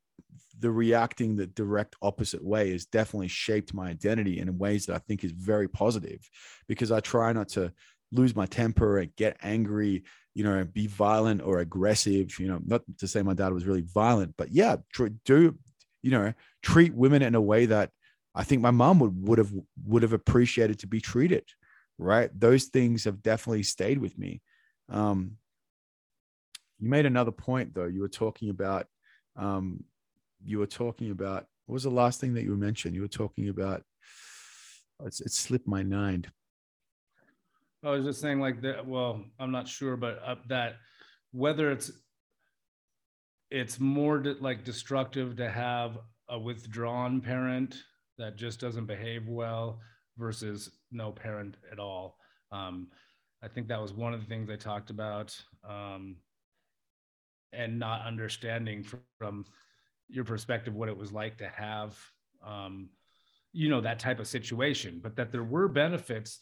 [0.59, 4.99] the reacting the direct opposite way has definitely shaped my identity in ways that I
[4.99, 6.27] think is very positive
[6.67, 7.71] because I try not to
[8.11, 10.03] lose my temper and get angry,
[10.33, 13.81] you know, be violent or aggressive, you know, not to say my dad was really
[13.81, 14.77] violent, but yeah,
[15.25, 15.55] do,
[16.01, 16.33] you know,
[16.63, 17.91] treat women in a way that
[18.37, 19.51] I think my mom would, would have,
[19.85, 21.43] would have appreciated to be treated.
[21.97, 22.29] Right.
[22.39, 24.41] Those things have definitely stayed with me.
[24.89, 25.37] Um,
[26.77, 27.85] you made another point though.
[27.85, 28.85] You were talking about,
[29.35, 29.83] um,
[30.45, 32.95] you were talking about what was the last thing that you mentioned?
[32.95, 33.81] You were talking about
[35.03, 36.29] it's it slipped my mind.
[37.83, 38.85] I was just saying like that.
[38.85, 40.75] Well, I'm not sure, but uh, that
[41.31, 41.91] whether it's
[43.49, 45.97] it's more like destructive to have
[46.29, 47.75] a withdrawn parent
[48.17, 49.79] that just doesn't behave well
[50.17, 52.17] versus no parent at all.
[52.51, 52.87] Um,
[53.43, 56.17] I think that was one of the things I talked about, um,
[57.53, 58.83] and not understanding
[59.19, 59.45] from
[60.09, 61.97] your perspective what it was like to have
[62.45, 62.89] um,
[63.53, 66.39] you know that type of situation but that there were benefits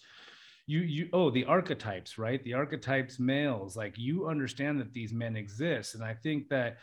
[0.68, 5.36] you you oh the archetypes right the archetypes males like you understand that these men
[5.36, 6.78] exist and i think that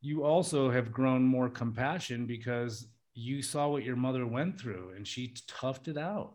[0.00, 2.86] you also have grown more compassion because
[3.18, 6.34] you saw what your mother went through and she toughed it out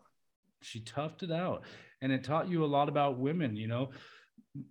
[0.61, 1.63] she toughed it out
[2.01, 3.89] and it taught you a lot about women you know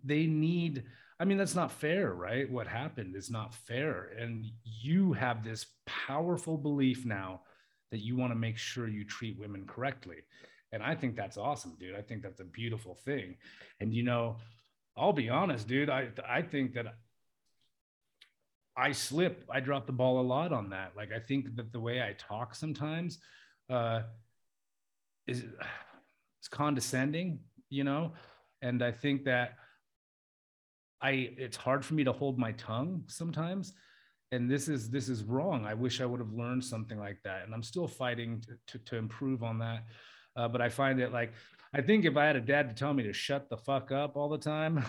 [0.05, 0.85] they need
[1.23, 2.51] I mean, that's not fair, right?
[2.51, 4.11] What happened is not fair.
[4.19, 7.43] And you have this powerful belief now
[7.93, 10.17] that you want to make sure you treat women correctly.
[10.73, 11.95] And I think that's awesome, dude.
[11.95, 13.37] I think that's a beautiful thing.
[13.79, 14.39] And, you know,
[14.97, 16.87] I'll be honest, dude, I, I think that
[18.77, 20.93] I slip, I drop the ball a lot on that.
[20.97, 23.19] Like, I think that the way I talk sometimes
[23.69, 24.03] uh,
[25.27, 25.45] is
[26.41, 28.13] it's condescending, you know?
[28.63, 29.55] And I think that
[31.01, 33.75] I it's hard for me to hold my tongue sometimes
[34.33, 37.45] and this is this is wrong i wish i would have learned something like that
[37.45, 39.85] and i'm still fighting to, to, to improve on that
[40.37, 41.33] uh, but i find it like
[41.75, 44.17] i think if i had a dad to tell me to shut the fuck up
[44.17, 44.85] all the time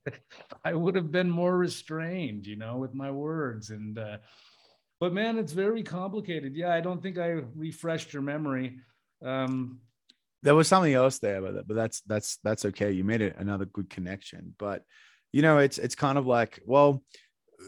[0.64, 3.70] i would have been more restrained you know with my words.
[3.70, 4.18] And uh,
[5.00, 6.56] but man it's very complicated.
[6.56, 8.78] Yeah i don't think i refreshed your memory.
[9.24, 9.80] Um,
[10.42, 12.92] there was something else there but, but that's that's that's okay.
[12.92, 14.54] You made it another good connection.
[14.58, 14.82] But
[15.36, 17.02] you know, it's it's kind of like, well,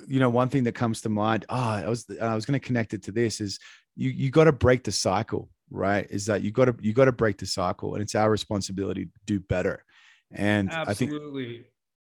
[0.07, 2.67] you know, one thing that comes to mind, oh, I was I was going to
[2.67, 3.59] connect it to this is
[3.95, 6.07] you you got to break the cycle, right?
[6.11, 9.07] Is that you got to you got to break the cycle, and it's our responsibility
[9.07, 9.85] to do better.
[10.31, 11.45] And absolutely.
[11.45, 11.67] I think,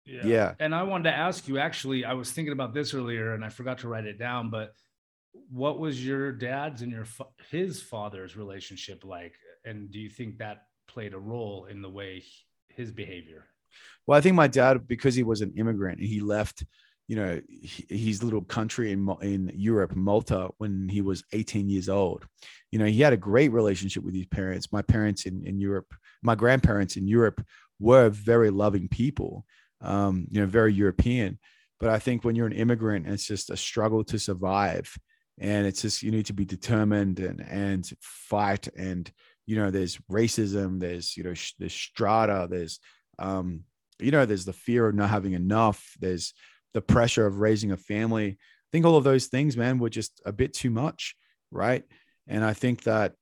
[0.06, 0.26] yeah.
[0.26, 0.54] yeah.
[0.60, 3.50] And I wanted to ask you actually, I was thinking about this earlier and I
[3.50, 4.72] forgot to write it down, but
[5.50, 7.06] what was your dad's and your
[7.50, 9.34] his father's relationship like
[9.66, 12.24] and do you think that played a role in the way
[12.68, 13.44] his behavior
[14.06, 16.64] well, I think my dad, because he was an immigrant, he left,
[17.08, 17.40] you know,
[17.88, 22.26] his little country in in Europe, Malta, when he was 18 years old.
[22.72, 24.72] You know, he had a great relationship with his parents.
[24.72, 27.44] My parents in in Europe, my grandparents in Europe
[27.78, 29.44] were very loving people.
[29.80, 31.38] Um, you know, very European.
[31.78, 34.96] But I think when you're an immigrant, it's just a struggle to survive,
[35.38, 39.10] and it's just you need to be determined and and fight and
[39.46, 42.80] you know there's racism there's you know there's strata there's
[43.18, 43.64] um,
[43.98, 45.94] you know, there's the fear of not having enough.
[45.98, 46.34] There's
[46.76, 48.32] the pressure of raising a family.
[48.32, 51.16] I think all of those things, man, were just a bit too much,
[51.50, 51.84] right?
[52.28, 53.14] And I think that,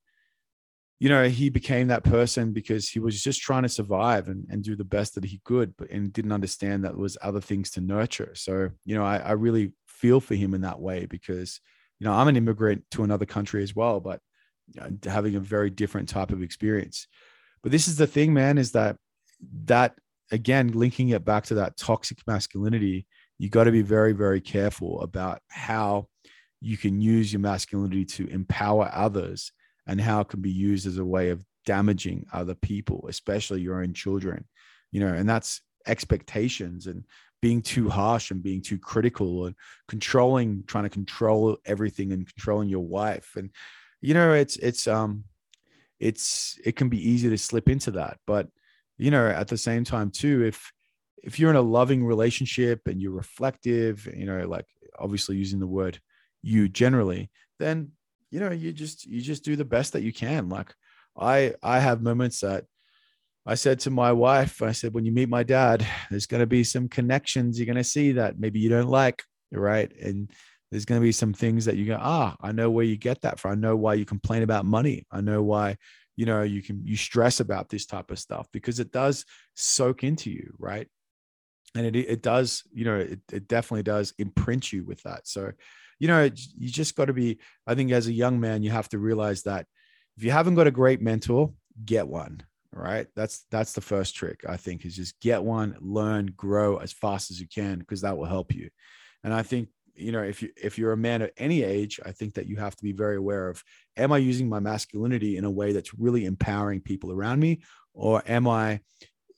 [0.99, 4.65] you know, he became that person because he was just trying to survive and, and
[4.65, 7.71] do the best that he could, but and didn't understand that there was other things
[7.71, 8.33] to nurture.
[8.35, 11.61] So, you know, I, I really feel for him in that way because,
[12.01, 14.19] you know, I'm an immigrant to another country as well, but
[15.07, 17.07] having a very different type of experience.
[17.63, 18.97] But this is the thing, man, is that
[19.67, 19.95] that
[20.33, 23.07] again linking it back to that toxic masculinity
[23.39, 26.07] you got to be very very careful about how
[26.61, 29.53] you can use your masculinity to empower others
[29.87, 33.83] and how it can be used as a way of damaging other people especially your
[33.83, 34.45] own children
[34.93, 37.05] you know and that's expectations and
[37.45, 39.55] being too harsh and being too critical and
[39.87, 43.33] controlling trying to control everything and controlling your wife.
[43.37, 43.51] And
[44.01, 45.25] you know it's it's um
[46.01, 48.17] it's it can be easy to slip into that.
[48.27, 48.49] But
[48.97, 50.73] you know at the same time too if
[51.25, 54.67] if you're in a loving relationship and you're reflective you know like
[54.99, 55.99] obviously using the word
[56.43, 57.91] you generally then
[58.31, 60.49] you know you just you just do the best that you can.
[60.49, 60.75] Like
[61.17, 62.65] i i have moments that
[63.47, 66.47] i said to my wife i said when you meet my dad there's going to
[66.47, 69.23] be some connections you're going to see that maybe you don't like
[69.53, 69.93] right?
[70.01, 70.31] And
[70.71, 73.21] there's going to be some things that you go ah i know where you get
[73.23, 73.53] that from.
[73.53, 75.07] I know why you complain about money.
[75.11, 75.77] I know why
[76.17, 79.25] you know you can you stress about this type of stuff because it does
[79.55, 80.89] soak into you right
[81.75, 85.53] and it, it does you know it, it definitely does imprint you with that so
[85.99, 88.89] you know, you just got to be, I think as a young man, you have
[88.91, 89.67] to realize that
[90.17, 91.53] if you haven't got a great mentor,
[91.85, 92.43] get one.
[92.73, 93.07] Right.
[93.15, 97.31] That's that's the first trick, I think, is just get one, learn, grow as fast
[97.31, 98.69] as you can, because that will help you.
[99.23, 102.11] And I think, you know, if you if you're a man at any age, I
[102.11, 103.63] think that you have to be very aware of
[103.97, 107.63] am I using my masculinity in a way that's really empowering people around me?
[107.93, 108.81] Or am I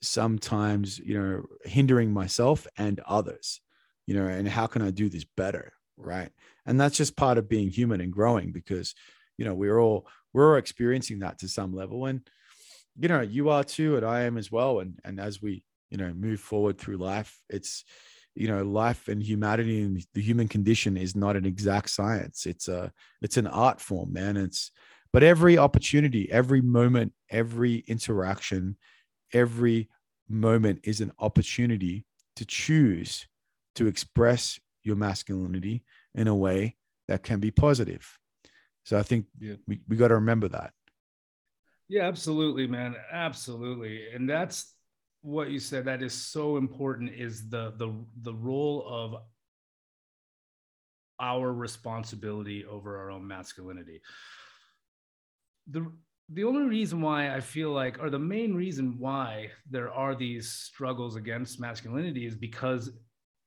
[0.01, 3.61] sometimes, you know, hindering myself and others?
[4.05, 5.73] You know, and how can I do this better?
[5.97, 6.29] right
[6.65, 8.93] and that's just part of being human and growing because
[9.37, 12.21] you know we're all we're all experiencing that to some level and
[12.99, 15.97] you know you are too and i am as well and and as we you
[15.97, 17.83] know move forward through life it's
[18.35, 22.67] you know life and humanity and the human condition is not an exact science it's
[22.67, 22.91] a
[23.21, 24.71] it's an art form man it's
[25.11, 28.77] but every opportunity every moment every interaction
[29.33, 29.89] every
[30.29, 32.05] moment is an opportunity
[32.35, 33.27] to choose
[33.75, 35.83] to express your masculinity
[36.15, 36.75] in a way
[37.07, 38.17] that can be positive.
[38.83, 39.55] So I think yeah.
[39.67, 40.71] we, we got to remember that.
[41.89, 42.95] Yeah, absolutely, man.
[43.11, 44.07] Absolutely.
[44.13, 44.73] And that's
[45.21, 49.21] what you said that is so important is the the the role of
[51.19, 54.01] our responsibility over our own masculinity.
[55.69, 55.91] The
[56.29, 60.51] the only reason why I feel like, or the main reason why there are these
[60.51, 62.91] struggles against masculinity is because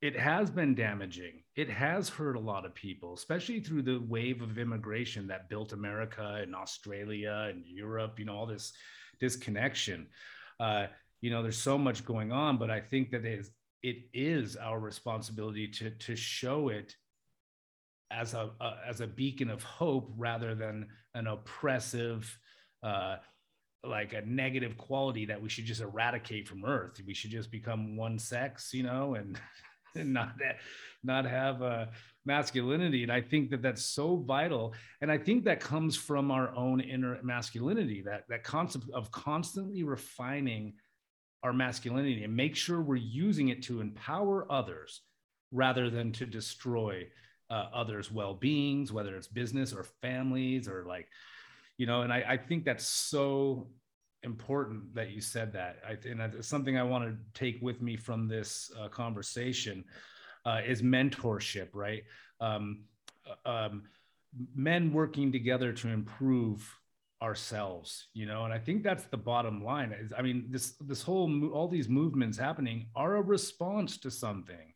[0.01, 1.43] it has been damaging.
[1.57, 5.75] It has hurt a lot of people, especially through the wave of immigration that built
[5.75, 8.73] America and Australia and Europe, you know, all this
[9.21, 10.07] disconnection.
[10.59, 10.87] Uh,
[11.21, 13.51] you know, there's so much going on, but I think that it is,
[13.83, 16.95] it is our responsibility to, to show it
[18.11, 22.39] as a, a as a beacon of hope rather than an oppressive,
[22.83, 23.17] uh,
[23.85, 27.01] like a negative quality that we should just eradicate from earth.
[27.07, 29.39] We should just become one sex you know and
[29.95, 30.35] and not
[31.03, 31.91] not have a
[32.27, 33.03] masculinity.
[33.03, 34.75] And i think that that's so vital.
[35.01, 39.83] And i think that comes from our own inner masculinity that that concept of constantly
[39.83, 40.75] refining
[41.43, 45.01] our masculinity and make sure we're using it to empower others
[45.53, 47.07] rather than to destroy
[47.49, 51.09] uh, others well-beings whether it's business or families or like
[51.81, 53.67] you know and I, I think that's so
[54.23, 55.79] important that you said that.
[55.89, 59.85] I, and it's something I want to take with me from this uh, conversation
[60.45, 62.03] uh, is mentorship, right?
[62.41, 62.85] Um,
[63.47, 63.85] uh, um,
[64.55, 66.71] men working together to improve
[67.23, 70.11] ourselves, you know, and I think that's the bottom line.
[70.17, 74.75] I mean, this this whole all these movements happening are a response to something,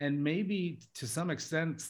[0.00, 1.82] and maybe to some extent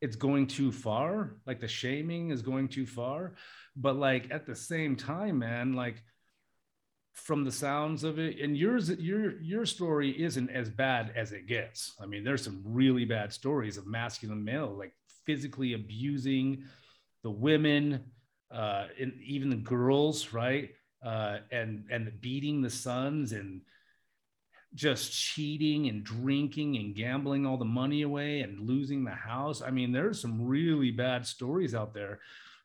[0.00, 3.34] it's going too far like the shaming is going too far.
[3.76, 6.02] But like at the same time man like
[7.12, 11.46] from the sounds of it and yours your your story isn't as bad as it
[11.46, 11.94] gets.
[12.00, 14.94] I mean there's some really bad stories of masculine male like
[15.26, 16.64] physically abusing
[17.22, 18.04] the women
[18.50, 20.70] uh and even the girls right?
[21.04, 23.62] Uh and and beating the sons and
[24.74, 29.62] just cheating and drinking and gambling all the money away and losing the house.
[29.62, 32.20] I mean, there's some really bad stories out there,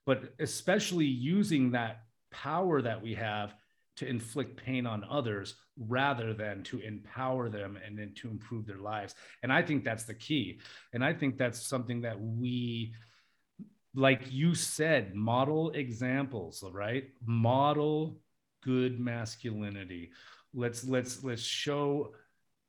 [0.06, 3.56] but especially using that power that we have
[3.98, 8.78] to inflict pain on others rather than to empower them and then to improve their
[8.78, 9.16] lives.
[9.42, 10.60] And I think that's the key.
[10.94, 12.94] And I think that's something that we
[13.96, 17.06] like you said, model examples, right?
[17.26, 18.18] Model
[18.62, 20.12] good masculinity
[20.56, 22.14] let's let's let's show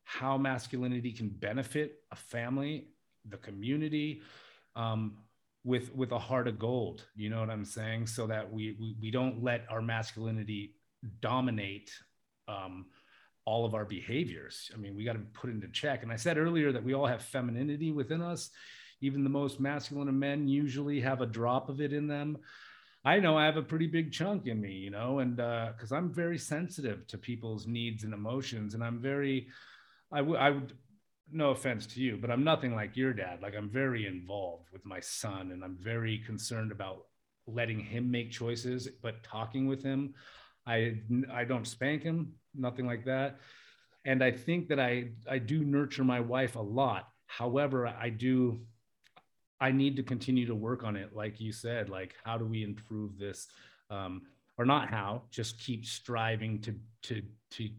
[0.05, 2.89] how masculinity can benefit a family
[3.29, 4.23] the community
[4.75, 5.19] um,
[5.65, 7.05] with with a heart of gold.
[7.15, 8.07] You know what i'm saying?
[8.07, 10.75] So that we we, we don't let our masculinity
[11.21, 11.91] dominate
[12.49, 12.87] um,
[13.45, 14.71] all of our behaviors.
[14.75, 16.03] I mean we got to put into check.
[16.03, 18.51] And i said earlier that we all have femininity within us.
[19.03, 22.39] Even the most masculine of men usually have a drop of it in them
[23.07, 25.97] I know I have a pretty big chunk in me, you know, and because uh,
[25.97, 29.47] I'm very sensitive to people's needs and emotions, and I'm very,
[30.11, 30.73] I would,
[31.31, 33.43] no offense to you, but I'm nothing like your dad.
[33.43, 37.05] Like I'm very involved with my son, and I'm very concerned about
[37.47, 40.15] letting him make choices, but talking with him.
[40.67, 40.99] I
[41.33, 43.39] I don't spank him, nothing like that,
[44.05, 47.09] and I think that I I do nurture my wife a lot.
[47.27, 48.63] However, I do
[49.61, 51.15] I need to continue to work on it.
[51.15, 53.47] Like you said, like how do we improve this?
[53.91, 54.23] Um,
[54.59, 57.23] or not how, just keep striving to to
[57.53, 57.71] to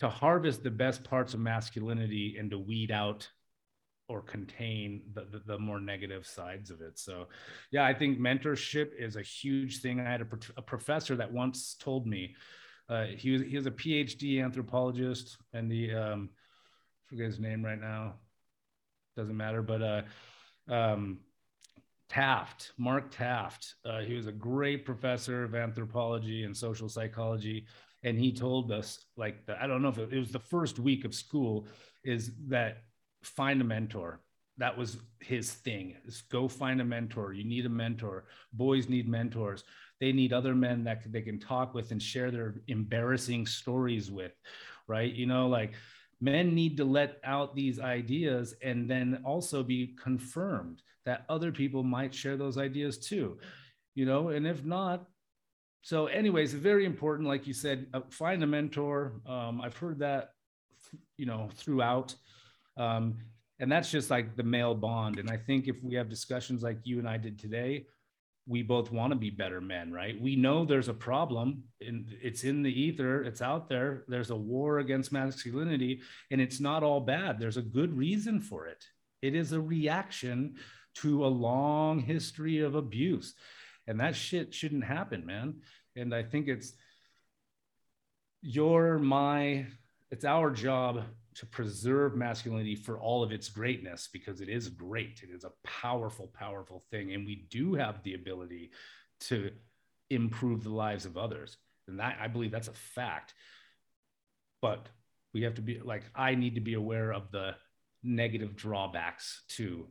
[0.00, 3.28] to harvest the best parts of masculinity and to weed out
[4.08, 6.98] or contain the, the, the, more negative sides of it.
[6.98, 7.28] So,
[7.70, 10.00] yeah, I think mentorship is a huge thing.
[10.00, 10.26] I had a,
[10.58, 12.34] a professor that once told me
[12.88, 17.64] uh, he was he was a PhD anthropologist, and the um, I forget his name
[17.64, 18.16] right now,
[19.16, 20.02] doesn't matter, but uh,
[20.68, 21.18] um,
[22.08, 23.74] Taft, Mark Taft.
[23.84, 27.66] Uh, he was a great professor of anthropology and social psychology,
[28.02, 30.78] and he told us like the, I don't know if it, it was the first
[30.78, 31.66] week of school
[32.04, 32.82] is that
[33.22, 34.20] find a mentor.
[34.58, 37.32] That was his thing is go find a mentor.
[37.32, 38.26] You need a mentor.
[38.52, 39.64] Boys need mentors.
[40.00, 44.32] They need other men that they can talk with and share their embarrassing stories with
[44.86, 45.12] right?
[45.12, 45.74] You know like
[46.20, 51.82] men need to let out these ideas and then also be confirmed that other people
[51.82, 53.38] might share those ideas too
[53.94, 55.06] you know and if not
[55.82, 60.30] so anyways very important like you said uh, find a mentor um, i've heard that
[61.16, 62.14] you know throughout
[62.76, 63.16] um,
[63.60, 65.18] and that's just like the male bond.
[65.18, 67.86] And I think if we have discussions like you and I did today,
[68.46, 70.20] we both want to be better men, right?
[70.20, 74.04] We know there's a problem and it's in the ether, it's out there.
[74.06, 77.38] There's a war against masculinity, and it's not all bad.
[77.38, 78.84] There's a good reason for it.
[79.22, 80.56] It is a reaction
[80.96, 83.34] to a long history of abuse.
[83.86, 85.60] And that shit shouldn't happen, man.
[85.96, 86.72] And I think it's
[88.42, 89.66] your, my,
[90.10, 91.04] it's our job
[91.34, 95.22] to preserve masculinity for all of its greatness because it is great.
[95.22, 97.12] It is a powerful, powerful thing.
[97.12, 98.70] And we do have the ability
[99.20, 99.50] to
[100.10, 101.56] improve the lives of others.
[101.88, 103.34] And that, I believe that's a fact.
[104.62, 104.88] But
[105.32, 107.56] we have to be like, I need to be aware of the
[108.02, 109.86] negative drawbacks to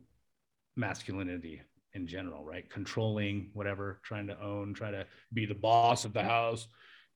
[0.76, 1.60] masculinity
[1.92, 2.68] in general, right?
[2.70, 6.66] Controlling whatever, trying to own, try to be the boss of the house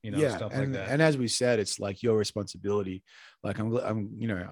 [0.03, 0.89] you know, yeah, stuff and, like that.
[0.89, 3.03] And as we said, it's like your responsibility.
[3.43, 4.47] Like I'm, I'm, you know,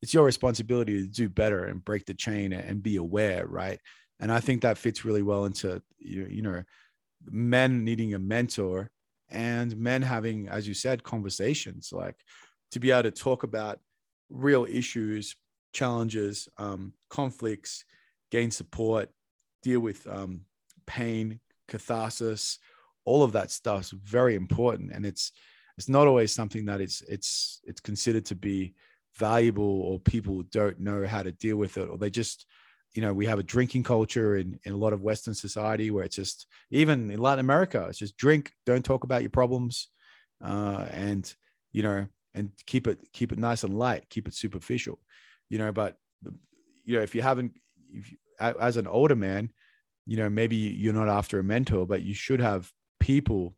[0.00, 3.78] it's your responsibility to do better and break the chain and be aware, right?
[4.18, 6.62] And I think that fits really well into you know,
[7.24, 8.90] men needing a mentor
[9.30, 12.16] and men having, as you said, conversations like
[12.72, 13.80] to be able to talk about
[14.28, 15.36] real issues,
[15.72, 17.84] challenges, um, conflicts,
[18.30, 19.10] gain support,
[19.62, 20.42] deal with um,
[20.86, 22.58] pain, catharsis,
[23.04, 25.32] all of that stuff is very important and it's
[25.78, 28.74] it's not always something that it's it's it's considered to be
[29.16, 32.46] valuable or people don't know how to deal with it or they just
[32.94, 36.04] you know we have a drinking culture in, in a lot of western society where
[36.04, 39.88] it's just even in latin america it's just drink don't talk about your problems
[40.44, 41.34] uh, and
[41.72, 44.98] you know and keep it keep it nice and light keep it superficial
[45.48, 45.96] you know but
[46.84, 47.52] you know if you haven't
[47.92, 49.50] if you, as an older man
[50.06, 52.70] you know maybe you're not after a mentor but you should have
[53.02, 53.54] people,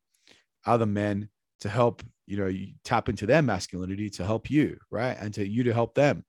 [0.67, 1.29] other men,
[1.61, 5.47] to help you know you tap into their masculinity to help you, right, and to
[5.47, 6.25] you to help them.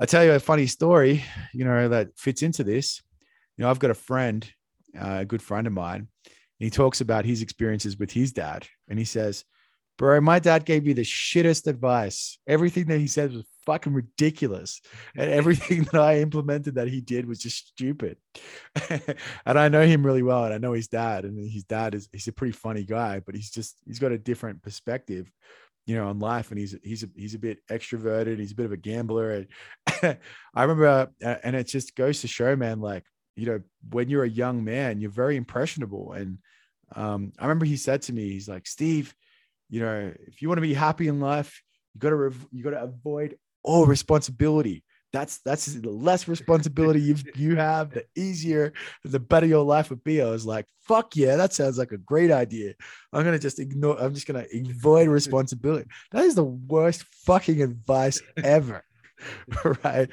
[0.00, 1.22] I tell you a funny story,
[1.52, 3.02] you know, that fits into this.
[3.56, 4.50] You know, I've got a friend,
[4.98, 6.08] uh, a good friend of mine.
[6.24, 9.44] and he talks about his experiences with his dad, and he says,
[9.98, 12.38] "Bro, my dad gave me the shittest advice.
[12.46, 14.80] Everything that he said was fucking ridiculous.
[15.16, 18.16] And everything that I implemented that he did was just stupid.
[18.90, 20.44] and I know him really well.
[20.44, 21.24] And I know his dad.
[21.24, 24.18] And his dad is he's a pretty funny guy, but he's just he's got a
[24.18, 25.30] different perspective,
[25.86, 26.50] you know, on life.
[26.50, 28.38] And he's he's a, he's a bit extroverted.
[28.38, 29.46] He's a bit of a gambler.
[30.02, 30.18] And
[30.54, 33.04] I remember, uh, and it just goes to show, man, like,
[33.36, 36.12] you know, when you're a young man, you're very impressionable.
[36.12, 36.38] And
[36.96, 39.14] um, I remember he said to me, he's like, Steve,
[39.68, 41.62] you know, if you want to be happy in life,
[41.94, 44.84] you got to rev- you got to avoid oh responsibility.
[45.12, 48.72] That's that's the less responsibility you you have the easier
[49.04, 50.22] the better your life would be.
[50.22, 52.74] I was like fuck yeah that sounds like a great idea.
[53.12, 55.88] I'm gonna just ignore i'm just gonna avoid responsibility.
[56.12, 58.84] That is the worst fucking advice ever
[59.84, 60.08] right?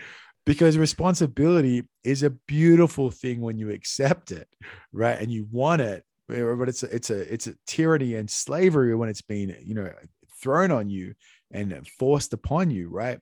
[0.46, 4.48] Because responsibility is a beautiful thing when you accept it
[4.92, 5.20] right?
[5.20, 9.10] And you want it but it's a, it's a it's a tyranny and slavery when
[9.10, 9.90] it's been you know
[10.42, 11.14] thrown on you
[11.52, 13.20] and forced upon you, right?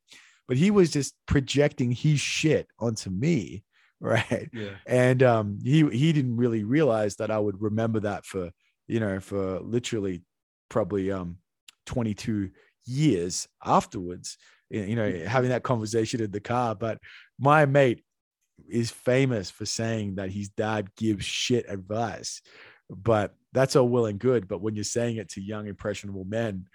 [0.48, 3.64] But he was just projecting his shit onto me,
[4.00, 4.50] right?
[4.54, 4.72] Yeah.
[4.86, 8.52] And um, he he didn't really realize that I would remember that for
[8.88, 10.22] you know for literally
[10.70, 11.38] probably um
[11.86, 12.52] 22
[12.86, 14.38] years afterwards.
[14.70, 16.76] You know, having that conversation in the car.
[16.76, 16.98] But
[17.40, 18.04] my mate
[18.68, 22.42] is famous for saying that his dad gives shit advice.
[22.90, 24.48] But that's all well and good.
[24.48, 26.66] But when you're saying it to young, impressionable men,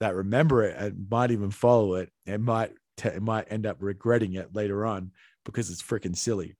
[0.00, 4.34] that remember it and might even follow it and might t- might end up regretting
[4.34, 5.12] it later on
[5.44, 6.56] because it's freaking silly.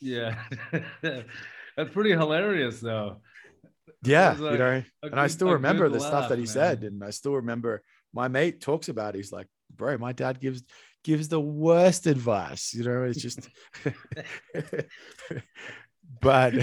[0.00, 0.38] Yeah.
[1.02, 3.20] That's pretty hilarious though.
[4.02, 6.52] Yeah, like you know, and good, I still remember the laugh, stuff that he man.
[6.52, 7.82] said, and I still remember
[8.12, 9.14] my mate talks about.
[9.14, 9.18] It.
[9.18, 10.62] He's like, "Bro, my dad gives
[11.02, 13.48] gives the worst advice." You know, it's just.
[16.20, 16.54] but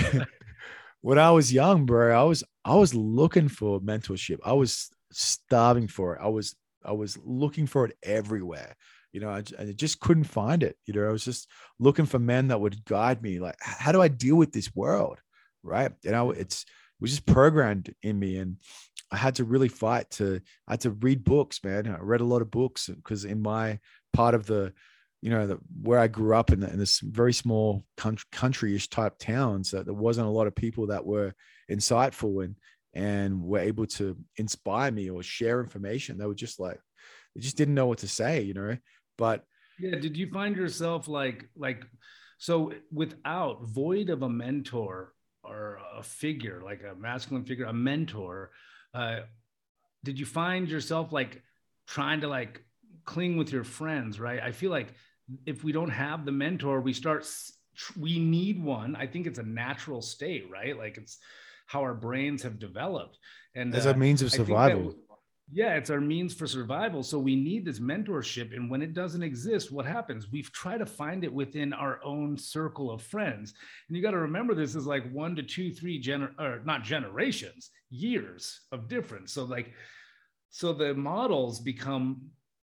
[1.02, 4.38] when I was young, bro, I was I was looking for mentorship.
[4.46, 6.22] I was starving for it.
[6.22, 8.76] I was I was looking for it everywhere.
[9.14, 10.78] You know, I, I just couldn't find it.
[10.86, 11.48] You know, I was just
[11.80, 13.40] looking for men that would guide me.
[13.40, 15.20] Like, how do I deal with this world?
[15.64, 15.92] Right.
[16.04, 18.38] You know, it's it was just programmed in me.
[18.38, 18.58] And
[19.12, 21.88] I had to really fight to I had to read books, man.
[21.88, 23.80] I read a lot of books because in my
[24.14, 24.74] part of the
[25.22, 27.84] you know, the, where I grew up in, the, in this very small
[28.32, 31.34] country-ish type towns, that there wasn't a lot of people that were
[31.70, 32.56] insightful and
[32.94, 36.18] and were able to inspire me or share information.
[36.18, 36.80] They were just like,
[37.36, 38.78] they just didn't know what to say, you know.
[39.18, 39.44] But
[39.80, 41.84] yeah, did you find yourself like like
[42.38, 45.14] so without void of a mentor
[45.44, 48.52] or a figure like a masculine figure, a mentor?
[48.94, 49.22] Uh,
[50.04, 51.42] did you find yourself like
[51.88, 52.64] trying to like
[53.06, 54.20] cling with your friends?
[54.20, 54.42] Right.
[54.42, 54.94] I feel like
[55.46, 57.26] if we don't have the mentor, we start
[57.98, 58.96] we need one.
[58.96, 60.78] I think it's a natural state, right?
[60.78, 61.18] Like it's
[61.68, 63.18] how our brains have developed.
[63.56, 64.96] And as uh, a means of survival.
[65.52, 67.04] yeah, it's our means for survival.
[67.04, 68.56] So we need this mentorship.
[68.56, 70.32] And when it doesn't exist, what happens?
[70.32, 73.54] We've tried to find it within our own circle of friends.
[73.88, 76.84] And you got to remember this is like one to two, three gener or not
[76.84, 79.34] generations, years of difference.
[79.34, 79.74] So like,
[80.50, 82.22] so the models become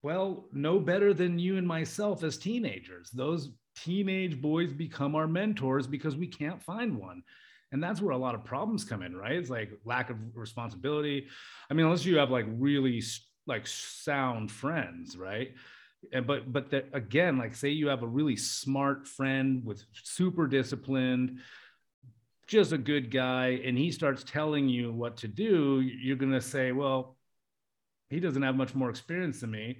[0.05, 3.09] well, no better than you and myself as teenagers.
[3.11, 7.23] Those teenage boys become our mentors because we can't find one
[7.75, 9.33] and that's where a lot of problems come in right?
[9.33, 11.27] It's like lack of responsibility.
[11.69, 13.03] I mean unless you have like really
[13.47, 15.53] like sound friends right?
[16.13, 20.47] And but but that again like say you have a really smart friend with super
[20.47, 21.41] disciplined
[22.47, 26.43] just a good guy and he starts telling you what to do you're going to
[26.43, 27.17] say well
[28.11, 29.79] he doesn't have much more experience than me.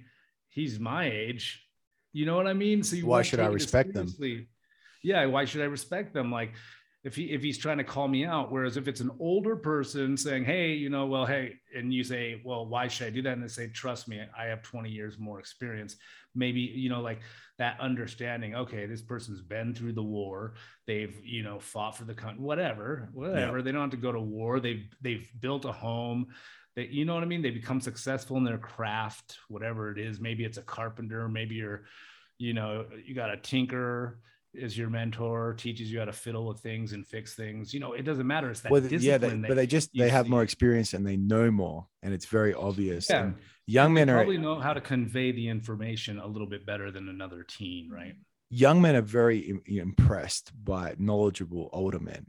[0.49, 1.65] He's my age.
[2.11, 2.83] You know what i mean?
[2.83, 4.07] So you why should i respect them?
[5.01, 6.31] yeah why should i respect them?
[6.31, 6.53] Like
[7.05, 10.17] if he if he's trying to call me out whereas if it's an older person
[10.17, 13.33] saying hey you know well hey and you say well why should i do that?
[13.33, 15.95] and they say trust me i have 20 years more experience.
[16.37, 17.21] Maybe you know like
[17.59, 20.55] that understanding okay this person's been through the war
[20.85, 23.63] they've you know fought for the country whatever whatever yeah.
[23.63, 26.27] they don't have to go to war they've they've built a home
[26.75, 27.41] that you know what i mean?
[27.41, 31.85] They become successful in their craft whatever it is maybe it's a carpenter maybe you're
[32.37, 34.19] you know you got a tinker
[34.57, 37.73] is your mentor, teaches you how to fiddle with things and fix things.
[37.73, 38.49] You know, it doesn't matter.
[38.49, 41.51] It's that well, yeah, they, but they just they have more experience and they know
[41.51, 43.09] more, and it's very obvious.
[43.09, 43.23] Yeah.
[43.23, 46.91] And young men are, probably know how to convey the information a little bit better
[46.91, 48.15] than another teen, right?
[48.49, 52.27] Young men are very impressed by knowledgeable older men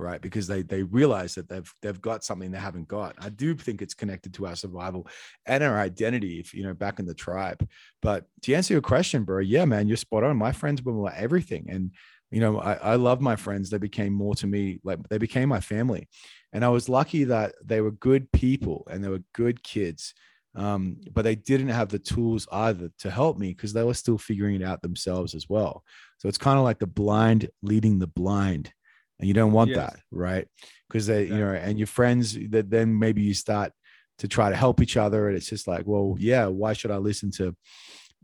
[0.00, 0.20] right?
[0.20, 3.14] Because they they realize that they've they've got something they haven't got.
[3.18, 5.06] I do think it's connected to our survival
[5.46, 7.66] and our identity if you know back in the tribe.
[8.02, 10.36] But to answer your question bro yeah man you're spot on.
[10.36, 11.66] My friends were like everything.
[11.70, 11.92] And
[12.30, 13.70] you know I, I love my friends.
[13.70, 16.08] They became more to me like they became my family.
[16.52, 20.14] And i was lucky that they were good people and they were good kids
[20.54, 24.18] um, but they didn't have the tools either to help me because they were still
[24.18, 25.84] figuring it out themselves as well.
[26.18, 28.72] So it's kind of like the blind leading the blind
[29.20, 29.78] and you don't want yes.
[29.78, 30.48] that right
[30.88, 31.38] because they exactly.
[31.38, 33.72] you know and your friends that then maybe you start
[34.18, 36.96] to try to help each other and it's just like well yeah why should i
[36.96, 37.54] listen to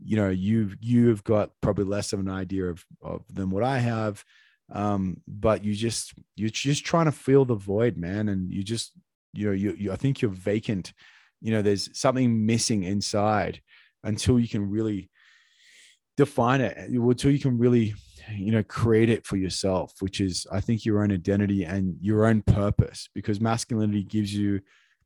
[0.03, 3.77] you know you've you've got probably less of an idea of, of than what i
[3.77, 4.23] have
[4.71, 8.91] um but you just you're just trying to fill the void man and you just
[9.33, 10.93] you know you, you i think you're vacant
[11.41, 13.61] you know there's something missing inside
[14.03, 15.09] until you can really
[16.17, 17.93] define it until you can really
[18.35, 22.25] you know create it for yourself which is i think your own identity and your
[22.25, 24.59] own purpose because masculinity gives you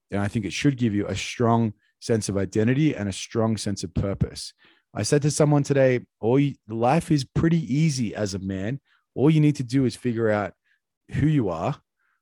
[0.10, 3.56] and i think it should give you a strong sense of identity and a strong
[3.56, 4.54] sense of purpose.
[4.94, 8.82] I said to someone today all you, life is pretty easy as a man.
[9.16, 10.54] All you need to do is figure out
[11.14, 11.76] who you are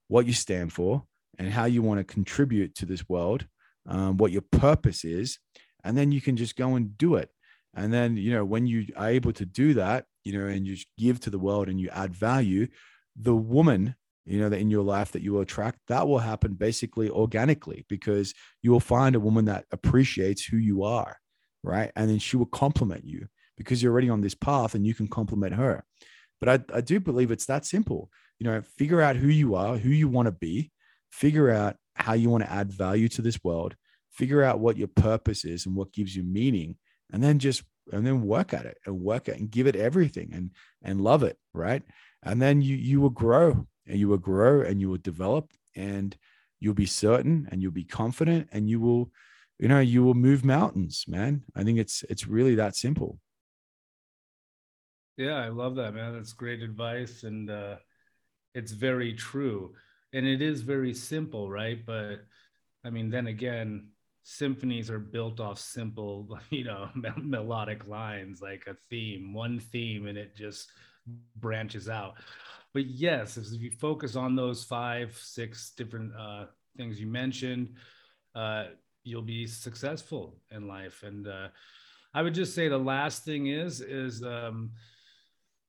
[0.08, 1.04] what you stand for
[1.38, 3.46] and how you want to contribute to this world
[3.88, 5.38] um, what your purpose is
[5.84, 7.30] and then you can just go and do it.
[7.76, 10.78] And then you know when you are able to do that you know, and you
[10.98, 12.68] give to the world and you add value,
[13.16, 13.96] the woman,
[14.26, 17.84] you know, that in your life that you will attract, that will happen basically organically
[17.90, 21.18] because you will find a woman that appreciates who you are,
[21.64, 21.92] right?
[21.96, 23.28] And then she will compliment you
[23.58, 25.84] because you're already on this path and you can compliment her.
[26.40, 28.12] But I, I do believe it's that simple.
[28.38, 30.72] You know, figure out who you are, who you want to be,
[31.12, 33.76] figure out how you want to add value to this world,
[34.12, 36.78] figure out what your purpose is and what gives you meaning,
[37.12, 40.32] and then just and then work at it and work it and give it everything
[40.34, 40.52] and
[40.82, 41.84] and love it right?
[42.24, 46.16] And then you you will grow and you will grow and you will develop and
[46.60, 49.12] you'll be certain and you'll be confident and you will
[49.58, 51.44] you know you will move mountains man.
[51.56, 53.20] I think it's it's really that simple.
[55.18, 56.14] Yeah i love that man.
[56.14, 57.76] That's great advice and uh
[58.56, 59.74] it's very true.
[60.12, 61.86] And it is very simple right?
[61.86, 62.26] But
[62.84, 63.90] i mean then again
[64.30, 66.88] symphonies are built off simple you know
[67.18, 70.72] melodic lines like a theme one theme and it just
[71.38, 72.14] branches out.
[72.74, 76.46] But yes if you focus on those five six different uh,
[76.78, 77.74] things you mentioned
[78.36, 78.66] uh,
[79.04, 81.04] you'll be successful in life.
[81.04, 81.48] And uh,
[82.14, 84.72] i would just say the last thing is is um,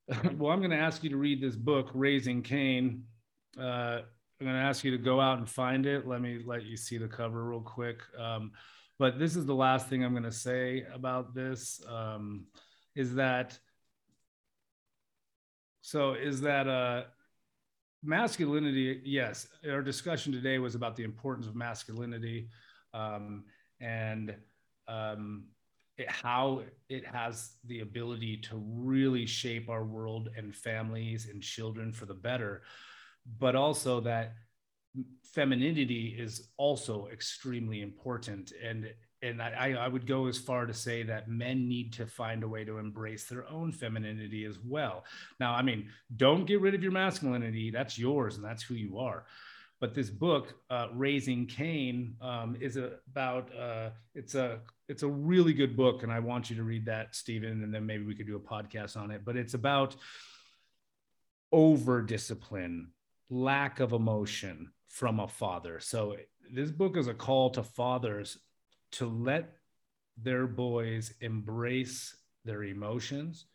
[0.36, 3.04] well i'm going to ask you to read this book raising cain.
[3.58, 4.00] Uh,
[4.40, 6.06] i'm going to ask you to go out and find it.
[6.06, 8.00] Let me let you see the cover real quick.
[8.18, 8.52] Um,
[8.98, 11.82] but this is the last thing i'm going to say about this.
[11.88, 12.46] Um,
[12.96, 13.58] is that
[15.82, 17.04] so is that uh
[18.02, 22.48] masculinity yes our discussion today was about the importance of masculinity
[22.94, 23.44] um,
[23.80, 24.34] and
[24.88, 25.44] um,
[25.96, 31.92] it, how it has the ability to really shape our world and families and children
[31.92, 32.62] for the better
[33.38, 34.34] but also that
[35.22, 38.88] femininity is also extremely important and
[39.22, 42.48] and I, I would go as far to say that men need to find a
[42.48, 45.04] way to embrace their own femininity as well.
[45.38, 47.70] Now, I mean, don't get rid of your masculinity.
[47.70, 49.26] That's yours and that's who you are.
[49.80, 55.54] But this book, uh, Raising Cain, um, is about uh, it's a it's a really
[55.54, 58.26] good book, and I want you to read that, Stephen, and then maybe we could
[58.26, 59.22] do a podcast on it.
[59.24, 59.96] But it's about
[61.50, 62.90] over discipline,
[63.30, 65.80] lack of emotion from a father.
[65.80, 66.16] So
[66.52, 68.36] this book is a call to fathers
[68.92, 69.52] to let
[70.20, 73.46] their boys embrace their emotions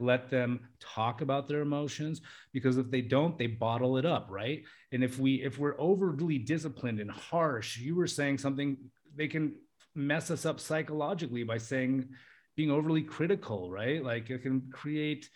[0.00, 2.20] let them talk about their emotions
[2.52, 6.38] because if they don't they bottle it up right and if we if we're overly
[6.38, 8.76] disciplined and harsh you were saying something
[9.14, 9.54] they can
[9.94, 12.08] mess us up psychologically by saying
[12.56, 15.28] being overly critical right like it can create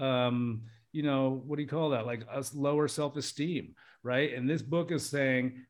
[0.00, 0.62] um
[0.92, 2.06] you know what do you call that?
[2.06, 4.32] Like us lower self-esteem right?
[4.34, 5.64] And this book is saying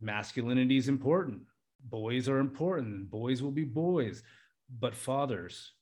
[0.00, 1.42] masculinity is important.
[1.84, 3.10] Boys are important.
[3.10, 4.22] Boys will be boys.
[4.78, 5.72] But fathers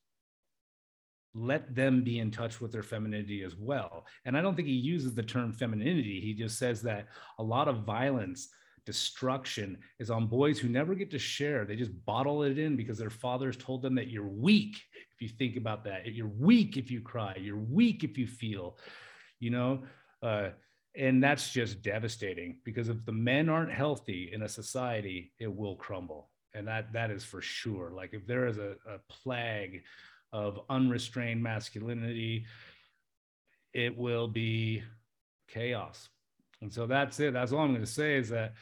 [1.34, 4.06] let them be in touch with their femininity as well.
[4.24, 6.20] And i don't think he uses the term femininity.
[6.20, 7.08] He just says that
[7.38, 8.48] a lot of violence
[8.86, 11.64] destruction is on boys who never get to share.
[11.64, 14.76] They just bottle it in because their fathers told them that you're weak
[15.14, 16.06] if you think about that.
[16.14, 17.36] You're weak if you cry.
[17.38, 18.78] You're weak if you feel
[19.40, 19.82] you know?
[20.22, 20.50] Uh,
[20.96, 25.76] and that's just devastating because if the men aren't healthy in a society it will
[25.76, 26.30] crumble.
[26.54, 27.92] And that that is for sure.
[27.94, 29.82] Like if there is a, a plague
[30.32, 32.46] of unrestrained masculinity
[33.74, 34.82] it will be
[35.48, 36.08] chaos.
[36.62, 37.34] And so that's it.
[37.34, 38.54] That's all i'm going to say is that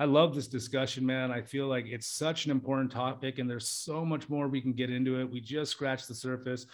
[0.00, 1.30] i love this discussion man.
[1.30, 4.72] I feel like it's such an important topic and there's so much more we can
[4.72, 5.30] get into it.
[5.30, 6.66] We just scratched the surface.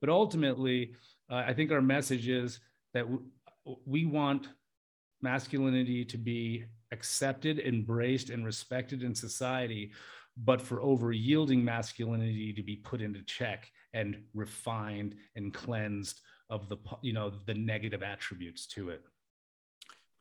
[0.00, 0.94] But ultimately
[1.30, 2.60] uh, i think our message is
[2.94, 3.24] that w-
[3.84, 4.48] we want
[5.22, 9.90] masculinity to be accepted, embraced, and respected in society,
[10.36, 16.20] but for over yielding masculinity to be put into check and refined and cleansed
[16.50, 19.02] of the you know the negative attributes to it.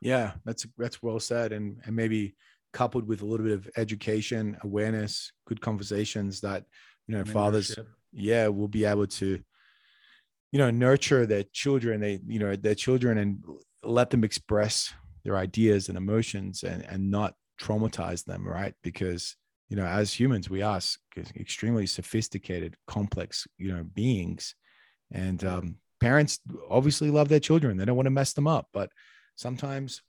[0.05, 2.35] Yeah, that's that's well said, and and maybe
[2.73, 6.63] coupled with a little bit of education, awareness, good conversations that
[7.07, 7.75] you know fathers,
[8.13, 9.39] yeah, will be able to
[10.51, 13.43] you know nurture their children they you know their children and
[13.81, 18.75] let them express their ideas and emotions and and not traumatize them right?
[18.83, 19.35] Because
[19.69, 20.79] you know as humans we are
[21.35, 24.53] extremely sophisticated complex you know beings
[25.11, 28.91] and um, parents obviously love their children they don't want to mess them up but
[29.35, 30.01] sometimes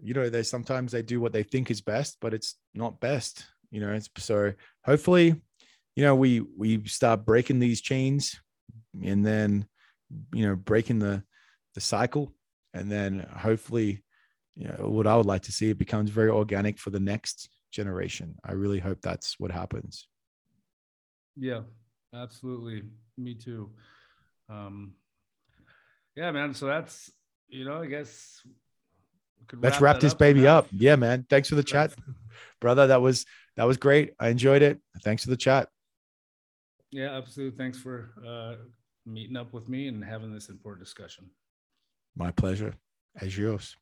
[0.00, 3.46] you know they sometimes they do what they think is best but it's not best
[3.70, 4.52] you know so
[4.84, 5.40] hopefully
[5.96, 8.40] you know we we start breaking these chains
[9.02, 9.66] and then
[10.32, 11.22] you know breaking the
[11.74, 12.32] the cycle.
[12.74, 14.04] And then hopefully
[14.54, 17.48] you know what i would like to see it becomes very organic for the next
[17.70, 18.36] generation.
[18.44, 20.06] I really hope that's what happens.
[21.36, 21.62] Yeah
[22.14, 22.82] absolutely.
[23.16, 23.70] Me too.
[24.48, 24.94] Um
[26.16, 27.12] yeah man so that's
[27.48, 28.42] you know i guess
[29.54, 30.66] let's wrap, wrap this baby up.
[30.72, 31.26] Yeah man.
[31.28, 31.94] Thanks for the chat.
[32.60, 34.14] Brother that was that was great.
[34.18, 34.80] I enjoyed it.
[35.02, 35.68] Thanks for the chat.
[36.90, 37.56] Yeah absolutely.
[37.56, 38.54] Thanks for uh
[39.06, 41.30] meeting up with me and having this important discussion.
[42.16, 42.74] My pleasure.
[43.20, 43.76] As yours.